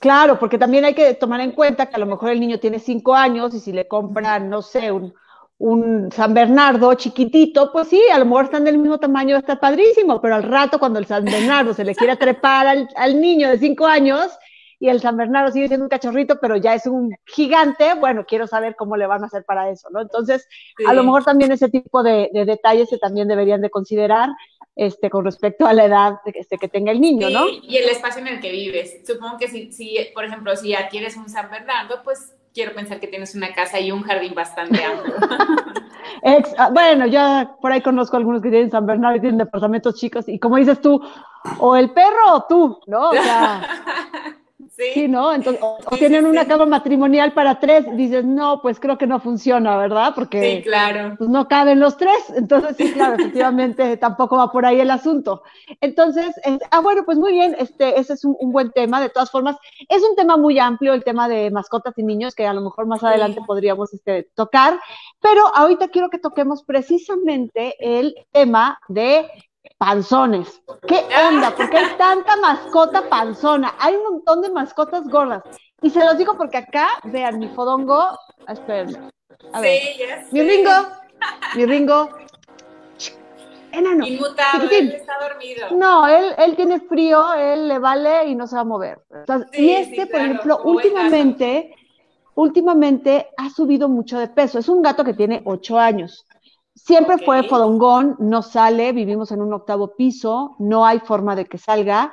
Claro, 0.00 0.38
porque 0.38 0.58
también 0.58 0.84
hay 0.84 0.94
que 0.94 1.14
tomar 1.14 1.40
en 1.40 1.52
cuenta 1.52 1.86
que 1.86 1.96
a 1.96 1.98
lo 1.98 2.06
mejor 2.06 2.30
el 2.30 2.40
niño 2.40 2.58
tiene 2.58 2.78
cinco 2.78 3.14
años 3.14 3.54
y 3.54 3.60
si 3.60 3.72
le 3.72 3.88
compran, 3.88 4.48
no 4.48 4.62
sé, 4.62 4.92
un, 4.92 5.14
un 5.58 6.12
San 6.12 6.34
Bernardo 6.34 6.94
chiquitito, 6.94 7.72
pues 7.72 7.88
sí, 7.88 8.00
a 8.12 8.18
lo 8.18 8.24
mejor 8.24 8.44
están 8.44 8.64
del 8.64 8.78
mismo 8.78 8.98
tamaño, 8.98 9.36
está 9.36 9.58
padrísimo, 9.58 10.20
pero 10.20 10.36
al 10.36 10.44
rato 10.44 10.78
cuando 10.78 11.00
el 11.00 11.06
San 11.06 11.24
Bernardo 11.24 11.74
se 11.74 11.84
le 11.84 11.96
quiere 11.96 12.16
trepar 12.16 12.66
al, 12.66 12.88
al, 12.94 13.20
niño 13.20 13.50
de 13.50 13.58
cinco 13.58 13.86
años 13.86 14.30
y 14.80 14.88
el 14.88 15.00
San 15.00 15.16
Bernardo 15.16 15.52
sigue 15.52 15.68
siendo 15.68 15.84
un 15.84 15.90
cachorrito, 15.90 16.38
pero 16.40 16.56
ya 16.56 16.74
es 16.74 16.86
un 16.86 17.14
gigante, 17.26 17.94
bueno, 17.94 18.24
quiero 18.26 18.46
saber 18.46 18.76
cómo 18.76 18.96
le 18.96 19.06
van 19.06 19.22
a 19.22 19.26
hacer 19.26 19.44
para 19.44 19.70
eso, 19.70 19.88
¿no? 19.90 20.00
Entonces, 20.00 20.46
sí. 20.76 20.84
a 20.86 20.92
lo 20.92 21.02
mejor 21.02 21.24
también 21.24 21.50
ese 21.50 21.68
tipo 21.68 22.02
de, 22.02 22.30
de, 22.32 22.44
detalles 22.44 22.88
se 22.88 22.98
también 22.98 23.28
deberían 23.28 23.60
de 23.60 23.70
considerar 23.70 24.28
este, 24.76 25.10
con 25.10 25.24
respecto 25.24 25.66
a 25.66 25.72
la 25.72 25.84
edad 25.86 26.14
este, 26.24 26.56
que 26.56 26.68
tenga 26.68 26.92
el 26.92 27.00
niño, 27.00 27.26
sí, 27.26 27.34
¿no? 27.34 27.48
Y 27.48 27.76
el 27.76 27.88
espacio 27.88 28.20
en 28.20 28.28
el 28.28 28.40
que 28.40 28.52
vives. 28.52 29.00
Supongo 29.04 29.36
que 29.36 29.48
si, 29.48 29.72
si, 29.72 29.98
por 30.14 30.24
ejemplo, 30.24 30.54
si 30.54 30.74
adquieres 30.74 31.16
un 31.16 31.28
San 31.28 31.50
Bernardo, 31.50 32.02
pues 32.04 32.34
quiero 32.54 32.74
pensar 32.74 33.00
que 33.00 33.08
tienes 33.08 33.34
una 33.34 33.52
casa 33.52 33.80
y 33.80 33.90
un 33.90 34.02
jardín 34.02 34.34
bastante 34.34 34.82
amplio. 34.84 35.14
Ex, 36.22 36.54
ah, 36.58 36.70
bueno, 36.72 37.06
ya 37.06 37.56
por 37.60 37.72
ahí 37.72 37.80
conozco 37.80 38.16
algunos 38.16 38.40
que 38.42 38.50
tienen 38.50 38.70
San 38.70 38.86
Bernardo 38.86 39.16
y 39.16 39.20
tienen 39.20 39.38
departamentos 39.38 39.96
chicos 39.96 40.28
y 40.28 40.38
como 40.38 40.56
dices 40.56 40.80
tú, 40.80 41.00
o 41.58 41.76
el 41.76 41.90
perro 41.90 42.34
o 42.34 42.44
tú, 42.48 42.80
¿no? 42.86 43.10
O 43.10 43.12
sea, 43.12 43.62
sí. 44.78 44.84
sí. 44.94 45.08
¿no? 45.08 45.32
Entonces, 45.32 45.62
o, 45.62 45.78
sí, 45.90 45.98
tienen 45.98 46.24
sí, 46.24 46.30
una 46.30 46.46
cama 46.46 46.66
matrimonial 46.66 47.32
para 47.32 47.58
tres, 47.58 47.84
dices, 47.96 48.24
no, 48.24 48.62
pues 48.62 48.80
creo 48.80 48.96
que 48.96 49.06
no 49.06 49.20
funciona, 49.20 49.76
¿verdad? 49.76 50.12
Porque 50.14 50.56
sí, 50.56 50.62
claro. 50.62 51.16
pues, 51.18 51.28
no 51.28 51.48
caben 51.48 51.80
los 51.80 51.96
tres, 51.96 52.32
entonces 52.36 52.76
sí, 52.76 52.92
claro, 52.92 53.14
efectivamente 53.14 53.96
tampoco 53.98 54.36
va 54.36 54.50
por 54.50 54.64
ahí 54.64 54.80
el 54.80 54.90
asunto. 54.90 55.42
Entonces, 55.80 56.34
ah, 56.70 56.80
bueno, 56.80 57.04
pues 57.04 57.18
muy 57.18 57.32
bien, 57.32 57.56
este, 57.58 57.98
ese 57.98 58.14
es 58.14 58.24
un, 58.24 58.36
un, 58.38 58.52
buen 58.52 58.70
tema, 58.70 59.00
de 59.00 59.10
todas 59.10 59.30
formas, 59.30 59.56
es 59.88 60.02
un 60.02 60.16
tema 60.16 60.36
muy 60.36 60.58
amplio, 60.58 60.94
el 60.94 61.04
tema 61.04 61.28
de 61.28 61.50
mascotas 61.50 61.96
y 61.98 62.02
niños, 62.02 62.34
que 62.34 62.46
a 62.46 62.54
lo 62.54 62.60
mejor 62.60 62.86
más 62.86 63.02
adelante 63.02 63.40
podríamos 63.46 63.92
este, 63.92 64.28
tocar, 64.34 64.78
pero 65.20 65.42
ahorita 65.54 65.88
quiero 65.88 66.10
que 66.10 66.18
toquemos 66.18 66.62
precisamente 66.62 67.74
el 67.80 68.14
tema 68.32 68.78
de 68.88 69.28
panzones. 69.78 70.60
¿Qué 70.86 71.04
onda? 71.28 71.54
¿Por 71.54 71.70
qué 71.70 71.78
hay 71.78 71.96
tanta 71.96 72.36
mascota 72.36 73.08
panzona? 73.08 73.74
Hay 73.78 73.94
un 73.94 74.02
montón 74.02 74.42
de 74.42 74.50
mascotas 74.50 75.04
gordas. 75.08 75.42
Y 75.80 75.90
se 75.90 76.04
los 76.04 76.18
digo 76.18 76.36
porque 76.36 76.58
acá, 76.58 76.88
vean, 77.04 77.38
mi 77.38 77.48
fodongo, 77.48 78.18
esperen. 78.48 79.10
A 79.52 79.60
ver. 79.60 79.80
Sí, 79.80 79.98
yes, 79.98 80.32
mi 80.32 80.42
Ringo, 80.42 80.70
mi 81.54 81.66
Ringo. 81.66 82.10
Enano. 83.70 84.06
Inmutable, 84.06 84.78
él 84.78 84.92
está 84.92 85.12
dormido. 85.20 85.68
No, 85.76 86.08
él, 86.08 86.34
él 86.38 86.56
tiene 86.56 86.80
frío, 86.80 87.34
él 87.34 87.68
le 87.68 87.78
vale 87.78 88.26
y 88.28 88.34
no 88.34 88.46
se 88.46 88.56
va 88.56 88.62
a 88.62 88.64
mover. 88.64 89.00
Entonces, 89.10 89.48
sí, 89.52 89.66
y 89.66 89.70
este, 89.72 89.94
sí, 89.94 90.00
por 90.00 90.08
claro, 90.08 90.24
ejemplo, 90.24 90.60
últimamente, 90.64 91.74
últimamente 92.34 93.28
ha 93.36 93.50
subido 93.50 93.88
mucho 93.88 94.18
de 94.18 94.28
peso. 94.28 94.58
Es 94.58 94.68
un 94.68 94.82
gato 94.82 95.04
que 95.04 95.14
tiene 95.14 95.42
ocho 95.44 95.78
años. 95.78 96.26
Siempre 96.78 97.16
okay. 97.16 97.26
fue 97.26 97.42
fodongón, 97.44 98.16
no 98.18 98.42
sale, 98.42 98.92
vivimos 98.92 99.32
en 99.32 99.42
un 99.42 99.52
octavo 99.52 99.96
piso, 99.96 100.56
no 100.58 100.86
hay 100.86 101.00
forma 101.00 101.34
de 101.34 101.46
que 101.46 101.58
salga 101.58 102.12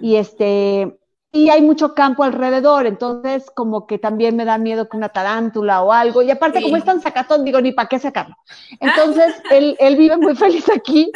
y 0.00 0.16
este 0.16 0.98
y 1.34 1.50
hay 1.50 1.62
mucho 1.62 1.94
campo 1.94 2.22
alrededor, 2.22 2.86
entonces 2.86 3.50
como 3.56 3.88
que 3.88 3.98
también 3.98 4.36
me 4.36 4.44
da 4.44 4.56
miedo 4.56 4.88
que 4.88 4.96
una 4.96 5.08
tarántula 5.08 5.82
o 5.82 5.90
algo, 5.90 6.22
y 6.22 6.30
aparte 6.30 6.58
sí. 6.58 6.64
como 6.64 6.76
es 6.76 6.84
tan 6.84 7.00
sacatón, 7.00 7.44
digo, 7.44 7.60
ni 7.60 7.72
para 7.72 7.88
qué 7.88 7.98
sacarlo. 7.98 8.36
Entonces, 8.78 9.42
él, 9.50 9.76
él, 9.80 9.96
vive 9.96 10.16
muy 10.16 10.36
feliz 10.36 10.64
aquí. 10.70 11.10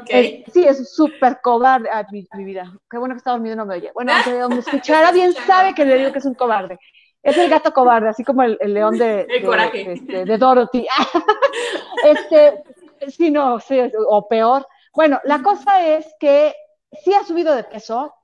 Okay. 0.00 0.42
Es, 0.46 0.52
sí, 0.54 0.64
es 0.64 0.94
súper 0.94 1.40
cobarde. 1.42 1.90
Ay, 1.92 2.04
mi, 2.10 2.26
mi, 2.32 2.44
vida, 2.44 2.72
qué 2.90 2.96
bueno 2.96 3.14
que 3.14 3.18
está 3.18 3.32
dormido 3.32 3.52
y 3.52 3.58
no 3.58 3.66
me 3.66 3.74
oye. 3.74 3.90
Bueno, 3.92 4.12
aunque 4.14 4.54
me 4.54 4.60
escuchara 4.60 5.12
bien, 5.12 5.34
sabe 5.46 5.74
que 5.74 5.84
le 5.84 5.98
digo 5.98 6.12
que 6.12 6.20
es 6.20 6.24
un 6.24 6.34
cobarde. 6.34 6.78
Es 7.22 7.36
el 7.36 7.50
gato 7.50 7.72
cobarde, 7.72 8.08
así 8.08 8.24
como 8.24 8.42
el, 8.42 8.56
el 8.60 8.74
león 8.74 8.96
de, 8.96 9.22
el 9.22 9.44
coraje. 9.44 9.84
de, 9.84 9.92
este, 9.94 10.24
de 10.24 10.38
Dorothy. 10.38 10.86
este, 12.04 12.62
sí, 13.08 13.30
no, 13.30 13.60
sí, 13.60 13.78
o 14.08 14.28
peor. 14.28 14.66
Bueno, 14.94 15.20
la 15.24 15.42
cosa 15.42 15.86
es 15.86 16.06
que 16.18 16.54
sí 16.92 17.12
ha 17.12 17.24
subido 17.24 17.54
de 17.54 17.64
peso, 17.64 18.14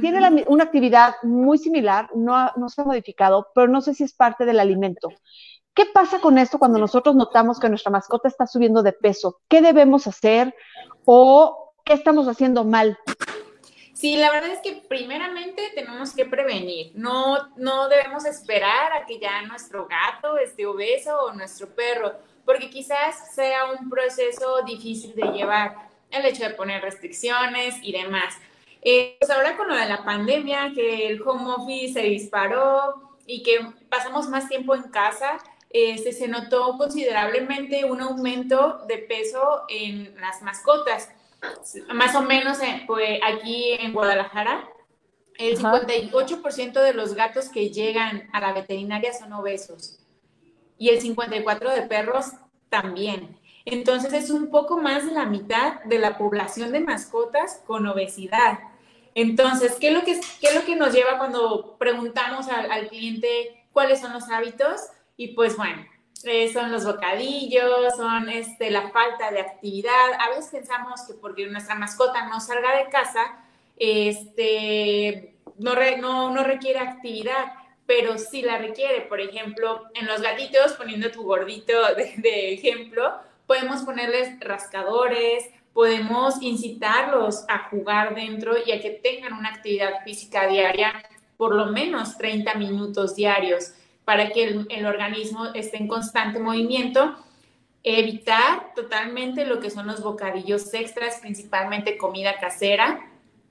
tiene 0.00 0.20
la, 0.20 0.32
una 0.48 0.64
actividad 0.64 1.14
muy 1.22 1.58
similar, 1.58 2.10
no, 2.14 2.50
no 2.56 2.68
se 2.68 2.82
ha 2.82 2.84
modificado, 2.84 3.48
pero 3.54 3.68
no 3.68 3.80
sé 3.80 3.94
si 3.94 4.04
es 4.04 4.14
parte 4.14 4.44
del 4.44 4.60
alimento. 4.60 5.08
¿Qué 5.74 5.86
pasa 5.86 6.20
con 6.20 6.38
esto 6.38 6.58
cuando 6.58 6.78
nosotros 6.78 7.14
notamos 7.14 7.60
que 7.60 7.68
nuestra 7.68 7.92
mascota 7.92 8.28
está 8.28 8.46
subiendo 8.46 8.82
de 8.82 8.92
peso? 8.92 9.40
¿Qué 9.48 9.62
debemos 9.62 10.06
hacer 10.06 10.54
o 11.04 11.72
qué 11.84 11.92
estamos 11.92 12.26
haciendo 12.26 12.64
mal? 12.64 12.98
Sí, 13.98 14.16
la 14.16 14.30
verdad 14.30 14.52
es 14.52 14.60
que 14.60 14.80
primeramente 14.88 15.72
tenemos 15.74 16.14
que 16.14 16.24
prevenir. 16.24 16.92
No, 16.94 17.48
no 17.56 17.88
debemos 17.88 18.24
esperar 18.26 18.92
a 18.92 19.04
que 19.06 19.18
ya 19.18 19.42
nuestro 19.42 19.88
gato 19.88 20.38
esté 20.38 20.66
obeso 20.66 21.20
o 21.20 21.32
nuestro 21.32 21.66
perro, 21.74 22.12
porque 22.44 22.70
quizás 22.70 23.34
sea 23.34 23.72
un 23.72 23.90
proceso 23.90 24.62
difícil 24.64 25.16
de 25.16 25.32
llevar 25.32 25.90
el 26.12 26.24
hecho 26.26 26.44
de 26.44 26.50
poner 26.50 26.80
restricciones 26.80 27.74
y 27.82 27.90
demás. 27.90 28.36
Eh, 28.82 29.16
pues 29.18 29.32
ahora 29.32 29.56
con 29.56 29.66
lo 29.66 29.74
de 29.74 29.86
la 29.86 30.04
pandemia, 30.04 30.70
que 30.76 31.08
el 31.08 31.20
home 31.20 31.54
office 31.54 31.94
se 31.94 32.02
disparó 32.02 33.16
y 33.26 33.42
que 33.42 33.58
pasamos 33.88 34.28
más 34.28 34.48
tiempo 34.48 34.76
en 34.76 34.84
casa, 34.92 35.38
este, 35.70 36.12
se 36.12 36.28
notó 36.28 36.78
considerablemente 36.78 37.84
un 37.84 38.00
aumento 38.00 38.78
de 38.86 38.98
peso 38.98 39.64
en 39.68 40.14
las 40.20 40.40
mascotas. 40.40 41.10
Más 41.94 42.14
o 42.14 42.22
menos 42.22 42.58
pues, 42.86 43.20
aquí 43.22 43.72
en 43.72 43.92
Guadalajara, 43.92 44.68
el 45.38 45.58
58% 45.58 46.82
de 46.82 46.94
los 46.94 47.14
gatos 47.14 47.48
que 47.48 47.70
llegan 47.70 48.28
a 48.32 48.40
la 48.40 48.52
veterinaria 48.52 49.12
son 49.12 49.32
obesos 49.32 50.00
y 50.76 50.88
el 50.88 51.00
54% 51.00 51.74
de 51.74 51.82
perros 51.82 52.32
también. 52.68 53.38
Entonces 53.64 54.12
es 54.12 54.30
un 54.30 54.50
poco 54.50 54.78
más 54.78 55.04
de 55.04 55.12
la 55.12 55.26
mitad 55.26 55.82
de 55.84 55.98
la 55.98 56.16
población 56.16 56.72
de 56.72 56.80
mascotas 56.80 57.62
con 57.66 57.86
obesidad. 57.86 58.58
Entonces, 59.14 59.76
¿qué 59.80 59.88
es 59.88 59.94
lo 59.94 60.04
que, 60.04 60.12
es 60.12 60.54
lo 60.54 60.64
que 60.64 60.76
nos 60.76 60.92
lleva 60.92 61.18
cuando 61.18 61.76
preguntamos 61.78 62.48
al, 62.48 62.88
cliente 62.88 63.66
cuáles 63.72 64.00
son 64.00 64.12
los 64.12 64.28
hábitos? 64.30 64.80
Y 65.16 65.34
pues 65.34 65.56
bueno, 65.56 65.84
eh, 66.24 66.52
son 66.52 66.72
los 66.72 66.84
bocadillos, 66.84 67.96
son 67.96 68.28
este, 68.28 68.70
la 68.70 68.90
falta 68.90 69.30
de 69.30 69.40
actividad. 69.40 70.12
A 70.18 70.30
veces 70.30 70.50
pensamos 70.50 71.02
que 71.06 71.14
porque 71.14 71.46
nuestra 71.46 71.74
mascota 71.74 72.26
no 72.26 72.40
salga 72.40 72.76
de 72.76 72.90
casa, 72.90 73.38
este, 73.76 75.34
no, 75.58 75.74
no, 76.00 76.30
no 76.30 76.44
requiere 76.44 76.80
actividad, 76.80 77.52
pero 77.86 78.18
sí 78.18 78.42
la 78.42 78.58
requiere. 78.58 79.02
Por 79.02 79.20
ejemplo, 79.20 79.84
en 79.94 80.06
los 80.06 80.20
gatitos, 80.20 80.72
poniendo 80.72 81.10
tu 81.10 81.22
gordito 81.22 81.72
de 82.16 82.54
ejemplo, 82.54 83.14
podemos 83.46 83.82
ponerles 83.82 84.38
rascadores, 84.40 85.50
podemos 85.72 86.42
incitarlos 86.42 87.44
a 87.48 87.68
jugar 87.70 88.14
dentro 88.14 88.54
y 88.64 88.72
a 88.72 88.80
que 88.80 88.90
tengan 88.90 89.32
una 89.32 89.50
actividad 89.50 90.02
física 90.04 90.46
diaria, 90.48 90.92
por 91.36 91.54
lo 91.54 91.66
menos 91.66 92.18
30 92.18 92.54
minutos 92.54 93.14
diarios, 93.14 93.72
para 94.08 94.30
que 94.30 94.64
el, 94.70 94.86
organismo 94.86 95.48
esté 95.52 95.76
en 95.76 95.86
constante 95.86 96.38
movimiento. 96.38 97.14
Evitar 97.82 98.72
totalmente 98.74 99.44
lo 99.44 99.60
que 99.60 99.68
son 99.68 99.86
los 99.86 100.02
bocadillos 100.02 100.72
extras, 100.72 101.18
principalmente 101.20 101.98
comida 101.98 102.40
casera. 102.40 103.00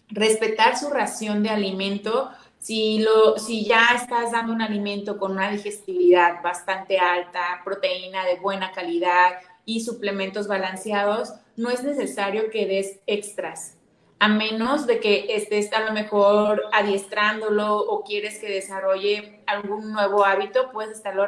Respetar 0.07 0.75
su 0.75 0.89
ración 0.89 1.43
de 1.43 1.51
alimento. 1.51 2.31
Si, 2.57 2.97
lo, 2.97 3.37
si 3.37 3.65
ya 3.65 3.89
estás 3.95 4.31
dando 4.31 4.51
un 4.51 4.63
alimento 4.63 5.19
con 5.19 5.33
una 5.33 5.51
digestibilidad 5.51 6.41
bastante 6.41 6.97
alta, 6.97 7.61
proteína 7.63 8.25
de 8.25 8.39
buena 8.39 8.71
calidad, 8.71 9.33
y 9.63 9.81
suplementos 9.81 10.47
balanceados, 10.47 11.33
no 11.55 11.69
es 11.69 11.83
necesario 11.83 12.49
que 12.49 12.65
des 12.65 12.99
extras, 13.05 13.76
a 14.19 14.27
menos 14.27 14.87
de 14.87 14.99
que 14.99 15.27
estés 15.29 15.71
a 15.73 15.81
lo 15.81 15.93
mejor 15.93 16.63
adiestrándolo 16.73 17.77
o 17.77 18.03
quieres 18.03 18.39
que 18.39 18.49
desarrolle 18.49 19.41
algún 19.45 19.91
nuevo 19.91 20.25
hábito, 20.25 20.71
puedes 20.71 20.97
estarlo 20.97 21.27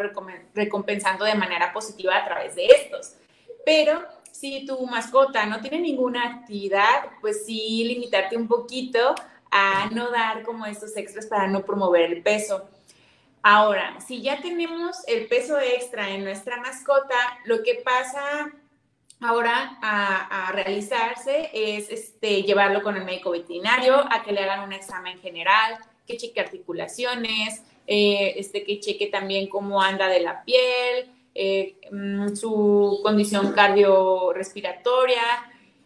recompensando 0.56 1.26
de 1.26 1.36
manera 1.36 1.72
positiva 1.72 2.18
a 2.18 2.26
través 2.26 2.56
de 2.56 2.66
estos. 2.66 3.14
Pero 3.64 4.04
si 4.32 4.66
tu 4.66 4.88
mascota 4.88 5.46
no 5.46 5.62
tiene 5.62 5.80
ninguna 5.80 6.24
actividad, 6.24 7.12
pues 7.22 7.46
sí 7.46 7.84
limitarte 7.86 8.36
un 8.38 8.48
poquito 8.48 9.14
a 9.52 9.90
no 9.92 10.10
dar 10.10 10.44
como 10.44 10.66
estos 10.66 10.96
extras 10.98 11.28
para 11.28 11.48
no 11.48 11.64
promover 11.64 12.12
el 12.12 12.24
peso. 12.24 12.68
Ahora, 13.44 14.00
si 14.02 14.22
ya 14.22 14.42
tenemos 14.42 14.98
el 15.08 15.28
peso 15.28 15.60
extra 15.60 16.10
en 16.10 16.24
nuestra 16.24 16.58
mascota, 16.58 17.16
lo 17.46 17.64
que 17.64 17.82
pasa 17.86 18.52
ahora 19.22 19.78
a, 19.82 20.52
realizarse 20.54 21.50
es 21.54 21.90
este, 21.90 22.44
llevarlo 22.44 22.82
con 22.82 22.98
el 22.98 23.06
médico 23.06 23.32
veterinario 23.32 23.96
a 24.12 24.24
que 24.24 24.32
le 24.32 24.42
hagan 24.42 24.62
un 24.62 24.74
examen 24.74 25.20
general, 25.20 25.78
que 26.08 26.18
cheque 26.18 26.40
articulaciones, 26.40 27.62
eh, 27.86 28.34
este, 28.38 28.64
que 28.64 28.80
cheque 28.80 29.08
también 29.08 29.48
cómo 29.48 29.82
anda 29.82 30.08
de 30.08 30.22
la 30.22 30.44
piel, 30.44 31.12
eh, 31.36 31.78
mm, 31.92 32.36
su 32.36 33.00
condición 33.04 33.54
cardiorrespiratoria, 33.54 35.22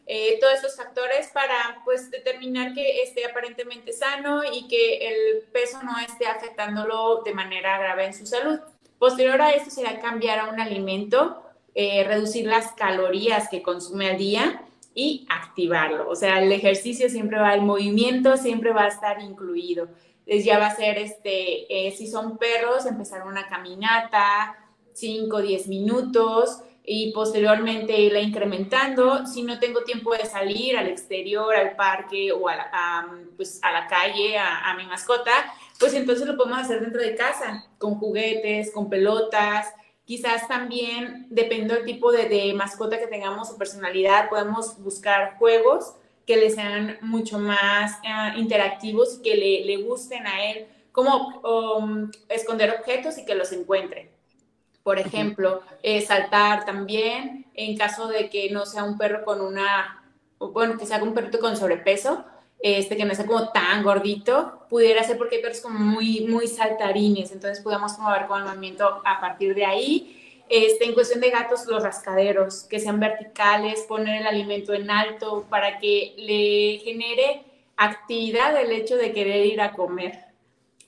eh, 0.06 0.38
todos 0.42 0.56
esos 0.56 0.76
factores 0.76 1.30
para 1.34 1.82
pues 1.86 2.12
determinar 2.12 2.74
que 2.74 3.04
esté 3.04 3.26
aparentemente 3.26 3.94
sano 3.94 4.42
y 4.44 4.68
que 4.68 5.08
el 5.08 5.44
peso 5.54 5.82
no 5.84 5.98
esté 6.00 6.26
afectándolo 6.28 7.22
de 7.24 7.34
manera 7.34 7.78
grave 7.78 8.06
en 8.06 8.14
su 8.14 8.26
salud. 8.26 8.60
Posterior 9.00 9.42
a 9.42 9.52
esto 9.52 9.70
será 9.70 10.00
cambiar 10.00 10.40
a 10.40 10.48
un 10.48 10.60
alimento, 10.60 11.42
eh, 11.76 12.04
reducir 12.04 12.48
las 12.48 12.72
calorías 12.74 13.50
que 13.50 13.62
consume 13.62 14.10
al 14.10 14.18
día 14.18 14.64
y 14.94 15.26
activarlo. 15.30 16.10
O 16.10 16.16
sea, 16.16 16.42
el 16.42 16.52
ejercicio 16.52 17.10
siempre 17.10 17.40
va, 17.40 17.54
el 17.54 17.62
movimiento 17.62 18.38
siempre 18.38 18.72
va 18.72 18.84
a 18.84 18.90
estar 18.90 19.22
incluido. 19.22 19.88
Entonces 20.26 20.46
ya 20.46 20.60
va 20.60 20.68
a 20.68 20.76
ser, 20.76 20.98
este, 20.98 21.88
eh, 21.88 21.92
si 21.92 22.08
son 22.08 22.38
perros, 22.38 22.86
empezar 22.86 23.26
una 23.28 23.48
caminata, 23.48 24.56
5, 24.94 25.42
10 25.42 25.68
minutos, 25.68 26.62
y 26.86 27.12
posteriormente 27.14 28.00
irla 28.00 28.20
incrementando. 28.20 29.26
Si 29.26 29.42
no 29.44 29.60
tengo 29.60 29.84
tiempo 29.84 30.14
de 30.14 30.26
salir 30.26 30.78
al 30.78 30.88
exterior, 30.88 31.56
al 31.56 31.76
parque 31.76 32.32
o 32.32 32.48
a 32.50 32.56
la, 32.56 33.08
pues 33.38 33.60
a 33.64 33.72
la 33.72 33.88
calle, 33.88 34.38
a, 34.38 34.74
mi 34.76 34.86
mascota, 34.86 35.32
pues 35.80 35.94
entonces 35.94 36.28
lo 36.28 36.36
podemos 36.36 36.60
hacer 36.60 36.82
dentro 36.82 37.02
de 37.02 37.16
casa, 37.16 37.66
con 37.78 37.96
juguetes, 37.96 38.72
con 38.72 38.90
pelotas. 38.90 39.68
Quizás 40.06 40.48
también, 40.48 41.28
depende 41.30 41.76
del 41.76 41.86
tipo 41.86 42.12
de, 42.12 42.54
mascota 42.56 43.00
que 43.00 43.08
tengamos 43.08 43.50
o 43.52 43.58
personalidad, 43.58 44.30
podemos 44.30 44.78
buscar 44.82 45.38
juegos 45.38 45.94
que 46.26 46.38
le 46.38 46.50
sean 46.50 46.98
mucho 47.02 47.40
más 47.40 48.00
eh, 48.04 48.38
interactivos 48.38 49.18
y 49.20 49.22
que 49.22 49.36
le, 49.36 49.66
le, 49.66 49.84
gusten 49.84 50.26
a 50.26 50.46
él, 50.46 50.68
como 50.92 51.40
um, 51.40 52.12
esconder 52.30 52.72
objetos 52.72 53.18
y 53.18 53.26
que 53.26 53.36
los 53.36 53.52
encuentren 53.52 54.10
por 54.84 55.00
ejemplo, 55.00 55.62
eh, 55.82 56.02
saltar 56.02 56.66
también, 56.66 57.46
en 57.54 57.78
caso 57.78 58.08
de 58.08 58.30
que 58.30 58.52
no 58.52 58.66
sea 58.66 58.84
un 58.84 58.98
perro 58.98 59.24
con 59.24 59.42
una, 59.42 60.04
bueno, 60.40 60.78
que 60.78 60.86
sea 60.86 61.02
un 61.02 61.14
perrito 61.14 61.40
con 61.40 61.56
sobrepeso, 61.56 62.26
este 62.64 62.96
que 62.96 63.04
no 63.04 63.14
sea 63.14 63.26
como 63.26 63.50
tan 63.50 63.84
gordito, 63.84 64.66
pudiera 64.70 65.04
ser 65.04 65.18
porque 65.18 65.36
hay 65.36 65.42
perros 65.42 65.60
como 65.60 65.80
muy, 65.80 66.22
muy 66.22 66.48
saltarines, 66.48 67.34
entonces 67.34 67.62
podemos 67.62 68.00
mover 68.00 68.26
con 68.26 68.40
el 68.40 68.48
movimiento 68.48 69.02
a 69.04 69.20
partir 69.20 69.54
de 69.54 69.66
ahí. 69.66 70.44
Este, 70.48 70.86
en 70.86 70.94
cuestión 70.94 71.20
de 71.20 71.30
gatos, 71.30 71.66
los 71.68 71.84
rascaderos, 71.84 72.64
que 72.64 72.80
sean 72.80 73.02
verticales, 73.02 73.82
poner 73.82 74.22
el 74.22 74.28
alimento 74.28 74.74
en 74.74 74.90
alto 74.90 75.46
para 75.50 75.78
que 75.78 76.14
le 76.18 76.80
genere 76.84 77.44
actividad 77.76 78.56
el 78.60 78.72
hecho 78.72 78.96
de 78.96 79.12
querer 79.12 79.46
ir 79.46 79.60
a 79.60 79.74
comer. 79.74 80.20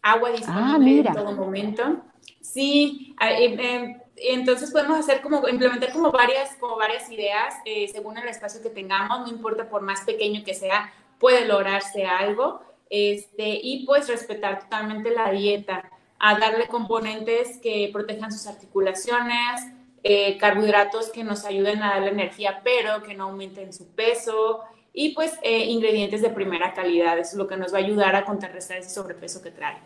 Agua 0.01 0.31
disponible 0.31 1.09
ah, 1.09 1.09
en 1.09 1.13
todo 1.13 1.33
momento. 1.33 1.97
Sí, 2.39 3.15
em, 3.19 3.59
em, 3.59 4.01
entonces 4.15 4.71
podemos 4.71 4.97
hacer 4.99 5.21
como, 5.21 5.45
implementar 5.49 5.91
como 5.91 6.11
varias, 6.11 6.55
como 6.55 6.77
varias 6.77 7.09
ideas 7.11 7.55
eh, 7.65 7.89
según 7.91 8.17
el 8.17 8.27
espacio 8.29 8.61
que 8.61 8.69
tengamos, 8.69 9.21
no 9.21 9.27
importa 9.27 9.67
por 9.67 9.81
más 9.81 10.01
pequeño 10.01 10.43
que 10.45 10.53
sea, 10.53 10.93
puede 11.19 11.45
lograrse 11.45 12.05
algo, 12.05 12.61
este, 12.89 13.59
y 13.61 13.85
pues 13.85 14.07
respetar 14.07 14.59
totalmente 14.59 15.11
la 15.11 15.31
dieta, 15.31 15.89
a 16.19 16.39
darle 16.39 16.67
componentes 16.67 17.59
que 17.61 17.89
protejan 17.91 18.31
sus 18.31 18.47
articulaciones, 18.47 19.61
eh, 20.03 20.37
carbohidratos 20.37 21.09
que 21.09 21.23
nos 21.23 21.45
ayuden 21.45 21.83
a 21.83 21.95
darle 21.95 22.11
energía, 22.11 22.61
pero 22.63 23.03
que 23.03 23.15
no 23.15 23.25
aumenten 23.25 23.73
su 23.73 23.87
peso, 23.95 24.61
y 24.93 25.13
pues 25.13 25.37
eh, 25.41 25.65
ingredientes 25.65 26.21
de 26.21 26.29
primera 26.29 26.73
calidad, 26.73 27.17
eso 27.19 27.31
es 27.31 27.37
lo 27.37 27.47
que 27.47 27.57
nos 27.57 27.73
va 27.73 27.79
a 27.79 27.81
ayudar 27.81 28.15
a 28.15 28.23
contrarrestar 28.23 28.77
ese 28.77 28.89
sobrepeso 28.89 29.41
que 29.41 29.51
trae. 29.51 29.77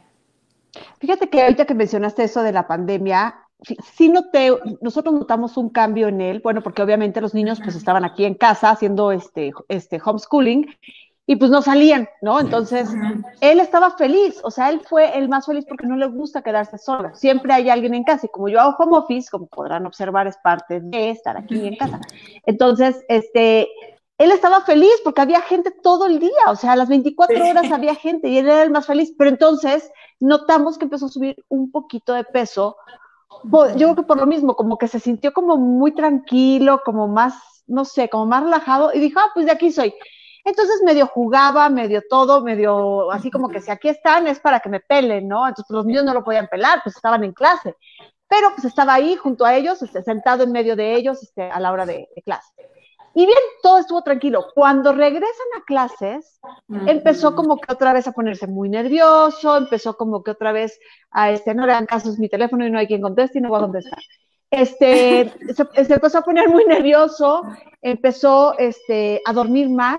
Fíjate 0.99 1.29
que 1.29 1.41
ahorita 1.41 1.65
que 1.65 1.73
mencionaste 1.73 2.23
eso 2.23 2.43
de 2.43 2.51
la 2.51 2.67
pandemia, 2.67 3.47
sí 3.93 4.09
noté, 4.09 4.51
nosotros 4.81 5.15
notamos 5.15 5.57
un 5.57 5.69
cambio 5.69 6.07
en 6.07 6.21
él, 6.21 6.41
bueno, 6.43 6.61
porque 6.61 6.81
obviamente 6.81 7.21
los 7.21 7.33
niños 7.33 7.59
pues 7.61 7.75
estaban 7.75 8.05
aquí 8.05 8.25
en 8.25 8.35
casa 8.35 8.69
haciendo 8.69 9.11
este, 9.11 9.51
este 9.67 9.99
homeschooling 10.03 10.67
y 11.29 11.35
pues 11.35 11.51
no 11.51 11.61
salían, 11.61 12.09
¿no? 12.23 12.39
Entonces, 12.39 12.89
él 13.39 13.59
estaba 13.59 13.91
feliz, 13.91 14.39
o 14.43 14.49
sea, 14.49 14.71
él 14.71 14.81
fue 14.81 15.15
el 15.15 15.29
más 15.29 15.45
feliz 15.45 15.63
porque 15.69 15.85
no 15.85 15.95
le 15.95 16.07
gusta 16.07 16.41
quedarse 16.41 16.79
solo, 16.79 17.13
siempre 17.13 17.53
hay 17.53 17.69
alguien 17.69 17.93
en 17.93 18.03
casa 18.03 18.25
y 18.25 18.29
como 18.29 18.49
yo 18.49 18.59
hago 18.59 18.75
home 18.79 18.97
office, 18.97 19.29
como 19.29 19.45
podrán 19.45 19.85
observar, 19.85 20.25
es 20.25 20.37
parte 20.37 20.79
de 20.81 21.11
estar 21.11 21.37
aquí 21.37 21.67
en 21.67 21.75
casa. 21.75 22.01
Entonces, 22.47 23.05
este, 23.07 23.69
él 24.17 24.31
estaba 24.31 24.61
feliz 24.61 24.95
porque 25.03 25.21
había 25.21 25.39
gente 25.41 25.69
todo 25.69 26.07
el 26.07 26.17
día, 26.17 26.31
o 26.47 26.55
sea, 26.55 26.71
a 26.71 26.75
las 26.75 26.89
24 26.89 27.47
horas 27.47 27.71
había 27.71 27.93
gente 27.93 28.27
y 28.27 28.39
él 28.39 28.47
era 28.47 28.63
el 28.63 28.71
más 28.71 28.87
feliz, 28.87 29.13
pero 29.15 29.29
entonces 29.29 29.91
notamos 30.19 30.79
que 30.79 30.85
empezó 30.85 31.05
a 31.05 31.09
subir 31.09 31.45
un 31.47 31.69
poquito 31.69 32.11
de 32.13 32.23
peso. 32.23 32.75
Yo 33.43 33.75
creo 33.75 33.95
que 33.95 34.01
por 34.01 34.17
lo 34.17 34.25
mismo, 34.25 34.55
como 34.55 34.79
que 34.79 34.87
se 34.87 34.99
sintió 34.99 35.31
como 35.31 35.57
muy 35.57 35.93
tranquilo, 35.93 36.81
como 36.83 37.07
más, 37.07 37.35
no 37.67 37.85
sé, 37.85 38.09
como 38.09 38.25
más 38.25 38.45
relajado 38.45 38.91
y 38.95 38.99
dijo, 38.99 39.19
ah, 39.19 39.29
pues 39.35 39.45
de 39.45 39.51
aquí 39.51 39.71
soy. 39.71 39.93
Entonces 40.43 40.81
medio 40.83 41.07
jugaba, 41.07 41.69
medio 41.69 42.01
todo, 42.09 42.41
medio 42.41 43.11
así 43.11 43.29
como 43.29 43.49
que 43.49 43.61
si 43.61 43.71
aquí 43.71 43.89
están 43.89 44.27
es 44.27 44.39
para 44.39 44.59
que 44.59 44.69
me 44.69 44.79
pelen, 44.79 45.27
¿no? 45.27 45.47
Entonces 45.47 45.65
pues, 45.67 45.75
los 45.75 45.85
niños 45.85 46.05
no 46.05 46.13
lo 46.13 46.23
podían 46.23 46.47
pelar, 46.47 46.81
pues 46.83 46.95
estaban 46.95 47.23
en 47.23 47.33
clase. 47.33 47.75
Pero 48.27 48.49
pues 48.53 48.65
estaba 48.65 48.93
ahí 48.93 49.15
junto 49.15 49.45
a 49.45 49.55
ellos, 49.55 49.81
este, 49.81 50.03
sentado 50.03 50.43
en 50.43 50.51
medio 50.51 50.75
de 50.75 50.95
ellos 50.95 51.21
este, 51.23 51.43
a 51.43 51.59
la 51.59 51.71
hora 51.71 51.85
de 51.85 52.07
clase. 52.23 52.53
Y 53.15 53.25
bien, 53.25 53.37
todo 53.61 53.79
estuvo 53.79 54.01
tranquilo. 54.01 54.47
Cuando 54.53 54.93
regresan 54.93 55.47
a 55.57 55.63
clases, 55.65 56.39
empezó 56.85 57.35
como 57.35 57.57
que 57.57 57.73
otra 57.73 57.91
vez 57.91 58.07
a 58.07 58.11
ponerse 58.11 58.47
muy 58.47 58.69
nervioso, 58.69 59.57
empezó 59.57 59.97
como 59.97 60.23
que 60.23 60.31
otra 60.31 60.51
vez 60.51 60.79
a 61.11 61.31
este, 61.31 61.55
no 61.55 61.65
le 61.65 61.73
dan 61.73 61.85
caso, 61.85 62.09
es 62.09 62.19
mi 62.19 62.29
teléfono 62.29 62.65
y 62.65 62.71
no 62.71 62.77
hay 62.77 62.87
quien 62.87 63.01
conteste 63.01 63.39
y 63.39 63.41
no 63.41 63.49
voy 63.49 63.57
a 63.57 63.61
contestar. 63.63 63.99
este, 64.51 65.33
se, 65.53 65.93
empezó 65.93 66.19
a 66.19 66.21
poner 66.21 66.49
muy 66.49 66.65
nervioso, 66.65 67.43
empezó 67.81 68.57
este, 68.57 69.21
a 69.25 69.33
dormir 69.33 69.69
más, 69.69 69.97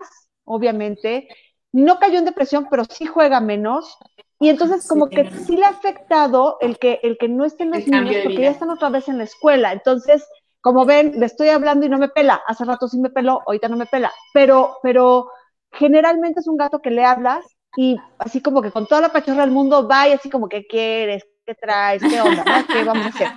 obviamente, 0.50 1.28
no 1.72 1.98
cayó 1.98 2.18
en 2.18 2.24
depresión, 2.24 2.66
pero 2.70 2.84
sí 2.84 3.06
juega 3.06 3.40
menos, 3.40 3.96
y 4.38 4.48
entonces 4.48 4.88
como 4.88 5.08
que 5.08 5.30
sí 5.30 5.56
le 5.56 5.64
ha 5.64 5.68
afectado 5.68 6.56
el 6.60 6.78
que, 6.78 6.98
el 7.02 7.18
que 7.18 7.28
no 7.28 7.44
estén 7.44 7.70
los 7.70 7.86
niños, 7.86 8.16
porque 8.24 8.40
ya 8.40 8.50
están 8.50 8.70
otra 8.70 8.88
vez 8.88 9.08
en 9.08 9.18
la 9.18 9.24
escuela, 9.24 9.72
entonces, 9.72 10.26
como 10.60 10.84
ven, 10.84 11.12
le 11.18 11.26
estoy 11.26 11.48
hablando 11.50 11.86
y 11.86 11.88
no 11.88 11.98
me 11.98 12.08
pela, 12.08 12.42
hace 12.46 12.64
rato 12.64 12.88
sí 12.88 12.98
me 12.98 13.10
peló, 13.10 13.42
ahorita 13.46 13.68
no 13.68 13.76
me 13.76 13.86
pela, 13.86 14.12
pero, 14.34 14.78
pero 14.82 15.30
generalmente 15.72 16.40
es 16.40 16.48
un 16.48 16.56
gato 16.56 16.80
que 16.80 16.90
le 16.90 17.04
hablas 17.04 17.44
y 17.76 17.96
así 18.18 18.42
como 18.42 18.60
que 18.60 18.72
con 18.72 18.86
toda 18.86 19.00
la 19.00 19.12
pachorra 19.12 19.42
del 19.42 19.52
mundo 19.52 19.86
va 19.86 20.08
y 20.08 20.12
así 20.12 20.28
como 20.28 20.48
que 20.48 20.66
quieres, 20.66 21.24
qué 21.46 21.54
traes, 21.54 22.02
qué 22.02 22.20
onda, 22.20 22.44
qué 22.66 22.82
vamos 22.82 23.06
a 23.06 23.08
hacer. 23.10 23.28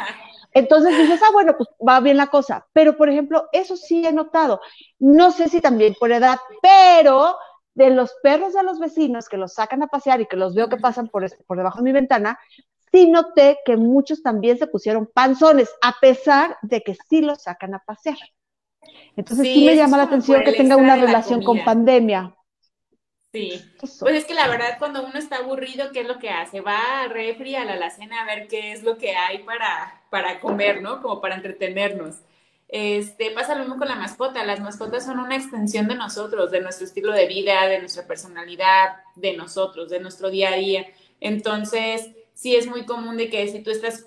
Entonces 0.53 0.97
dices, 0.97 1.21
ah, 1.23 1.31
bueno, 1.31 1.55
pues 1.57 1.69
va 1.87 1.99
bien 1.99 2.17
la 2.17 2.27
cosa. 2.27 2.67
Pero, 2.73 2.95
por 2.95 3.09
ejemplo, 3.09 3.49
eso 3.51 3.75
sí 3.75 4.05
he 4.05 4.13
notado. 4.13 4.61
No 4.99 5.31
sé 5.31 5.49
si 5.49 5.61
también 5.61 5.95
por 5.99 6.11
edad, 6.11 6.39
pero 6.61 7.37
de 7.75 7.89
los 7.89 8.13
perros 8.21 8.53
de 8.53 8.63
los 8.63 8.79
vecinos 8.79 9.27
que 9.27 9.37
los 9.37 9.53
sacan 9.53 9.81
a 9.81 9.87
pasear 9.87 10.21
y 10.21 10.27
que 10.27 10.37
los 10.37 10.53
veo 10.53 10.69
que 10.69 10.77
pasan 10.77 11.07
por, 11.09 11.23
este, 11.23 11.43
por 11.43 11.57
debajo 11.57 11.79
de 11.79 11.85
mi 11.85 11.91
ventana, 11.91 12.39
sí 12.91 13.09
noté 13.09 13.57
que 13.65 13.77
muchos 13.77 14.21
también 14.21 14.57
se 14.57 14.67
pusieron 14.67 15.09
panzones, 15.11 15.69
a 15.81 15.95
pesar 15.99 16.57
de 16.61 16.81
que 16.81 16.95
sí 17.09 17.21
los 17.21 17.41
sacan 17.41 17.73
a 17.73 17.79
pasear. 17.79 18.17
Entonces 19.15 19.47
sí, 19.47 19.65
me 19.65 19.75
llama 19.75 19.97
la 19.97 20.03
atención 20.03 20.43
que 20.43 20.53
tenga 20.53 20.75
una 20.75 20.95
relación 20.95 21.43
con 21.43 21.63
pandemia. 21.63 22.35
Sí, 23.33 23.65
pues 23.99 24.15
es 24.15 24.25
que 24.25 24.35
la 24.35 24.47
verdad 24.47 24.77
cuando 24.77 25.03
uno 25.03 25.17
está 25.17 25.37
aburrido, 25.37 25.91
¿qué 25.91 26.01
es 26.01 26.07
lo 26.07 26.19
que 26.19 26.29
hace? 26.29 26.61
Va 26.61 27.01
al 27.01 27.09
refri, 27.09 27.55
a 27.55 27.65
la 27.65 27.73
alacena 27.73 28.21
a 28.21 28.25
ver 28.27 28.47
qué 28.47 28.71
es 28.71 28.83
lo 28.83 28.99
que 28.99 29.15
hay 29.15 29.39
para, 29.39 30.03
para 30.11 30.39
comer, 30.39 30.83
¿no? 30.83 31.01
Como 31.01 31.19
para 31.19 31.33
entretenernos. 31.33 32.17
Este, 32.67 33.31
pasa 33.31 33.55
lo 33.55 33.61
mismo 33.61 33.79
con 33.79 33.87
la 33.87 33.95
mascota. 33.95 34.45
Las 34.45 34.59
mascotas 34.59 35.05
son 35.05 35.17
una 35.17 35.35
extensión 35.35 35.87
de 35.87 35.95
nosotros, 35.95 36.51
de 36.51 36.61
nuestro 36.61 36.85
estilo 36.85 37.11
de 37.11 37.27
vida, 37.27 37.65
de 37.67 37.79
nuestra 37.79 38.05
personalidad, 38.05 38.97
de 39.15 39.35
nosotros, 39.35 39.89
de 39.89 39.99
nuestro 39.99 40.29
día 40.29 40.49
a 40.53 40.55
día. 40.55 40.85
Entonces, 41.19 42.11
sí 42.35 42.55
es 42.55 42.67
muy 42.67 42.85
común 42.85 43.17
de 43.17 43.31
que 43.31 43.47
si 43.47 43.63
tú 43.63 43.71
estás 43.71 44.05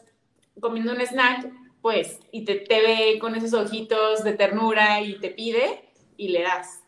comiendo 0.60 0.92
un 0.92 1.00
snack, 1.00 1.50
pues, 1.82 2.20
y 2.30 2.44
te, 2.44 2.54
te 2.54 2.80
ve 2.80 3.18
con 3.18 3.34
esos 3.34 3.54
ojitos 3.54 4.22
de 4.22 4.34
ternura 4.34 5.00
y 5.00 5.18
te 5.18 5.30
pide, 5.30 5.90
y 6.16 6.28
le 6.28 6.42
das. 6.42 6.85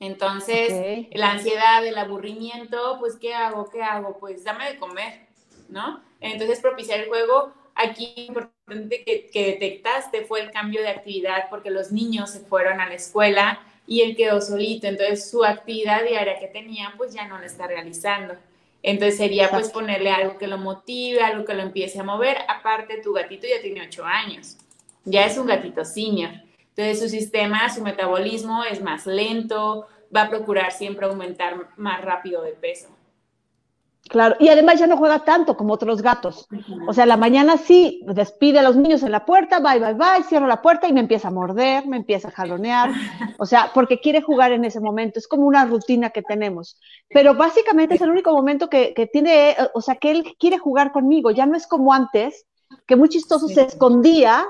Entonces, 0.00 1.06
la 1.12 1.32
ansiedad, 1.32 1.86
el 1.86 1.96
aburrimiento, 1.98 2.96
pues, 2.98 3.16
¿qué 3.16 3.34
hago? 3.34 3.70
¿Qué 3.70 3.82
hago? 3.82 4.18
Pues 4.18 4.42
dame 4.42 4.72
de 4.72 4.78
comer, 4.78 5.26
¿no? 5.68 6.02
Entonces, 6.20 6.60
propiciar 6.60 7.00
el 7.00 7.08
juego. 7.08 7.52
Aquí 7.74 8.14
importante 8.16 9.04
que, 9.04 9.30
que 9.32 9.46
detectaste 9.46 10.24
fue 10.24 10.40
el 10.40 10.50
cambio 10.50 10.82
de 10.82 10.88
actividad 10.88 11.48
porque 11.48 11.70
los 11.70 11.92
niños 11.92 12.30
se 12.30 12.40
fueron 12.40 12.80
a 12.80 12.88
la 12.88 12.94
escuela 12.94 13.60
y 13.86 14.00
él 14.00 14.16
quedó 14.16 14.40
solito. 14.40 14.86
Entonces, 14.86 15.30
su 15.30 15.44
actividad 15.44 16.02
diaria 16.04 16.38
que 16.38 16.48
tenía, 16.48 16.94
pues 16.96 17.14
ya 17.14 17.28
no 17.28 17.38
la 17.38 17.46
está 17.46 17.66
realizando. 17.66 18.34
Entonces 18.82 19.18
sería 19.18 19.50
pues 19.50 19.70
ponerle 19.70 20.10
algo 20.10 20.38
que 20.38 20.46
lo 20.46 20.56
motive, 20.56 21.20
algo 21.20 21.44
que 21.44 21.54
lo 21.54 21.62
empiece 21.62 22.00
a 22.00 22.02
mover. 22.02 22.38
Aparte, 22.48 23.00
tu 23.02 23.12
gatito 23.12 23.46
ya 23.46 23.60
tiene 23.60 23.82
ocho 23.82 24.04
años, 24.04 24.56
ya 25.04 25.26
es 25.26 25.36
un 25.36 25.46
gatito 25.46 25.84
senior. 25.84 26.30
Entonces 26.80 27.10
su 27.10 27.14
sistema, 27.14 27.68
su 27.68 27.82
metabolismo 27.82 28.64
es 28.64 28.82
más 28.82 29.04
lento, 29.06 29.86
va 30.14 30.22
a 30.22 30.30
procurar 30.30 30.72
siempre 30.72 31.04
aumentar 31.04 31.68
más 31.76 32.02
rápido 32.02 32.40
de 32.40 32.52
peso. 32.52 32.88
Claro, 34.08 34.36
y 34.40 34.48
además 34.48 34.80
ya 34.80 34.86
no 34.86 34.96
juega 34.96 35.18
tanto 35.18 35.58
como 35.58 35.74
otros 35.74 36.00
gatos. 36.00 36.48
O 36.88 36.94
sea, 36.94 37.04
la 37.04 37.18
mañana 37.18 37.58
sí 37.58 38.00
despide 38.06 38.60
a 38.60 38.62
los 38.62 38.76
niños 38.76 39.02
en 39.02 39.12
la 39.12 39.26
puerta, 39.26 39.60
bye, 39.60 39.78
bye, 39.78 39.92
bye, 39.92 40.24
cierra 40.26 40.46
la 40.46 40.62
puerta 40.62 40.88
y 40.88 40.94
me 40.94 41.00
empieza 41.00 41.28
a 41.28 41.30
morder, 41.30 41.86
me 41.86 41.98
empieza 41.98 42.28
a 42.28 42.32
jalonear. 42.32 42.90
O 43.38 43.44
sea, 43.44 43.70
porque 43.74 44.00
quiere 44.00 44.22
jugar 44.22 44.52
en 44.52 44.64
ese 44.64 44.80
momento. 44.80 45.18
Es 45.18 45.28
como 45.28 45.44
una 45.44 45.66
rutina 45.66 46.08
que 46.10 46.22
tenemos. 46.22 46.78
Pero 47.10 47.34
básicamente 47.34 47.96
es 47.96 48.00
el 48.00 48.10
único 48.10 48.32
momento 48.32 48.70
que, 48.70 48.94
que 48.94 49.06
tiene, 49.06 49.54
o 49.74 49.82
sea, 49.82 49.96
que 49.96 50.12
él 50.12 50.34
quiere 50.38 50.56
jugar 50.56 50.92
conmigo. 50.92 51.30
Ya 51.30 51.44
no 51.44 51.58
es 51.58 51.66
como 51.66 51.92
antes, 51.92 52.46
que 52.86 52.96
muy 52.96 53.10
chistoso 53.10 53.48
se 53.48 53.64
escondía 53.64 54.46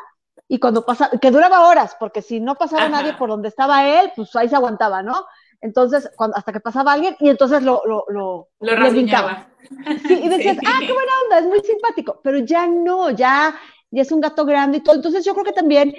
y 0.52 0.58
cuando 0.58 0.84
pasaba, 0.84 1.12
que 1.20 1.30
duraba 1.30 1.68
horas, 1.68 1.96
porque 2.00 2.22
si 2.22 2.40
no 2.40 2.56
pasaba 2.56 2.88
nadie 2.88 3.12
por 3.12 3.28
donde 3.28 3.46
estaba 3.46 3.86
él, 3.86 4.10
pues 4.16 4.34
ahí 4.34 4.48
se 4.48 4.56
aguantaba, 4.56 5.00
¿no? 5.00 5.24
Entonces, 5.60 6.10
cuando, 6.16 6.36
hasta 6.36 6.52
que 6.52 6.58
pasaba 6.58 6.92
alguien, 6.92 7.14
y 7.20 7.28
entonces 7.28 7.62
lo, 7.62 7.82
lo, 7.86 8.04
lo, 8.08 8.48
lo 8.58 8.90
brincaba. 8.90 9.46
Sí, 10.08 10.20
y 10.24 10.28
decías, 10.28 10.56
ah, 10.66 10.80
qué 10.80 10.92
buena 10.92 11.12
onda, 11.22 11.38
es 11.38 11.46
muy 11.46 11.60
simpático, 11.60 12.20
pero 12.24 12.38
ya 12.38 12.66
no, 12.66 13.10
ya, 13.10 13.54
ya 13.92 14.02
es 14.02 14.10
un 14.10 14.20
gato 14.20 14.44
grande 14.44 14.78
y 14.78 14.80
todo. 14.80 14.96
Entonces, 14.96 15.24
yo 15.24 15.34
creo 15.34 15.44
que 15.44 15.52
también 15.52 15.94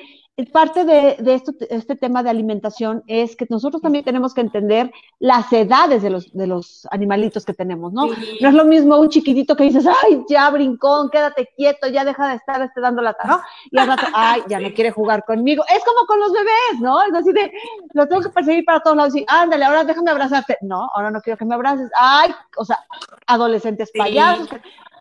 parte 0.49 0.85
de, 0.85 1.17
esto, 1.33 1.51
este 1.69 1.95
tema 1.95 2.23
de 2.23 2.29
alimentación 2.29 3.03
es 3.07 3.35
que 3.35 3.45
nosotros 3.49 3.81
también 3.81 4.05
tenemos 4.05 4.33
que 4.33 4.41
entender 4.41 4.91
las 5.19 5.51
edades 5.53 6.01
de 6.01 6.09
los, 6.09 6.31
de 6.33 6.47
los 6.47 6.87
animalitos 6.91 7.45
que 7.45 7.53
tenemos, 7.53 7.93
¿no? 7.93 8.07
No 8.07 8.49
es 8.49 8.53
lo 8.53 8.65
mismo 8.65 8.97
un 8.97 9.09
chiquitito 9.09 9.55
que 9.55 9.65
dices, 9.65 9.85
ay, 10.03 10.23
ya 10.29 10.49
brincón, 10.49 11.09
quédate 11.09 11.49
quieto, 11.55 11.87
ya 11.87 12.05
deja 12.05 12.29
de 12.29 12.35
estar 12.35 12.61
este, 12.61 12.81
dando 12.81 13.01
la 13.01 13.15
¿no? 13.25 13.41
Y 13.69 13.77
al 13.77 13.87
rato, 13.87 14.05
ay, 14.13 14.41
ya 14.47 14.59
no 14.59 14.73
quiere 14.73 14.91
jugar 14.91 15.25
conmigo. 15.25 15.63
Es 15.69 15.83
como 15.83 16.05
con 16.07 16.19
los 16.19 16.31
bebés, 16.31 16.81
¿no? 16.81 17.01
Es 17.03 17.13
así 17.13 17.31
de, 17.33 17.51
lo 17.93 18.07
tengo 18.07 18.21
que 18.21 18.29
perseguir 18.29 18.65
para 18.65 18.79
todos 18.79 18.97
lados 18.97 19.15
y, 19.15 19.25
ándale, 19.27 19.65
ahora 19.65 19.83
déjame 19.83 20.11
abrazarte. 20.11 20.57
No, 20.61 20.89
ahora 20.95 21.11
no 21.11 21.21
quiero 21.21 21.37
que 21.37 21.45
me 21.45 21.55
abraces. 21.55 21.89
Ay, 21.99 22.33
o 22.57 22.65
sea, 22.65 22.79
adolescentes 23.27 23.91
payasos. 23.97 24.49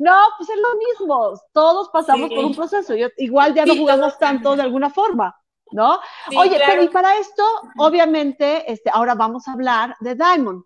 No, 0.01 0.17
pues 0.39 0.49
es 0.49 0.57
lo 0.57 0.79
mismo. 0.79 1.41
Todos 1.53 1.91
pasamos 1.91 2.31
por 2.31 2.45
un 2.45 2.55
proceso. 2.55 2.95
Yo, 2.95 3.09
igual 3.19 3.55
ya 3.55 3.67
no 3.67 3.77
jugamos 3.77 4.19
tanto 4.19 4.57
de 4.57 4.63
alguna 4.63 4.89
forma, 4.89 5.30
¿no? 5.73 6.01
Oye, 6.37 6.61
pero 6.67 6.83
y 6.83 6.89
para 6.89 7.17
esto, 7.17 7.45
obviamente, 7.79 8.71
este, 8.71 8.91
ahora 8.93 9.15
vamos 9.15 9.47
a 9.49 9.53
hablar 9.53 9.97
de 10.01 10.15
Diamond. 10.15 10.65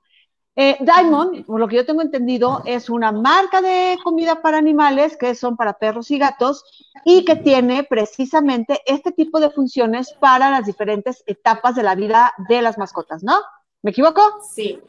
Eh, 0.57 0.77
Diamond, 0.79 1.45
por 1.47 1.59
lo 1.59 1.67
que 1.67 1.77
yo 1.77 1.87
tengo 1.87 2.01
entendido, 2.01 2.62
es 2.64 2.88
una 2.88 3.11
marca 3.11 3.61
de 3.61 3.99
comida 4.05 4.40
para 4.40 4.59
animales 4.59 5.17
que 5.17 5.35
son 5.35 5.57
para 5.57 5.73
perros 5.73 6.12
y 6.12 6.19
gatos 6.19 6.64
y 7.05 7.25
que 7.25 7.35
tiene 7.35 7.83
precisamente 7.83 8.81
este 8.87 9.11
tipo 9.11 9.40
de 9.40 9.51
funciones 9.51 10.12
para 10.12 10.51
las 10.51 10.67
diferentes 10.67 11.25
etapas 11.27 11.75
de 11.75 11.83
la 11.83 11.97
vida 11.97 12.33
de 12.49 12.62
las 12.62 12.79
mascotas, 12.79 13.25
¿no? 13.25 13.40
¿Me 13.83 13.90
equivoco? 13.90 14.23
Sí, 14.55 14.81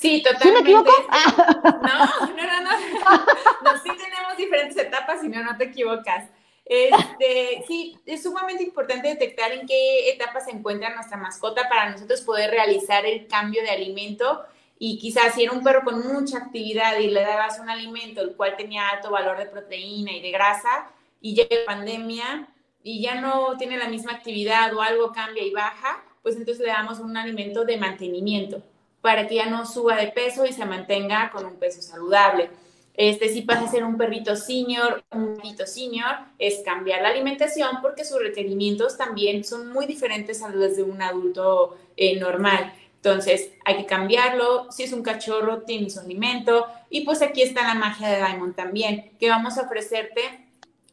Sí, 0.00 0.22
totalmente. 0.22 0.48
¿Sí 0.48 0.52
me 0.52 0.60
equivoco? 0.60 0.92
No, 1.64 2.06
no, 2.28 2.46
no, 2.46 2.60
no. 2.62 3.72
no. 3.72 3.78
sí 3.82 3.90
tenemos 3.96 4.36
diferentes 4.36 4.76
etapas, 4.76 5.20
si 5.20 5.28
no, 5.28 5.42
no 5.42 5.56
te 5.56 5.64
equivocas. 5.64 6.30
Este, 6.68 7.64
sí, 7.66 7.98
es 8.04 8.22
sumamente 8.22 8.62
importante 8.62 9.08
detectar 9.08 9.52
en 9.52 9.66
qué 9.66 10.10
etapa 10.10 10.40
se 10.40 10.50
encuentra 10.50 10.94
nuestra 10.94 11.16
mascota 11.16 11.68
para 11.68 11.90
nosotros 11.90 12.20
poder 12.20 12.50
realizar 12.50 13.06
el 13.06 13.26
cambio 13.26 13.62
de 13.62 13.70
alimento. 13.70 14.44
Y 14.78 14.98
quizás 14.98 15.34
si 15.34 15.44
era 15.44 15.52
un 15.52 15.64
perro 15.64 15.82
con 15.82 16.06
mucha 16.06 16.38
actividad 16.38 16.98
y 16.98 17.08
le 17.08 17.22
dabas 17.22 17.58
un 17.58 17.70
alimento 17.70 18.20
el 18.20 18.36
cual 18.36 18.56
tenía 18.56 18.90
alto 18.90 19.10
valor 19.10 19.38
de 19.38 19.46
proteína 19.46 20.12
y 20.12 20.20
de 20.20 20.30
grasa, 20.30 20.90
y 21.20 21.34
llega 21.34 21.56
la 21.56 21.64
pandemia 21.64 22.48
y 22.82 23.02
ya 23.02 23.20
no 23.20 23.56
tiene 23.56 23.76
la 23.76 23.88
misma 23.88 24.12
actividad 24.12 24.72
o 24.74 24.82
algo 24.82 25.12
cambia 25.12 25.42
y 25.42 25.50
baja, 25.50 26.04
pues 26.22 26.36
entonces 26.36 26.64
le 26.64 26.72
damos 26.72 27.00
un 27.00 27.16
alimento 27.16 27.64
de 27.64 27.76
mantenimiento 27.76 28.62
para 29.00 29.26
que 29.26 29.36
ya 29.36 29.46
no 29.46 29.66
suba 29.66 29.96
de 29.96 30.08
peso 30.08 30.44
y 30.44 30.52
se 30.52 30.64
mantenga 30.64 31.30
con 31.30 31.44
un 31.44 31.56
peso 31.56 31.82
saludable. 31.82 32.50
Este, 32.98 33.28
si 33.28 33.42
pasa 33.42 33.64
a 33.64 33.70
ser 33.70 33.84
un 33.84 33.96
perrito 33.96 34.34
senior, 34.34 35.04
un 35.12 35.36
perrito 35.36 35.64
senior, 35.68 36.16
es 36.36 36.62
cambiar 36.64 37.00
la 37.00 37.10
alimentación 37.10 37.78
porque 37.80 38.04
sus 38.04 38.18
requerimientos 38.18 38.98
también 38.98 39.44
son 39.44 39.72
muy 39.72 39.86
diferentes 39.86 40.42
a 40.42 40.48
los 40.48 40.74
de 40.74 40.82
un 40.82 41.00
adulto 41.00 41.78
eh, 41.96 42.18
normal. 42.18 42.74
Entonces, 42.96 43.52
hay 43.64 43.76
que 43.76 43.86
cambiarlo. 43.86 44.72
Si 44.72 44.82
es 44.82 44.92
un 44.92 45.04
cachorro, 45.04 45.62
tiene 45.62 45.90
su 45.90 46.00
alimento. 46.00 46.66
Y 46.90 47.02
pues 47.02 47.22
aquí 47.22 47.42
está 47.42 47.62
la 47.62 47.76
magia 47.76 48.08
de 48.08 48.16
Diamond 48.16 48.56
también, 48.56 49.12
que 49.20 49.30
vamos 49.30 49.58
a 49.58 49.62
ofrecerte 49.62 50.48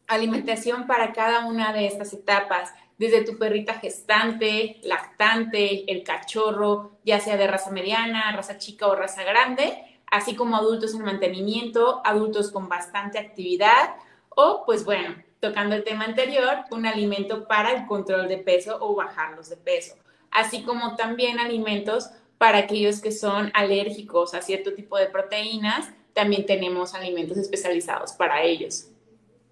alimentación 0.06 0.86
para 0.86 1.12
cada 1.12 1.44
una 1.44 1.72
de 1.72 1.88
estas 1.88 2.12
etapas 2.12 2.72
desde 2.98 3.24
tu 3.24 3.36
perrita 3.36 3.74
gestante, 3.74 4.78
lactante, 4.84 5.90
el 5.90 6.04
cachorro, 6.04 6.98
ya 7.04 7.18
sea 7.18 7.36
de 7.36 7.48
raza 7.48 7.72
mediana, 7.72 8.30
raza 8.30 8.58
chica 8.58 8.86
o 8.86 8.94
raza 8.94 9.24
grande, 9.24 9.82
así 10.10 10.34
como 10.34 10.56
adultos 10.56 10.94
en 10.94 11.04
mantenimiento, 11.04 12.00
adultos 12.04 12.50
con 12.50 12.68
bastante 12.68 13.18
actividad 13.18 13.96
o, 14.28 14.62
pues 14.66 14.84
bueno, 14.84 15.16
tocando 15.40 15.74
el 15.74 15.84
tema 15.84 16.04
anterior, 16.04 16.64
un 16.70 16.86
alimento 16.86 17.46
para 17.46 17.72
el 17.72 17.86
control 17.86 18.28
de 18.28 18.38
peso 18.38 18.78
o 18.80 18.94
bajarlos 18.94 19.48
de 19.48 19.56
peso, 19.56 19.94
así 20.30 20.62
como 20.62 20.96
también 20.96 21.38
alimentos 21.38 22.10
para 22.38 22.58
aquellos 22.58 23.00
que 23.00 23.12
son 23.12 23.50
alérgicos 23.54 24.34
a 24.34 24.42
cierto 24.42 24.74
tipo 24.74 24.96
de 24.98 25.06
proteínas, 25.06 25.90
también 26.12 26.46
tenemos 26.46 26.94
alimentos 26.94 27.36
especializados 27.36 28.12
para 28.12 28.42
ellos. 28.42 28.88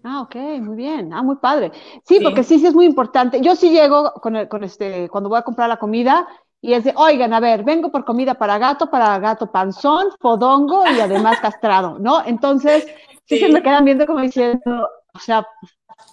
Ah, 0.03 0.21
ok, 0.21 0.37
muy 0.61 0.77
bien. 0.77 1.15
Ah, 1.15 1.23
muy 1.23 1.37
padre. 1.37 1.73
Sí, 2.05 2.21
porque 2.23 2.45
sí, 2.45 2.59
sí 2.59 2.67
es 2.67 2.75
muy 2.75 2.85
importante. 2.85 3.41
Yo 3.41 3.57
sí 3.57 3.71
llego 3.71 4.13
con, 4.21 4.37
el, 4.37 4.49
con 4.49 4.63
este, 4.63 5.09
cuando 5.09 5.31
voy 5.31 5.39
a 5.39 5.43
comprar 5.43 5.67
la 5.67 5.79
comida 5.79 6.29
y 6.65 6.73
es 6.73 6.83
de, 6.83 6.95
oigan, 6.97 7.35
a 7.35 7.41
ver, 7.41 7.63
vengo 7.63 7.93
por 7.93 8.07
comida 8.07 8.33
para 8.33 8.57
gato, 8.57 8.89
para 8.89 9.19
gato 9.19 9.53
panzón, 9.53 10.07
fodongo 10.19 10.83
y 10.87 10.99
además 10.99 11.39
castrado, 11.39 11.99
¿no? 11.99 12.25
Entonces, 12.25 12.87
sí, 13.27 13.39
se 13.39 13.51
me 13.51 13.63
quedan 13.63 13.85
viendo 13.85 14.07
como 14.07 14.21
diciendo, 14.21 14.89
o 15.13 15.19
sea, 15.19 15.47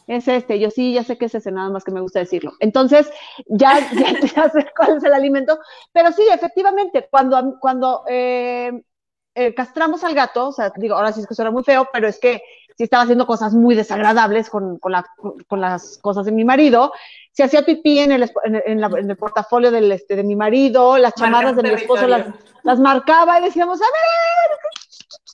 es 0.08 0.28
este. 0.28 0.60
Yo 0.60 0.70
sí, 0.70 0.92
ya 0.92 1.06
sé 1.06 1.18
que 1.18 1.26
es 1.26 1.36
ese, 1.36 1.54
nada 1.54 1.70
más 1.70 1.86
que 1.86 1.92
me 1.92 2.02
gusta 2.02 2.20
decirlo. 2.20 2.52
Entonces, 2.60 3.10
ya, 3.48 3.80
ya, 4.36 4.50
sé 4.50 4.68
cuál 4.76 4.98
es 4.98 5.04
el 5.06 5.14
alimento. 5.14 5.58
Pero 5.94 6.12
sí, 6.12 6.24
efectivamente, 6.30 7.08
cuando, 7.10 7.58
cuando 7.62 8.04
eh, 8.10 8.74
eh, 9.36 9.54
castramos 9.56 10.04
al 10.04 10.14
gato, 10.16 10.50
o 10.50 10.52
sea, 10.52 10.74
digo, 10.76 10.96
ahora 10.96 11.14
sí 11.14 11.22
es 11.22 11.28
que 11.28 11.36
suena 11.36 11.52
muy 11.52 11.64
feo, 11.64 11.88
pero 11.94 12.10
es 12.10 12.20
que 12.20 12.44
sí 12.82 12.86
estaba 12.86 13.04
haciendo 13.04 13.28
cosas 13.28 13.54
muy 13.54 13.76
desagradables 13.76 14.50
con, 14.50 14.80
con, 14.80 14.92
la, 14.92 15.06
con 15.48 15.62
las 15.62 16.00
cosas 16.00 16.26
de 16.26 16.32
mi 16.32 16.44
marido. 16.44 16.92
Se 17.32 17.44
hacía 17.44 17.64
pipí 17.64 18.00
en 18.00 18.12
el, 18.12 18.32
en, 18.44 18.84
el 18.84 19.18
portafolio 19.18 19.70
del, 19.70 19.92
este, 19.92 20.16
de 20.16 20.24
mi 20.24 20.36
marido, 20.36 20.98
las 20.98 21.14
chamarras 21.14 21.56
de 21.56 21.62
mi 21.62 21.70
esposo 21.70 22.08
las, 22.08 22.26
las 22.64 22.80
marcaba 22.80 23.40
y 23.40 23.44
decíamos, 23.44 23.80
a 23.80 23.86
ver, 23.86 24.58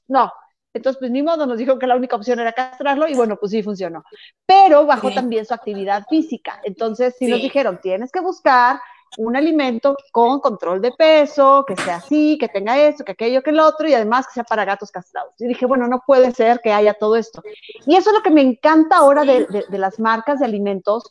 no, 0.10 0.34
entonces, 0.74 1.00
pues 1.00 1.10
ni 1.10 1.24
modo, 1.24 1.46
nos 1.48 1.58
dijo 1.58 1.80
que 1.80 1.88
la 1.88 1.96
única 1.96 2.18
opción 2.18 2.38
era 2.42 2.52
castrarlo 2.52 3.08
y 3.08 3.16
bueno, 3.16 3.38
pues 3.38 3.54
sí 3.54 3.64
funcionó. 3.64 4.04
Pero 4.46 4.86
bajó 4.86 5.10
también 5.12 5.46
su 5.46 5.54
actividad 5.54 6.04
física. 6.10 6.60
Entonces, 6.66 7.16
sí, 7.18 7.28
nos 7.28 7.42
dijeron, 7.42 7.80
tienes 7.82 8.12
que 8.12 8.20
buscar 8.20 8.82
un 9.18 9.36
alimento 9.36 9.96
con 10.12 10.40
control 10.40 10.82
de 10.82 10.92
peso, 10.92 11.64
que 11.68 11.76
sea 11.76 11.98
así, 11.98 12.38
que 12.40 12.50
tenga 12.50 12.78
esto, 12.80 13.04
que 13.04 13.14
aquello, 13.14 13.42
que 13.42 13.52
el 13.52 13.60
otro, 13.60 13.88
y 13.88 13.94
además 13.94 14.28
que 14.28 14.34
sea 14.34 14.44
para 14.44 14.66
gatos 14.66 14.92
castrados. 14.92 15.34
Y 15.40 15.48
dije, 15.48 15.66
bueno, 15.66 15.88
no 15.88 16.02
puede 16.06 16.32
ser 16.32 16.60
que 16.62 16.74
haya 16.74 16.94
todo 16.94 17.16
esto. 17.16 17.42
Y 17.86 17.96
eso 17.96 18.10
es 18.10 18.16
lo 18.16 18.22
que 18.22 18.32
me 18.32 18.42
encanta 18.42 18.98
ahora 18.98 19.24
de, 19.24 19.66
de 19.68 19.78
las 19.78 20.00
marcas 20.00 20.40
de 20.40 20.46
alimentos, 20.46 21.04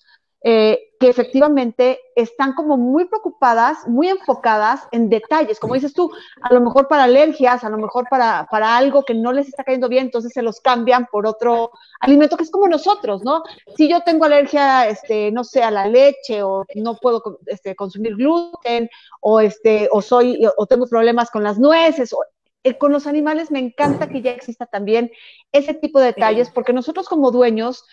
eh, 0.43 0.91
que 1.01 1.09
efectivamente 1.09 1.99
están 2.15 2.55
como 2.55 2.77
muy 2.77 3.07
preocupadas, 3.07 3.87
muy 3.89 4.09
enfocadas 4.09 4.87
en 4.93 5.09
detalles, 5.09 5.59
como 5.59 5.75
dices 5.75 5.93
tú, 5.93 6.11
a 6.41 6.55
lo 6.55 6.61
mejor 6.61 6.89
para 6.89 7.05
alergias, 7.05 7.65
a 7.65 7.69
lo 7.69 7.79
mejor 7.79 8.07
para, 8.09 8.47
para 8.51 8.77
algo 8.77 9.05
que 9.05 9.15
no 9.15 9.33
les 9.33 9.49
está 9.49 9.65
cayendo 9.65 9.89
bien, 9.89 10.07
entonces 10.07 10.33
se 10.33 10.43
los 10.43 10.61
cambian 10.61 11.07
por 11.11 11.27
otro 11.27 11.73
alimento 12.01 12.37
que 12.37 12.45
es 12.45 12.51
como 12.51 12.69
nosotros, 12.69 13.23
¿no? 13.25 13.43
Si 13.77 13.89
yo 13.89 14.01
tengo 14.03 14.25
alergia, 14.25 14.89
este, 14.89 15.31
no 15.33 15.45
sé, 15.45 15.63
a 15.63 15.71
la 15.71 15.87
leche 15.87 16.43
o 16.43 16.65
no 16.77 16.97
puedo 16.97 17.41
este, 17.47 17.75
consumir 17.75 18.15
gluten 18.17 18.89
o, 19.21 19.41
este, 19.41 19.89
o, 19.91 20.01
soy, 20.01 20.47
o 20.57 20.67
tengo 20.67 20.87
problemas 20.87 21.31
con 21.31 21.43
las 21.43 21.59
nueces, 21.59 22.13
o, 22.13 22.19
eh, 22.67 22.79
con 22.79 22.91
los 22.91 23.07
animales 23.07 23.51
me 23.51 23.61
encanta 23.61 24.09
que 24.09 24.23
ya 24.23 24.33
exista 24.33 24.67
también 24.67 25.13
ese 25.53 25.73
tipo 25.73 26.01
de 26.01 26.07
detalles, 26.07 26.51
porque 26.51 26.73
nosotros 26.73 27.09
como 27.09 27.31
dueños 27.31 27.85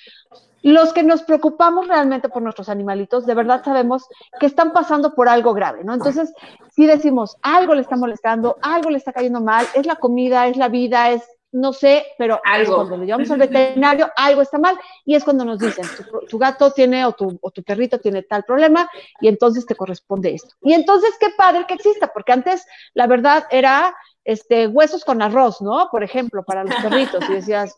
los 0.64 0.94
que 0.94 1.04
nos 1.04 1.24
preocupamos 1.24 1.88
realmente 1.90 2.30
por 2.30 2.42
nuestros 2.42 2.70
animalitos, 2.70 3.26
de 3.26 3.36
verdad 3.36 3.64
sabemos 3.64 4.08
que 4.40 4.46
están 4.46 4.72
pasando 4.72 5.14
por 5.14 5.28
algo 5.28 5.54
grave, 5.54 5.84
¿no? 5.84 5.94
Entonces, 5.94 6.34
si 6.72 6.86
decimos, 6.86 7.36
algo 7.42 7.76
le 7.76 7.82
está 7.82 7.98
molestando, 7.98 8.58
algo 8.62 8.90
le 8.90 8.98
está 8.98 9.12
cayendo 9.12 9.42
mal, 9.42 9.68
es 9.76 9.86
la 9.86 9.98
comida, 9.98 10.48
es 10.48 10.56
la 10.56 10.70
vida, 10.70 11.12
es, 11.12 11.22
no 11.52 11.74
sé, 11.74 12.06
pero 12.18 12.40
algo. 12.46 12.78
cuando 12.78 12.98
le 12.98 13.06
llevamos 13.06 13.30
al 13.30 13.40
veterinario, 13.40 14.10
algo 14.16 14.42
está 14.42 14.58
mal, 14.58 14.80
y 15.04 15.16
es 15.16 15.26
cuando 15.26 15.44
nos 15.44 15.60
dicen, 15.60 15.86
tu, 16.30 16.38
gato 16.38 16.72
tiene 16.72 17.06
o 17.06 17.12
tu, 17.12 17.38
o 17.42 17.52
tu 17.52 17.62
perrito 17.62 18.00
tiene 18.00 18.24
tal 18.24 18.46
problema, 18.46 18.90
y 19.20 19.28
entonces 19.28 19.66
te 19.66 19.76
corresponde 19.76 20.34
esto. 20.34 20.56
Y 20.62 20.74
entonces, 20.74 21.12
qué 21.20 21.28
padre 21.38 21.66
que 21.68 21.74
exista, 21.74 22.08
porque 22.08 22.32
antes, 22.32 22.66
la 22.94 23.06
verdad, 23.06 23.46
era 23.52 23.94
este, 24.24 24.68
huesos 24.68 25.04
con 25.04 25.22
arroz, 25.22 25.62
¿no? 25.62 25.90
Por 25.92 26.04
ejemplo, 26.04 26.44
para 26.44 26.64
los 26.64 26.76
perritos, 26.76 27.30
y 27.30 27.34
decías, 27.34 27.76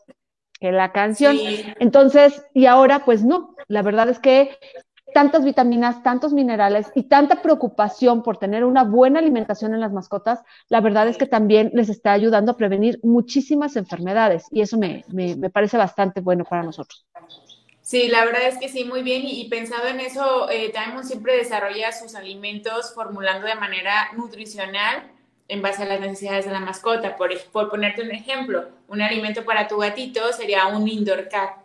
que 0.58 0.72
la 0.72 0.92
canción. 0.92 1.36
Entonces, 1.78 2.44
y 2.54 2.66
ahora 2.66 3.04
pues 3.04 3.24
no, 3.24 3.54
la 3.68 3.82
verdad 3.82 4.08
es 4.08 4.18
que 4.18 4.56
tantas 5.14 5.44
vitaminas, 5.44 6.02
tantos 6.02 6.32
minerales 6.32 6.88
y 6.94 7.04
tanta 7.04 7.40
preocupación 7.40 8.22
por 8.22 8.36
tener 8.36 8.64
una 8.64 8.84
buena 8.84 9.18
alimentación 9.18 9.72
en 9.72 9.80
las 9.80 9.92
mascotas, 9.92 10.40
la 10.68 10.80
verdad 10.80 11.08
es 11.08 11.16
que 11.16 11.26
también 11.26 11.70
les 11.72 11.88
está 11.88 12.12
ayudando 12.12 12.52
a 12.52 12.56
prevenir 12.56 13.00
muchísimas 13.02 13.76
enfermedades 13.76 14.44
y 14.50 14.60
eso 14.60 14.76
me, 14.76 15.04
parece 15.52 15.78
bastante 15.78 16.20
bueno 16.20 16.44
para 16.44 16.62
nosotros. 16.62 17.06
Sí, 17.80 18.08
la 18.08 18.24
verdad 18.24 18.48
es 18.48 18.58
que 18.58 18.68
sí, 18.68 18.84
muy 18.84 19.02
bien. 19.02 19.22
Y, 19.24 19.48
pensado 19.48 19.86
en 19.86 20.00
eso, 20.00 20.50
eh, 20.50 20.72
Diamond 20.72 21.06
siempre 21.06 21.36
desarrolla 21.36 21.92
sus 21.92 22.16
alimentos 22.16 22.92
formulando 22.94 23.46
de 23.46 23.54
manera 23.54 24.08
nutricional 24.16 25.15
en 25.48 25.62
base 25.62 25.82
a 25.82 25.86
las 25.86 26.00
necesidades 26.00 26.44
de 26.46 26.52
la 26.52 26.60
mascota. 26.60 27.16
Por, 27.16 27.30
por 27.52 27.70
ponerte 27.70 28.02
un 28.02 28.10
ejemplo, 28.10 28.68
un 28.88 29.02
alimento 29.02 29.44
para 29.44 29.68
tu 29.68 29.78
gatito 29.78 30.32
sería 30.32 30.66
un 30.66 30.88
indoor 30.88 31.28
cat, 31.28 31.58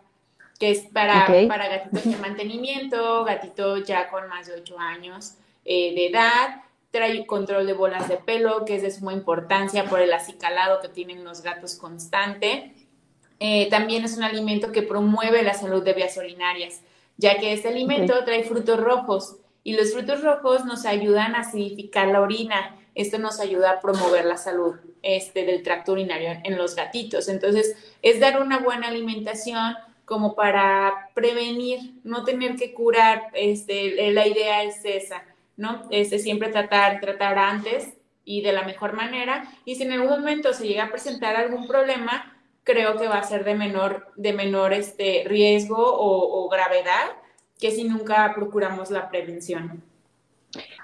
que 0.58 0.70
es 0.70 0.80
para, 0.80 1.26
para 1.48 1.68
gatitos 1.68 2.04
de 2.04 2.16
mantenimiento, 2.16 3.24
gatito 3.24 3.78
ya 3.78 4.08
con 4.08 4.28
más 4.28 4.46
de 4.46 4.54
8 4.54 4.78
años 4.78 5.34
eh, 5.64 5.94
de 5.94 6.06
edad, 6.06 6.62
trae 6.90 7.26
control 7.26 7.66
de 7.66 7.72
bolas 7.72 8.08
de 8.08 8.16
pelo, 8.16 8.64
que 8.64 8.76
es 8.76 8.82
de 8.82 8.90
suma 8.90 9.12
importancia 9.12 9.86
por 9.86 10.00
el 10.00 10.12
acicalado 10.12 10.80
que 10.80 10.88
tienen 10.88 11.24
los 11.24 11.42
gatos 11.42 11.76
constante. 11.76 12.74
Eh, 13.40 13.68
también 13.70 14.04
es 14.04 14.16
un 14.16 14.22
alimento 14.22 14.70
que 14.70 14.82
promueve 14.82 15.42
la 15.42 15.54
salud 15.54 15.82
de 15.82 15.94
vías 15.94 16.16
urinarias, 16.16 16.82
ya 17.16 17.38
que 17.38 17.52
este 17.52 17.68
alimento 17.68 18.24
trae 18.24 18.44
frutos 18.44 18.78
rojos 18.78 19.36
y 19.64 19.74
los 19.74 19.92
frutos 19.92 20.22
rojos 20.22 20.64
nos 20.64 20.86
ayudan 20.86 21.34
a 21.34 21.40
acidificar 21.40 22.08
la 22.08 22.20
orina 22.20 22.76
esto 22.94 23.18
nos 23.18 23.40
ayuda 23.40 23.72
a 23.72 23.80
promover 23.80 24.24
la 24.24 24.36
salud 24.36 24.76
este, 25.02 25.44
del 25.44 25.62
tracto 25.62 25.92
urinario 25.92 26.30
en 26.44 26.56
los 26.56 26.74
gatitos. 26.74 27.28
Entonces, 27.28 27.76
es 28.02 28.20
dar 28.20 28.40
una 28.40 28.58
buena 28.58 28.88
alimentación 28.88 29.74
como 30.04 30.34
para 30.34 31.10
prevenir, 31.14 31.94
no 32.04 32.24
tener 32.24 32.56
que 32.56 32.74
curar, 32.74 33.22
este, 33.34 34.12
la 34.12 34.26
idea 34.26 34.62
es 34.62 34.84
esa, 34.84 35.24
¿no? 35.56 35.88
Este, 35.90 36.18
siempre 36.18 36.50
tratar, 36.50 37.00
tratar 37.00 37.38
antes 37.38 37.94
y 38.24 38.42
de 38.42 38.52
la 38.52 38.64
mejor 38.64 38.92
manera. 38.92 39.44
Y 39.64 39.76
si 39.76 39.84
en 39.84 39.92
algún 39.92 40.10
momento 40.10 40.52
se 40.52 40.66
llega 40.66 40.84
a 40.84 40.90
presentar 40.90 41.36
algún 41.36 41.66
problema, 41.66 42.36
creo 42.64 42.98
que 42.98 43.08
va 43.08 43.18
a 43.18 43.24
ser 43.24 43.44
de 43.44 43.54
menor, 43.54 44.12
de 44.16 44.32
menor 44.32 44.72
este, 44.72 45.24
riesgo 45.26 45.78
o, 45.78 46.44
o 46.44 46.48
gravedad 46.48 47.12
que 47.58 47.70
si 47.70 47.84
nunca 47.84 48.32
procuramos 48.34 48.90
la 48.90 49.08
prevención. 49.08 49.82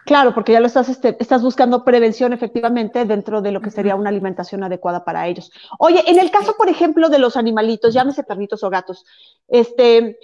Claro, 0.08 0.32
porque 0.32 0.52
ya 0.52 0.60
lo 0.60 0.66
estás, 0.66 0.88
este, 0.88 1.18
estás 1.20 1.42
buscando 1.42 1.84
prevención 1.84 2.32
efectivamente 2.32 3.04
dentro 3.04 3.42
de 3.42 3.52
lo 3.52 3.60
que 3.60 3.70
sería 3.70 3.94
una 3.94 4.08
alimentación 4.08 4.64
adecuada 4.64 5.04
para 5.04 5.26
ellos. 5.28 5.52
Oye, 5.78 6.02
en 6.06 6.18
el 6.18 6.30
caso, 6.30 6.54
por 6.56 6.70
ejemplo, 6.70 7.10
de 7.10 7.18
los 7.18 7.36
animalitos, 7.36 7.92
llámese 7.92 8.24
perritos 8.24 8.64
o 8.64 8.70
gatos, 8.70 9.04
este, 9.48 10.18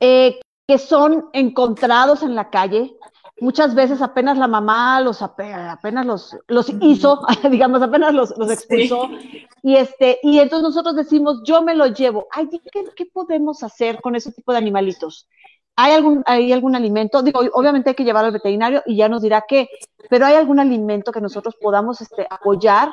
eh, 0.00 0.40
que 0.66 0.78
son 0.78 1.26
encontrados 1.34 2.24
en 2.24 2.34
la 2.34 2.50
calle, 2.50 2.96
muchas 3.40 3.76
veces 3.76 4.02
apenas 4.02 4.38
la 4.38 4.48
mamá 4.48 5.00
los 5.00 5.22
apenas 5.22 6.04
los, 6.04 6.36
los 6.48 6.68
hizo, 6.80 7.20
digamos, 7.48 7.82
apenas 7.82 8.12
los, 8.12 8.36
los 8.36 8.50
expulsó, 8.50 9.08
y 9.62 9.76
este, 9.76 10.18
y 10.24 10.40
entonces 10.40 10.64
nosotros 10.64 10.96
decimos, 10.96 11.42
yo 11.44 11.62
me 11.62 11.76
lo 11.76 11.86
llevo. 11.86 12.26
Ay, 12.32 12.48
¿qué, 12.72 12.84
¿qué 12.96 13.06
podemos 13.06 13.62
hacer 13.62 14.00
con 14.00 14.16
ese 14.16 14.32
tipo 14.32 14.50
de 14.50 14.58
animalitos? 14.58 15.28
¿Hay 15.76 15.92
algún, 15.92 16.22
¿Hay 16.24 16.52
algún 16.52 16.74
alimento? 16.74 17.22
Digo, 17.22 17.40
obviamente 17.52 17.90
hay 17.90 17.96
que 17.96 18.04
llevarlo 18.04 18.28
al 18.28 18.32
veterinario 18.32 18.82
y 18.86 18.96
ya 18.96 19.08
nos 19.10 19.20
dirá 19.20 19.44
qué, 19.46 19.68
pero 20.08 20.24
¿hay 20.24 20.34
algún 20.34 20.58
alimento 20.58 21.12
que 21.12 21.20
nosotros 21.20 21.54
podamos 21.60 22.00
este, 22.00 22.26
apoyar? 22.28 22.90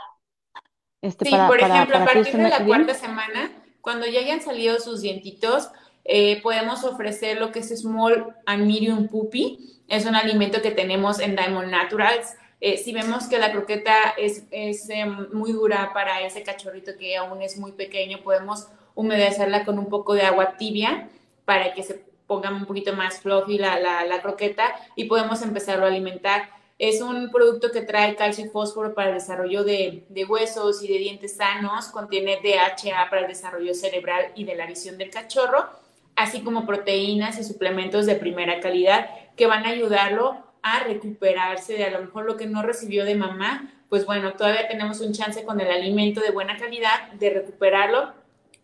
Este, 1.01 1.25
sí, 1.25 1.35
por 1.47 1.59
ejemplo, 1.59 1.97
a 1.97 2.05
partir 2.05 2.37
de 2.37 2.49
la 2.49 2.65
cuarta 2.65 2.93
semana, 2.93 3.51
cuando 3.81 4.05
ya 4.05 4.19
hayan 4.19 4.41
salido 4.41 4.79
sus 4.79 5.01
dientitos, 5.01 5.69
eh, 6.05 6.41
podemos 6.41 6.83
ofrecer 6.83 7.39
lo 7.39 7.51
que 7.51 7.59
es 7.59 7.69
Small 7.81 8.35
and 8.45 8.65
Medium 8.65 9.07
Puppy. 9.07 9.81
Es 9.87 10.05
un 10.05 10.15
alimento 10.15 10.61
que 10.61 10.71
tenemos 10.71 11.19
en 11.19 11.35
Diamond 11.35 11.69
Naturals. 11.69 12.35
Eh, 12.59 12.77
si 12.77 12.93
vemos 12.93 13.27
que 13.27 13.39
la 13.39 13.51
croqueta 13.51 13.93
es, 14.17 14.45
es 14.51 14.89
eh, 14.89 15.05
muy 15.05 15.51
dura 15.53 15.91
para 15.93 16.21
ese 16.21 16.43
cachorrito 16.43 16.93
que 16.97 17.17
aún 17.17 17.41
es 17.41 17.57
muy 17.57 17.73
pequeño, 17.73 18.19
podemos 18.23 18.67
humedecerla 18.95 19.65
con 19.65 19.79
un 19.79 19.87
poco 19.89 20.13
de 20.13 20.23
agua 20.23 20.55
tibia 20.57 21.09
para 21.45 21.73
que 21.73 21.83
se 21.83 22.12
pongan 22.33 22.55
un 22.55 22.65
poquito 22.65 22.93
más 22.93 23.19
fluffy 23.21 23.59
la, 23.59 23.79
la, 23.79 24.21
croqueta 24.23 24.75
y 24.95 25.03
podemos 25.03 25.43
empezarlo 25.43 25.85
a 25.85 25.89
alimentar. 25.89 26.49
Es 26.79 26.99
un 26.99 27.29
producto 27.29 27.69
que 27.71 27.81
trae 27.81 28.15
calcio 28.15 28.45
y 28.45 28.49
fósforo 28.49 28.95
para 28.95 29.09
el 29.09 29.13
desarrollo 29.13 29.63
de, 29.63 30.03
de, 30.09 30.25
huesos 30.25 30.83
y 30.83 30.87
de 30.87 30.97
dientes 30.97 31.35
sanos, 31.35 31.89
contiene 31.89 32.39
DHA 32.41 33.07
para 33.11 33.21
el 33.21 33.27
desarrollo 33.27 33.75
cerebral 33.75 34.31
y 34.35 34.45
de 34.45 34.55
la 34.55 34.65
visión 34.65 34.97
del 34.97 35.11
cachorro, 35.11 35.69
así 36.15 36.41
como 36.41 36.65
proteínas 36.65 37.37
y 37.37 37.43
suplementos 37.43 38.07
de 38.07 38.15
primera 38.15 38.59
calidad 38.59 39.11
que 39.37 39.45
van 39.45 39.67
a 39.67 39.69
ayudarlo 39.69 40.37
a 40.63 40.79
recuperarse 40.79 41.73
de 41.73 41.83
a 41.83 41.91
lo 41.91 41.99
mejor 41.99 42.25
lo 42.25 42.35
que 42.35 42.47
no 42.47 42.63
recibió 42.63 43.05
de 43.05 43.13
mamá, 43.13 43.71
pues 43.89 44.07
bueno, 44.07 44.33
todavía 44.33 44.67
tenemos 44.67 45.01
un 45.01 45.13
chance 45.13 45.45
con 45.45 45.61
el 45.61 45.69
alimento 45.69 46.19
de 46.21 46.31
buena 46.31 46.57
calidad 46.57 47.11
de 47.11 47.29
recuperarlo 47.29 48.11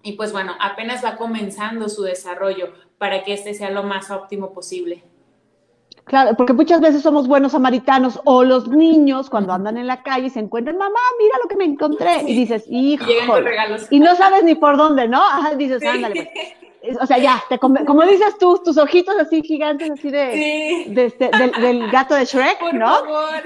y 0.01 0.13
pues 0.13 0.31
bueno, 0.31 0.55
apenas 0.59 1.05
va 1.05 1.17
comenzando 1.17 1.87
su 1.87 2.01
desarrollo 2.01 2.73
para 2.99 3.23
que 3.23 3.33
este 3.33 3.55
sea 3.55 3.71
lo 3.71 3.81
más 3.81 4.11
óptimo 4.11 4.53
posible. 4.53 5.03
Claro, 6.03 6.35
porque 6.35 6.53
muchas 6.53 6.81
veces 6.81 7.03
somos 7.03 7.27
buenos 7.27 7.51
samaritanos 7.51 8.19
o 8.25 8.43
los 8.43 8.67
niños 8.67 9.29
cuando 9.29 9.53
andan 9.53 9.77
en 9.77 9.85
la 9.85 10.01
calle 10.01 10.29
se 10.29 10.39
encuentran, 10.39 10.75
mamá, 10.77 10.99
mira 11.19 11.37
lo 11.41 11.47
que 11.47 11.55
me 11.55 11.65
encontré. 11.65 12.23
Y 12.25 12.33
dices, 12.35 12.65
hijo. 12.67 13.05
Y 13.91 13.99
no 13.99 14.15
sabes 14.15 14.43
ni 14.43 14.55
por 14.55 14.75
dónde, 14.75 15.07
¿no? 15.07 15.21
Ajá, 15.21 15.55
dices, 15.55 15.83
ándale. 15.85 16.31
Pues". 16.81 16.97
O 16.99 17.05
sea, 17.05 17.17
ya, 17.17 17.43
te 17.49 17.59
como 17.59 18.03
dices 18.05 18.37
tú, 18.39 18.59
tus 18.63 18.77
ojitos 18.77 19.15
así 19.17 19.41
gigantes, 19.43 19.91
así 19.91 20.09
de, 20.09 20.85
este, 20.95 21.29
del, 21.59 21.91
gato 21.91 22.15
de 22.15 22.25
Shrek, 22.25 22.57
por 22.57 22.73
¿no? 22.73 22.87
Favor. 22.87 23.43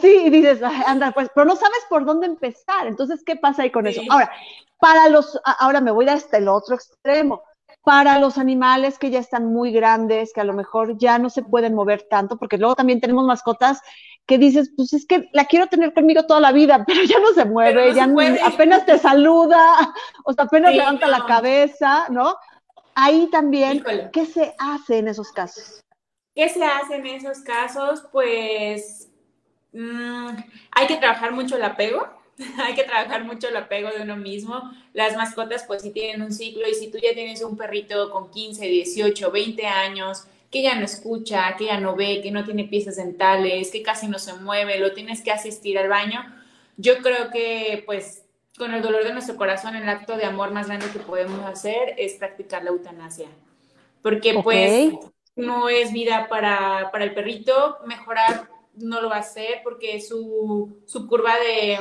Sí, 0.00 0.22
y 0.24 0.30
dices, 0.30 0.60
anda, 0.86 1.12
pues, 1.12 1.28
pero 1.34 1.44
no 1.44 1.56
sabes 1.56 1.86
por 1.88 2.04
dónde 2.04 2.26
empezar. 2.26 2.86
Entonces, 2.86 3.22
¿qué 3.24 3.36
pasa 3.36 3.62
ahí 3.62 3.70
con 3.70 3.86
eso? 3.86 4.00
Ahora, 4.08 4.32
para 4.78 5.08
los, 5.10 5.38
ahora 5.60 5.80
me 5.80 5.90
voy 5.90 6.08
a 6.08 6.14
este 6.14 6.38
el 6.38 6.48
otro 6.48 6.74
extremo 6.74 7.42
para 7.84 8.18
los 8.18 8.38
animales 8.38 8.98
que 8.98 9.10
ya 9.10 9.18
están 9.18 9.52
muy 9.52 9.70
grandes, 9.70 10.32
que 10.32 10.40
a 10.40 10.44
lo 10.44 10.54
mejor 10.54 10.96
ya 10.96 11.18
no 11.18 11.28
se 11.28 11.42
pueden 11.42 11.74
mover 11.74 12.06
tanto, 12.08 12.38
porque 12.38 12.56
luego 12.56 12.74
también 12.74 13.00
tenemos 13.00 13.26
mascotas 13.26 13.80
que 14.26 14.38
dices, 14.38 14.72
pues 14.74 14.94
es 14.94 15.06
que 15.06 15.28
la 15.32 15.44
quiero 15.44 15.66
tener 15.66 15.92
conmigo 15.92 16.24
toda 16.24 16.40
la 16.40 16.50
vida, 16.50 16.82
pero 16.86 17.02
ya 17.04 17.18
no 17.20 17.28
se 17.34 17.44
mueve, 17.44 17.94
ya 17.94 18.08
apenas 18.46 18.86
te 18.86 18.98
saluda, 18.98 19.92
o 20.24 20.32
sea, 20.32 20.44
apenas 20.44 20.74
levanta 20.74 21.06
la 21.06 21.26
cabeza, 21.26 22.06
¿no? 22.08 22.34
Ahí 22.94 23.28
también, 23.30 23.84
¿qué 24.12 24.24
se 24.24 24.54
hace 24.58 24.98
en 24.98 25.08
esos 25.08 25.30
casos? 25.32 25.82
¿Qué 26.34 26.48
se 26.48 26.64
hace 26.64 26.96
en 26.96 27.06
esos 27.06 27.40
casos? 27.40 28.06
Pues 28.12 29.10
mm, 29.72 30.28
hay 30.72 30.86
que 30.86 30.96
trabajar 30.96 31.32
mucho 31.32 31.56
el 31.56 31.64
apego, 31.64 32.08
hay 32.62 32.74
que 32.74 32.84
trabajar 32.84 33.24
mucho 33.24 33.48
el 33.48 33.56
apego 33.56 33.90
de 33.90 34.02
uno 34.02 34.16
mismo. 34.16 34.70
Las 34.92 35.16
mascotas 35.16 35.64
pues 35.66 35.82
sí 35.82 35.90
tienen 35.90 36.22
un 36.22 36.32
ciclo 36.32 36.68
y 36.68 36.74
si 36.74 36.90
tú 36.90 36.98
ya 36.98 37.14
tienes 37.14 37.42
un 37.42 37.56
perrito 37.56 38.10
con 38.10 38.30
15, 38.30 38.66
18, 38.66 39.30
20 39.30 39.66
años 39.66 40.26
que 40.50 40.62
ya 40.62 40.76
no 40.76 40.84
escucha, 40.84 41.56
que 41.56 41.64
ya 41.66 41.80
no 41.80 41.96
ve, 41.96 42.20
que 42.22 42.30
no 42.30 42.44
tiene 42.44 42.64
piezas 42.64 42.96
dentales, 42.96 43.72
que 43.72 43.82
casi 43.82 44.06
no 44.06 44.20
se 44.20 44.34
mueve, 44.34 44.78
lo 44.78 44.92
tienes 44.92 45.20
que 45.20 45.32
asistir 45.32 45.76
al 45.78 45.88
baño, 45.88 46.24
yo 46.76 46.98
creo 46.98 47.30
que 47.32 47.82
pues 47.84 48.22
con 48.56 48.72
el 48.72 48.80
dolor 48.80 49.02
de 49.02 49.12
nuestro 49.12 49.34
corazón 49.34 49.74
el 49.74 49.88
acto 49.88 50.16
de 50.16 50.26
amor 50.26 50.52
más 50.52 50.68
grande 50.68 50.86
que 50.92 51.00
podemos 51.00 51.44
hacer 51.44 51.94
es 51.98 52.14
practicar 52.14 52.62
la 52.62 52.70
eutanasia. 52.70 53.26
Porque 54.00 54.38
pues 54.44 54.92
no 55.34 55.68
es 55.68 55.92
vida 55.92 56.28
para, 56.28 56.90
para 56.92 57.02
el 57.02 57.14
perrito, 57.14 57.78
mejorar 57.86 58.48
no 58.76 59.00
lo 59.00 59.08
va 59.08 59.16
a 59.16 59.20
hacer 59.20 59.60
porque 59.64 60.00
su, 60.00 60.82
su 60.86 61.08
curva 61.08 61.34
de 61.38 61.78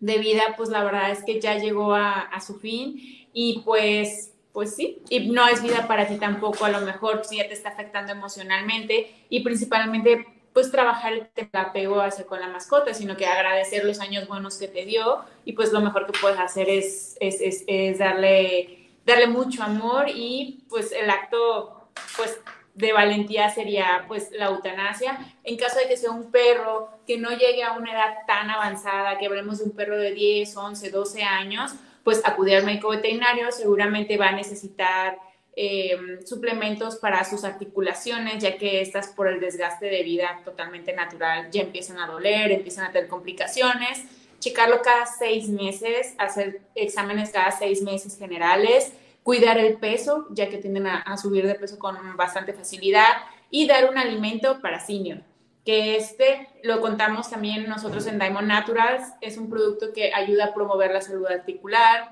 de 0.00 0.18
vida, 0.18 0.42
pues 0.56 0.68
la 0.68 0.84
verdad 0.84 1.10
es 1.10 1.24
que 1.24 1.40
ya 1.40 1.58
llegó 1.58 1.94
a, 1.94 2.28
su 2.44 2.58
fin 2.58 3.28
y 3.32 3.62
pues, 3.64 4.32
pues 4.52 4.74
sí, 4.74 5.02
y 5.08 5.28
no 5.30 5.46
es 5.48 5.62
vida 5.62 5.86
para 5.88 6.06
ti 6.06 6.16
tampoco, 6.16 6.64
a 6.64 6.70
lo 6.70 6.80
mejor 6.80 7.24
si 7.24 7.38
ya 7.38 7.48
te 7.48 7.54
está 7.54 7.70
afectando 7.70 8.12
emocionalmente 8.12 9.14
y 9.28 9.40
principalmente 9.40 10.26
pues 10.52 10.70
trabajar 10.70 11.30
el 11.34 11.48
apego 11.52 12.00
hacia 12.00 12.26
con 12.26 12.40
la 12.40 12.48
mascota, 12.48 12.94
sino 12.94 13.16
que 13.16 13.26
agradecer 13.26 13.84
los 13.84 13.98
años 13.98 14.28
buenos 14.28 14.56
que 14.56 14.68
te 14.68 14.84
dio 14.84 15.24
y 15.44 15.54
pues 15.54 15.72
lo 15.72 15.80
mejor 15.80 16.06
que 16.06 16.18
puedes 16.20 16.38
hacer 16.38 16.68
es, 16.68 17.16
es, 17.20 17.64
es 17.66 17.98
darle, 17.98 18.90
darle 19.04 19.26
mucho 19.26 19.64
amor 19.64 20.06
y 20.14 20.64
pues 20.68 20.92
el 20.92 21.10
acto 21.10 21.88
pues 22.16 22.38
de 22.74 22.92
valentía 22.92 23.48
sería 23.50 24.04
pues 24.08 24.30
la 24.32 24.46
eutanasia. 24.46 25.18
En 25.44 25.56
caso 25.56 25.78
de 25.78 25.88
que 25.88 25.96
sea 25.96 26.10
un 26.10 26.30
perro 26.30 26.88
que 27.06 27.18
no 27.18 27.30
llegue 27.30 27.62
a 27.62 27.72
una 27.72 27.92
edad 27.92 28.18
tan 28.26 28.50
avanzada, 28.50 29.16
que 29.18 29.26
hablemos 29.26 29.58
de 29.58 29.64
un 29.64 29.70
perro 29.70 29.96
de 29.96 30.12
10, 30.12 30.56
11, 30.56 30.90
12 30.90 31.22
años, 31.22 31.72
pues 32.02 32.20
acudir 32.24 32.56
al 32.56 32.64
médico 32.64 32.90
veterinario 32.90 33.50
seguramente 33.52 34.16
va 34.16 34.28
a 34.28 34.32
necesitar 34.32 35.18
eh, 35.56 36.18
suplementos 36.26 36.96
para 36.96 37.24
sus 37.24 37.44
articulaciones, 37.44 38.42
ya 38.42 38.58
que 38.58 38.80
estas 38.80 39.08
por 39.08 39.28
el 39.28 39.38
desgaste 39.38 39.86
de 39.86 40.02
vida 40.02 40.40
totalmente 40.44 40.92
natural 40.92 41.48
ya 41.52 41.62
empiezan 41.62 41.98
a 41.98 42.08
doler, 42.08 42.50
empiezan 42.50 42.86
a 42.86 42.92
tener 42.92 43.08
complicaciones. 43.08 44.02
Checarlo 44.40 44.82
cada 44.82 45.06
seis 45.06 45.48
meses, 45.48 46.14
hacer 46.18 46.60
exámenes 46.74 47.30
cada 47.30 47.52
seis 47.52 47.82
meses 47.82 48.18
generales 48.18 48.92
cuidar 49.24 49.58
el 49.58 49.78
peso, 49.78 50.26
ya 50.30 50.48
que 50.48 50.58
tienden 50.58 50.86
a, 50.86 51.16
subir 51.16 51.46
de 51.46 51.56
peso 51.56 51.78
con 51.78 51.96
bastante 52.16 52.52
facilidad, 52.52 53.08
y 53.50 53.66
dar 53.66 53.90
un 53.90 53.98
alimento 53.98 54.60
para 54.60 54.78
senior, 54.78 55.22
que 55.64 55.96
este 55.96 56.48
lo 56.62 56.80
contamos 56.80 57.30
también 57.30 57.68
nosotros 57.68 58.06
en 58.06 58.18
Diamond 58.18 58.46
Naturals, 58.46 59.02
es 59.22 59.38
un 59.38 59.48
producto 59.48 59.92
que 59.92 60.12
ayuda 60.12 60.46
a 60.46 60.54
promover 60.54 60.92
la 60.92 61.00
salud 61.00 61.26
articular, 61.26 62.10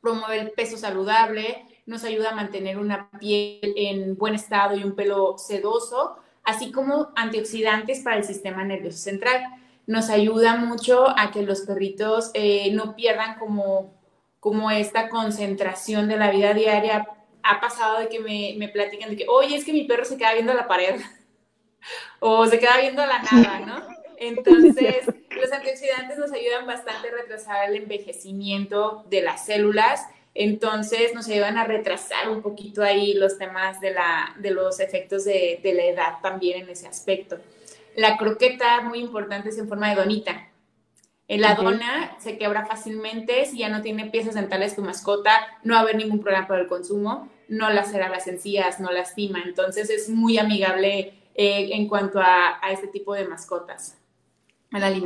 promover 0.00 0.38
el 0.38 0.50
peso 0.52 0.76
saludable, 0.76 1.66
nos 1.86 2.04
ayuda 2.04 2.30
a 2.30 2.34
mantener 2.34 2.78
una 2.78 3.10
piel 3.18 3.74
en 3.76 4.16
buen 4.16 4.34
estado 4.34 4.76
y 4.76 4.84
un 4.84 4.94
pelo 4.94 5.36
sedoso, 5.38 6.18
así 6.44 6.70
como 6.70 7.10
antioxidantes 7.16 8.00
para 8.00 8.16
el 8.16 8.24
sistema 8.24 8.62
nervioso 8.64 8.98
central. 8.98 9.42
Nos 9.86 10.08
ayuda 10.08 10.56
mucho 10.56 11.08
a 11.18 11.30
que 11.30 11.42
los 11.42 11.62
perritos 11.62 12.30
eh, 12.34 12.70
no 12.72 12.94
pierdan 12.94 13.38
como 13.38 13.93
como 14.44 14.70
esta 14.70 15.08
concentración 15.08 16.06
de 16.06 16.18
la 16.18 16.30
vida 16.30 16.52
diaria. 16.52 17.08
Ha 17.42 17.62
pasado 17.62 18.00
de 18.00 18.10
que 18.10 18.20
me, 18.20 18.54
me 18.58 18.68
platican 18.68 19.08
de 19.08 19.16
que, 19.16 19.24
oye, 19.26 19.56
es 19.56 19.64
que 19.64 19.72
mi 19.72 19.84
perro 19.84 20.04
se 20.04 20.18
queda 20.18 20.34
viendo 20.34 20.52
la 20.52 20.68
pared 20.68 21.00
o 22.20 22.46
se 22.46 22.58
queda 22.58 22.76
viendo 22.78 23.06
la 23.06 23.22
nada, 23.22 23.60
¿no? 23.60 23.82
Entonces, 24.18 25.06
los 25.30 25.50
antioxidantes 25.50 26.18
nos 26.18 26.30
ayudan 26.30 26.66
bastante 26.66 27.08
a 27.08 27.12
retrasar 27.12 27.70
el 27.70 27.76
envejecimiento 27.76 29.06
de 29.08 29.22
las 29.22 29.46
células, 29.46 30.06
entonces 30.34 31.14
nos 31.14 31.26
ayudan 31.28 31.56
a 31.56 31.64
retrasar 31.64 32.28
un 32.28 32.42
poquito 32.42 32.82
ahí 32.82 33.14
los 33.14 33.38
temas 33.38 33.80
de, 33.80 33.92
la, 33.92 34.36
de 34.40 34.50
los 34.50 34.78
efectos 34.78 35.24
de, 35.24 35.58
de 35.62 35.72
la 35.72 35.84
edad 35.84 36.12
también 36.22 36.64
en 36.64 36.68
ese 36.68 36.86
aspecto. 36.86 37.38
La 37.96 38.18
croqueta, 38.18 38.82
muy 38.82 38.98
importante, 38.98 39.48
es 39.48 39.56
en 39.56 39.68
forma 39.68 39.88
de 39.88 39.94
donita. 39.94 40.50
La 41.28 41.54
dona 41.54 42.16
se 42.18 42.36
quebra 42.36 42.66
fácilmente, 42.66 43.46
si 43.46 43.58
ya 43.58 43.70
no 43.70 43.80
tiene 43.80 44.10
piezas 44.10 44.34
dentales 44.34 44.76
tu 44.76 44.82
mascota, 44.82 45.32
no 45.62 45.72
va 45.74 45.80
a 45.80 45.82
haber 45.82 45.96
ningún 45.96 46.20
problema 46.20 46.46
para 46.46 46.60
el 46.60 46.66
consumo, 46.68 47.28
no 47.48 47.70
lacera 47.70 48.08
las 48.08 48.26
encías, 48.26 48.78
no 48.78 48.90
lastima, 48.90 49.42
entonces 49.44 49.88
es 49.88 50.10
muy 50.10 50.38
amigable 50.38 51.14
eh, 51.34 51.70
en 51.72 51.88
cuanto 51.88 52.20
a, 52.20 52.60
este 52.70 52.88
tipo 52.88 53.14
de 53.14 53.26
mascotas. 53.26 53.96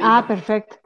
Ah, 0.00 0.24
perfecto. 0.26 0.76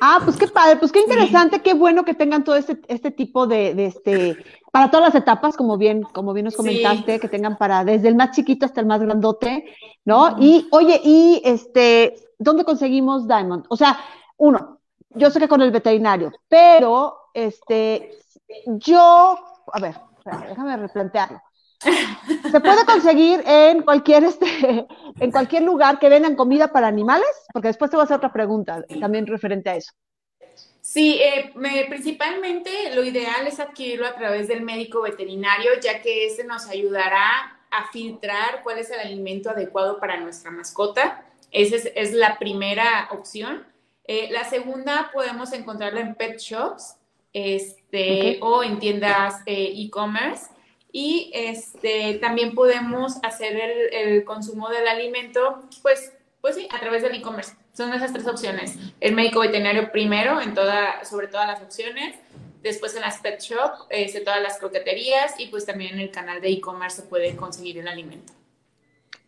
Ah, 0.00 0.20
pues 0.24 0.36
qué 0.36 0.46
padre, 0.46 0.76
pues 0.76 0.92
qué 0.92 1.00
interesante, 1.00 1.60
qué 1.60 1.74
bueno 1.74 2.04
que 2.04 2.14
tengan 2.14 2.44
todo 2.44 2.54
este, 2.54 2.78
este 2.86 3.10
tipo 3.10 3.46
de, 3.48 3.74
este, 3.84 4.36
para 4.70 4.90
todas 4.90 5.12
las 5.12 5.20
etapas, 5.20 5.56
como 5.56 5.76
bien, 5.76 6.02
como 6.02 6.32
bien 6.32 6.44
nos 6.44 6.56
comentaste, 6.56 7.18
que 7.18 7.28
tengan 7.28 7.58
para 7.58 7.84
desde 7.84 8.08
el 8.08 8.14
más 8.14 8.30
chiquito 8.30 8.64
hasta 8.64 8.80
el 8.80 8.86
más 8.86 9.00
grandote, 9.00 9.64
¿no? 10.04 10.36
Y 10.38 10.68
oye, 10.70 11.00
y 11.02 11.42
este, 11.44 12.14
¿dónde 12.38 12.64
conseguimos 12.64 13.26
Diamond? 13.26 13.66
O 13.68 13.76
sea, 13.76 13.98
uno, 14.36 14.77
yo 15.18 15.30
sé 15.30 15.40
que 15.40 15.48
con 15.48 15.62
el 15.62 15.70
veterinario, 15.70 16.32
pero 16.48 17.30
este, 17.34 18.18
yo, 18.66 19.38
a 19.72 19.80
ver, 19.80 19.94
déjame 20.48 20.76
replantearlo. 20.76 21.40
¿Se 22.50 22.60
puede 22.60 22.84
conseguir 22.84 23.42
en 23.46 23.82
cualquier, 23.82 24.24
este, 24.24 24.86
en 25.20 25.30
cualquier 25.30 25.62
lugar 25.62 25.98
que 25.98 26.08
vendan 26.08 26.34
comida 26.34 26.68
para 26.68 26.88
animales? 26.88 27.28
Porque 27.52 27.68
después 27.68 27.90
te 27.90 27.96
voy 27.96 28.02
a 28.02 28.04
hacer 28.04 28.16
otra 28.16 28.32
pregunta 28.32 28.84
también 29.00 29.26
referente 29.26 29.70
a 29.70 29.76
eso. 29.76 29.92
Sí, 30.80 31.20
eh, 31.20 31.52
principalmente 31.88 32.94
lo 32.94 33.04
ideal 33.04 33.46
es 33.46 33.60
adquirirlo 33.60 34.06
a 34.06 34.14
través 34.14 34.48
del 34.48 34.62
médico 34.62 35.02
veterinario, 35.02 35.72
ya 35.82 36.00
que 36.00 36.26
este 36.26 36.44
nos 36.44 36.66
ayudará 36.66 37.58
a 37.70 37.90
filtrar 37.92 38.62
cuál 38.62 38.78
es 38.78 38.90
el 38.90 38.98
alimento 38.98 39.50
adecuado 39.50 40.00
para 40.00 40.18
nuestra 40.18 40.50
mascota. 40.50 41.24
Esa 41.50 41.76
es, 41.76 41.92
es 41.94 42.12
la 42.14 42.38
primera 42.38 43.08
opción. 43.12 43.66
Eh, 44.08 44.30
la 44.30 44.44
segunda 44.44 45.10
podemos 45.12 45.52
encontrarla 45.52 46.00
en 46.00 46.14
pet 46.14 46.38
shops 46.38 46.96
este, 47.34 48.38
o 48.40 48.64
en 48.64 48.78
tiendas 48.78 49.42
eh, 49.44 49.74
e-commerce. 49.76 50.46
y 50.90 51.30
este, 51.34 52.14
también 52.14 52.54
podemos 52.54 53.18
hacer 53.22 53.54
el, 53.92 54.24
consumo 54.24 54.70
del 54.70 54.88
alimento, 54.88 55.62
pues, 55.82 56.14
pues 56.40 56.56
sí, 56.56 56.66
a 56.72 56.80
través 56.80 57.02
del 57.02 57.16
e-commerce. 57.16 57.54
Son 57.74 57.92
esas 57.92 58.14
tres 58.14 58.26
opciones. 58.26 58.78
El 58.98 59.14
médico 59.14 59.40
veterinario 59.40 59.92
primero, 59.92 60.40
en 60.40 60.54
toda, 60.54 61.04
sobre 61.04 61.28
todas 61.28 61.46
las 61.46 61.60
opciones. 61.60 62.16
Después 62.62 62.96
en 62.96 63.02
las 63.02 63.18
pet 63.18 63.40
shop, 63.40 63.86
este, 63.90 64.22
todas 64.22 64.42
las 64.42 64.58
croqueterías 64.58 65.38
y 65.38 65.48
pues 65.48 65.66
también 65.66 65.94
en 65.94 66.00
el 66.00 66.10
canal 66.10 66.40
de 66.40 66.48
e-commerce 66.48 67.02
se 67.02 67.06
puede 67.06 67.36
conseguir 67.36 67.76
el 67.78 67.86
alimento. 67.86 68.32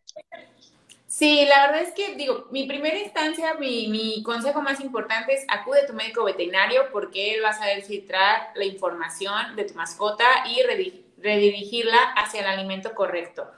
Sí, 1.07 1.47
la 1.47 1.66
verdad 1.66 1.83
es 1.83 1.95
que 1.95 2.16
digo, 2.16 2.49
mi 2.51 2.66
primera 2.66 2.99
instancia, 2.99 3.55
mi, 3.55 4.22
consejo 4.22 4.61
más 4.61 4.81
importante 4.81 5.33
es 5.33 5.47
acude 5.49 5.81
a 5.81 5.87
tu 5.87 5.95
médico 5.95 6.22
veterinario 6.24 6.83
porque 6.93 7.35
él 7.35 7.43
va 7.43 7.49
a 7.49 7.55
saber 7.55 7.81
filtrar 7.83 8.53
la 8.55 8.66
información 8.66 9.57
de 9.57 9.64
tu 9.64 9.74
mascota 9.74 10.26
y 10.47 10.62
redirigirla 11.18 12.12
hacia 12.14 12.41
el 12.41 12.47
alimento 12.47 12.95
correcto. 12.95 13.51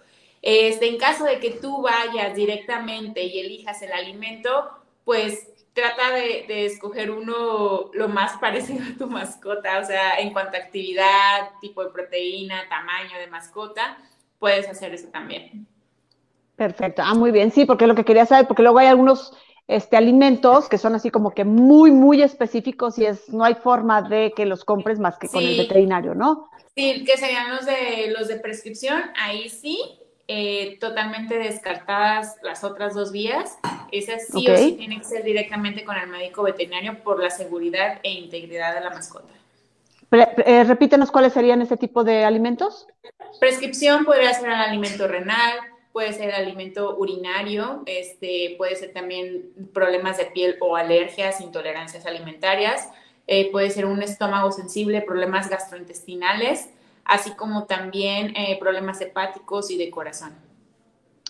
Este, 0.43 0.87
en 0.87 0.99
caso 0.99 1.25
de 1.25 1.41
que 1.41 1.51
tú 1.51 1.83
vayas 1.83 2.37
directamente 2.37 3.25
y 3.25 3.41
elijas 3.41 3.83
el 3.83 3.93
alimento, 3.93 4.71
pues 5.05 5.52
trata 5.73 6.13
de, 6.13 6.67
escoger 6.67 7.11
uno 7.11 7.91
lo 7.93 8.09
más 8.09 8.37
parecido 8.39 8.83
a 8.85 8.99
tu 8.99 9.07
mascota, 9.07 9.79
o 9.79 9.85
sea, 9.85 10.19
en 10.19 10.33
cuanto 10.33 10.57
a 10.57 10.61
actividad, 10.61 11.51
tipo 11.61 11.83
de 11.85 11.91
proteína, 11.91 12.69
tamaño 12.69 13.19
de 13.19 13.27
mascota, 13.27 13.97
puedes 14.39 14.69
hacer 14.69 14.93
eso 14.95 15.09
también. 15.09 15.67
Perfecto, 16.57 17.03
ah, 17.05 17.15
muy 17.15 17.31
bien, 17.31 17.51
sí, 17.51 17.65
porque 17.65 17.87
lo 17.87 17.95
que 17.95 18.05
quería 18.05 18.27
saber, 18.27 18.47
porque 18.47 18.63
luego 18.63 18.79
hay 18.79 18.87
algunos 18.87 19.37
este, 19.67 19.97
alimentos 19.97 20.69
que 20.69 20.79
son 20.79 20.95
así 20.95 21.11
como 21.11 21.33
que 21.33 21.45
muy, 21.45 21.91
muy 21.91 22.23
específicos 22.23 22.99
y 22.99 23.07
es, 23.07 23.29
no 23.31 23.45
hay 23.45 23.55
forma 23.55 24.03
de 24.03 24.33
que 24.37 24.45
los 24.45 24.65
compres 24.65 24.99
más 24.99 25.19
que 25.19 25.29
con 25.29 25.43
el 25.43 25.57
veterinario, 25.57 26.15
¿no? 26.15 26.51
Sí, 26.75 27.05
que 27.05 27.17
serían 27.17 27.51
los 27.51 27.67
de, 27.67 28.13
los 28.17 28.29
de 28.29 28.37
prescripción, 28.37 29.03
ahí 29.17 29.49
sí, 29.49 29.79
eh, 30.35 30.79
totalmente 30.81 31.37
descartadas 31.37 32.37
las 32.43 32.65
otras 32.65 32.95
dos 32.95 33.13
vías. 33.13 33.59
Esas 33.91 34.29
sí 34.29 34.49
o 34.49 34.57
sí 34.57 34.73
tienen 34.73 35.01
que 35.01 35.05
ser 35.05 35.25
directamente 35.25 35.85
con 35.85 35.95
el 35.95 36.07
médico 36.07 36.43
veterinario 36.43 37.03
por 37.05 37.23
la 37.23 37.29
seguridad 37.29 38.01
e 38.03 38.13
integridad 38.13 38.75
de 38.75 38.81
la 38.81 38.89
mascota. 38.89 39.29
Eh, 40.11 40.65
repítenos 40.65 41.11
cuáles 41.11 41.35
serían 41.35 41.61
ese 41.61 41.77
tipo 41.77 42.03
de 42.03 42.25
alimentos. 42.25 42.87
Prescripción 43.41 44.07
podría 44.07 44.33
ser 44.33 44.49
el 44.49 44.55
alimento 44.55 45.07
renal, 45.07 45.59
puede 45.93 46.15
ser 46.15 46.31
el 46.31 46.35
alimento 46.37 46.97
urinario, 46.97 47.83
este, 47.85 48.55
puede 48.57 48.75
ser 48.77 48.95
también 48.95 49.51
problemas 49.75 50.17
de 50.17 50.25
piel 50.25 50.57
o 50.61 50.77
alergias, 50.77 51.43
intolerancias 51.43 52.07
alimentarias, 52.07 52.89
eh, 53.27 53.51
puede 53.53 53.69
ser 53.69 53.85
un 53.85 54.03
estómago 54.03 54.51
sensible, 54.51 55.03
problemas 55.03 55.51
gastrointestinales, 55.51 56.71
así 57.05 57.35
como 57.35 57.65
también 57.65 58.35
eh, 58.37 58.59
problemas 58.59 59.01
hepáticos 59.01 59.71
y 59.71 59.79
de 59.79 59.91
corazón. 59.91 60.35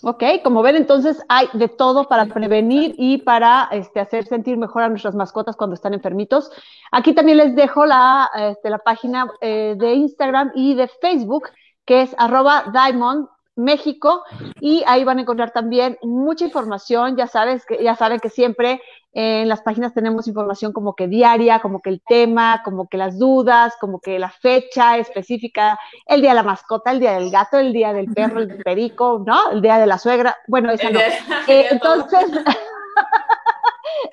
Ok, 0.05 0.25
como 0.43 0.63
ven, 0.63 0.75
entonces 0.75 1.23
hay 1.29 1.47
de 1.53 1.69
todo 1.69 2.09
para 2.09 2.27
prevenir 2.27 2.97
y 2.99 3.19
para 3.19 3.69
este, 3.71 4.01
hacer 4.01 4.27
sentir 4.27 4.57
mejor 4.57 4.83
a 4.83 4.89
nuestras 4.89 5.15
mascotas 5.15 5.55
cuando 5.55 5.75
están 5.75 5.95
enfermitos. 5.95 6.51
Aquí 6.91 7.15
también 7.15 7.39
les 7.39 7.55
dejo 7.55 7.87
la, 7.87 8.29
este, 8.35 8.69
la 8.69 8.79
página 8.79 9.31
eh, 9.41 9.77
de 9.79 9.95
Instagram 9.95 10.51
y 10.57 10.75
de 10.75 10.89
Facebook, 10.89 11.51
que 11.85 12.03
es 12.03 12.17
arroba 12.19 12.65
Diamond 12.73 13.29
México 13.57 14.23
y 14.61 14.83
ahí 14.87 15.05
van 15.05 15.19
a 15.19 15.23
encontrar 15.23 15.53
también 15.53 15.99
mucha 16.03 16.45
información, 16.45 17.17
ya 17.17 17.27
sabes 17.27 17.67
que 17.67 17.83
ya 17.83 17.95
saben 17.97 18.21
que 18.21 18.31
siempre 18.31 18.81
en 19.15 19.49
las 19.49 19.61
páginas 19.61 19.93
tenemos 19.93 20.27
información 20.27 20.73
como 20.73 20.95
que 20.95 21.07
diaria, 21.07 21.61
como 21.61 21.83
que 21.83 21.91
el 21.91 22.01
tema, 22.01 22.63
como 22.65 22.89
que 22.89 22.97
las 22.97 23.19
dudas, 23.19 23.75
como 23.79 24.01
que 24.01 24.19
la 24.19 24.31
fecha 24.31 24.97
específica, 24.97 25.79
el 26.07 26.23
día 26.23 26.31
de 26.31 26.37
la 26.37 26.43
mascota, 26.43 26.93
el 26.93 27.01
día 27.01 27.13
del 27.13 27.31
gato, 27.31 27.59
el 27.59 27.75
día 27.75 27.93
del 27.93 28.07
perro, 28.07 28.41
el 28.41 28.63
perico, 28.63 29.23
¿no? 29.27 29.51
El 29.51 29.61
día 29.61 29.79
de 29.79 29.87
la 29.87 29.99
suegra, 29.99 30.37
bueno, 30.49 30.71
esa 30.71 30.91
no. 30.91 31.01
Eh, 31.47 31.67
entonces, 31.71 32.31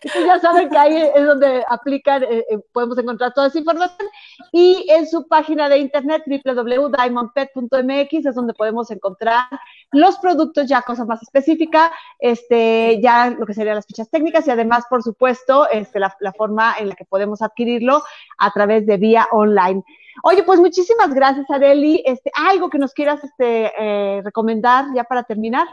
ya 0.25 0.39
saben 0.39 0.69
que 0.69 0.77
ahí 0.77 1.11
es 1.15 1.25
donde 1.25 1.63
aplican, 1.67 2.23
eh, 2.23 2.45
eh, 2.49 2.59
podemos 2.71 2.97
encontrar 2.97 3.33
toda 3.33 3.47
esa 3.47 3.59
información. 3.59 4.07
Y 4.51 4.85
en 4.89 5.07
su 5.07 5.27
página 5.27 5.69
de 5.69 5.79
internet, 5.79 6.23
www.diamondpet.mx, 6.25 8.25
es 8.25 8.35
donde 8.35 8.53
podemos 8.53 8.89
encontrar 8.91 9.45
los 9.91 10.17
productos, 10.19 10.67
ya 10.67 10.81
cosas 10.81 11.07
más 11.07 11.21
específicas, 11.21 11.91
este, 12.19 12.99
ya 13.01 13.29
lo 13.29 13.45
que 13.45 13.53
serían 13.53 13.75
las 13.75 13.85
fichas 13.85 14.09
técnicas 14.09 14.47
y 14.47 14.51
además, 14.51 14.85
por 14.89 15.03
supuesto, 15.03 15.69
este, 15.69 15.99
la, 15.99 16.13
forma 16.37 16.75
en 16.79 16.89
la 16.89 16.95
que 16.95 17.05
podemos 17.05 17.41
adquirirlo 17.41 18.03
a 18.37 18.51
través 18.51 18.85
de 18.85 18.97
vía 18.97 19.27
online. 19.31 19.83
Oye, 20.23 20.43
pues 20.43 20.59
muchísimas 20.59 21.13
gracias, 21.13 21.49
Adeli. 21.49 22.03
Este, 22.05 22.31
algo 22.35 22.69
que 22.69 22.77
nos 22.77 22.93
quieras 22.93 23.23
este, 23.23 23.71
eh, 23.77 24.21
recomendar 24.23 24.85
ya 24.93 25.03
para 25.03 25.23
terminar. 25.23 25.67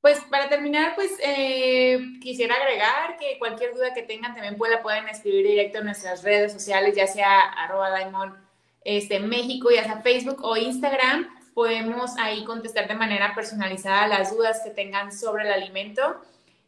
Pues 0.00 0.20
para 0.30 0.48
terminar, 0.48 0.94
pues 0.94 1.12
eh, 1.22 1.98
quisiera 2.20 2.54
agregar 2.54 3.16
que 3.18 3.38
cualquier 3.38 3.74
duda 3.74 3.92
que 3.92 4.02
tengan 4.02 4.34
también 4.34 4.56
pueda, 4.56 4.82
pueden 4.82 5.08
escribir 5.08 5.46
directo 5.46 5.78
en 5.78 5.86
nuestras 5.86 6.22
redes 6.22 6.52
sociales, 6.52 6.94
ya 6.94 7.06
sea 7.06 7.40
arroba 7.40 7.90
Daimon 7.90 8.36
este, 8.84 9.18
México, 9.18 9.70
ya 9.70 9.84
sea 9.84 10.02
Facebook 10.02 10.44
o 10.44 10.56
Instagram. 10.56 11.28
Podemos 11.54 12.16
ahí 12.18 12.44
contestar 12.44 12.86
de 12.86 12.94
manera 12.94 13.34
personalizada 13.34 14.06
las 14.06 14.30
dudas 14.30 14.60
que 14.62 14.70
tengan 14.70 15.12
sobre 15.12 15.44
el 15.44 15.52
alimento. 15.52 16.20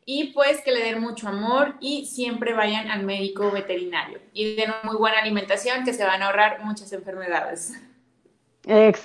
Y 0.05 0.33
pues 0.33 0.62
que 0.62 0.72
le 0.72 0.83
den 0.83 1.01
mucho 1.01 1.29
amor 1.29 1.74
y 1.81 2.07
siempre 2.07 2.55
vayan 2.55 2.91
al 2.91 3.05
médico 3.05 3.51
veterinario. 3.51 4.20
Y 4.33 4.57
den 4.57 4.72
muy 4.83 4.97
buena 4.97 5.18
alimentación 5.18 5.85
que 5.85 5.93
se 5.93 6.05
van 6.05 6.22
a 6.22 6.26
ahorrar 6.26 6.64
muchas 6.64 6.93
enfermedades 6.93 7.74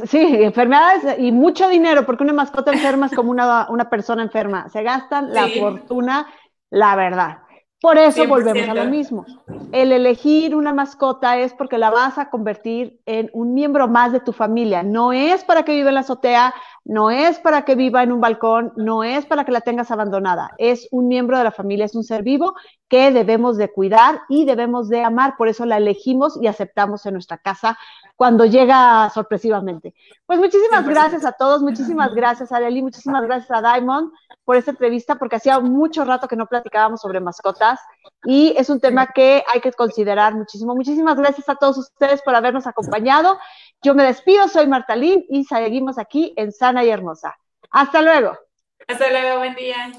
sí, 0.06 0.20
enfermedades 0.20 1.20
y 1.20 1.32
mucho 1.32 1.70
dinero, 1.70 2.06
porque 2.06 2.24
una 2.24 2.34
mascota 2.34 2.72
enferma 2.72 3.06
es 3.06 3.14
como 3.14 3.32
una, 3.32 3.68
una 3.70 3.90
persona 3.90 4.24
enferma. 4.24 4.70
Se 4.70 4.84
gastan 4.84 5.34
la 5.34 5.48
fortuna, 5.48 6.28
la 6.70 6.96
verdad. 6.96 7.38
Por 7.84 7.98
eso 7.98 8.26
volvemos 8.28 8.70
a 8.70 8.74
lo 8.74 8.86
mismo. 8.86 9.26
El 9.74 9.92
elegir 9.92 10.56
una 10.56 10.72
mascota 10.72 11.38
es 11.38 11.54
porque 11.54 11.78
la 11.78 11.90
vas 11.90 12.18
a 12.18 12.30
convertir 12.30 13.02
en 13.06 13.30
un 13.34 13.54
miembro 13.54 13.90
más 13.90 14.14
de 14.14 14.22
tu 14.22 14.32
familia. 14.32 14.84
No 14.84 15.12
es 15.12 15.44
para 15.44 15.64
que 15.64 15.74
viva 15.74 15.90
en 15.90 15.96
la 15.96 16.00
azotea, 16.00 16.54
no 16.86 17.12
es 17.12 17.40
para 17.40 17.66
que 17.66 17.76
viva 17.76 18.02
en 18.02 18.14
un 18.14 18.22
balcón, 18.22 18.72
no 18.78 19.04
es 19.04 19.26
para 19.26 19.44
que 19.44 19.52
la 19.52 19.60
tengas 19.60 19.92
abandonada. 19.92 20.52
Es 20.60 20.88
un 20.92 21.10
miembro 21.10 21.38
de 21.38 21.44
la 21.44 21.52
familia, 21.52 21.84
es 21.84 21.94
un 21.94 22.06
ser 22.06 22.24
vivo 22.24 22.54
que 22.94 23.10
debemos 23.10 23.58
de 23.58 23.72
cuidar 23.72 24.22
y 24.30 24.46
debemos 24.46 24.88
de 24.88 25.04
amar. 25.04 25.36
Por 25.36 25.48
eso 25.48 25.66
la 25.66 25.78
elegimos 25.78 26.38
y 26.40 26.46
aceptamos 26.46 27.04
en 27.08 27.14
nuestra 27.14 27.40
casa 27.40 27.76
cuando 28.16 28.46
llega 28.46 29.10
sorpresivamente. 29.10 29.96
Pues 30.28 30.38
muchísimas 30.38 30.86
gracias 30.86 31.26
a 31.26 31.32
todos, 31.32 31.64
muchísimas 31.64 32.14
gracias 32.14 32.52
a 32.52 32.58
Arely, 32.58 32.84
muchísimas 32.84 33.24
gracias 33.24 33.50
a 33.50 33.62
Diamond 33.62 34.12
por 34.46 34.58
esta 34.58 34.70
entrevista, 34.70 35.16
porque 35.16 35.38
hacía 35.38 35.60
mucho 35.60 36.06
rato 36.06 36.28
que 36.28 36.36
no 36.36 36.46
platicábamos 36.46 37.02
sobre 37.02 37.20
mascotas 37.20 37.80
y 38.26 38.54
es 38.58 38.70
un 38.70 38.80
tema 38.80 39.08
que 39.08 39.44
hay 39.52 39.60
que 39.60 39.72
considerar 39.72 40.36
muchísimo. 40.36 40.76
Muchísimas 40.76 41.18
gracias 41.18 41.50
a 41.50 41.56
todos 41.56 41.80
ustedes 41.80 42.22
por 42.22 42.36
habernos 42.36 42.68
acompañado. 42.68 43.40
Yo 43.82 43.96
me 43.96 44.04
despido, 44.04 44.48
soy 44.48 44.68
Marta 44.68 44.96
y 44.98 45.46
seguimos 45.46 45.98
aquí 45.98 46.36
en 46.38 46.52
Sana 46.52 46.84
y 46.84 46.92
Hermosa. 46.92 47.36
Hasta 47.72 48.04
luego. 48.04 48.38
Hasta 48.88 49.10
luego, 49.10 49.40
buen 49.40 49.56
día. 49.56 49.92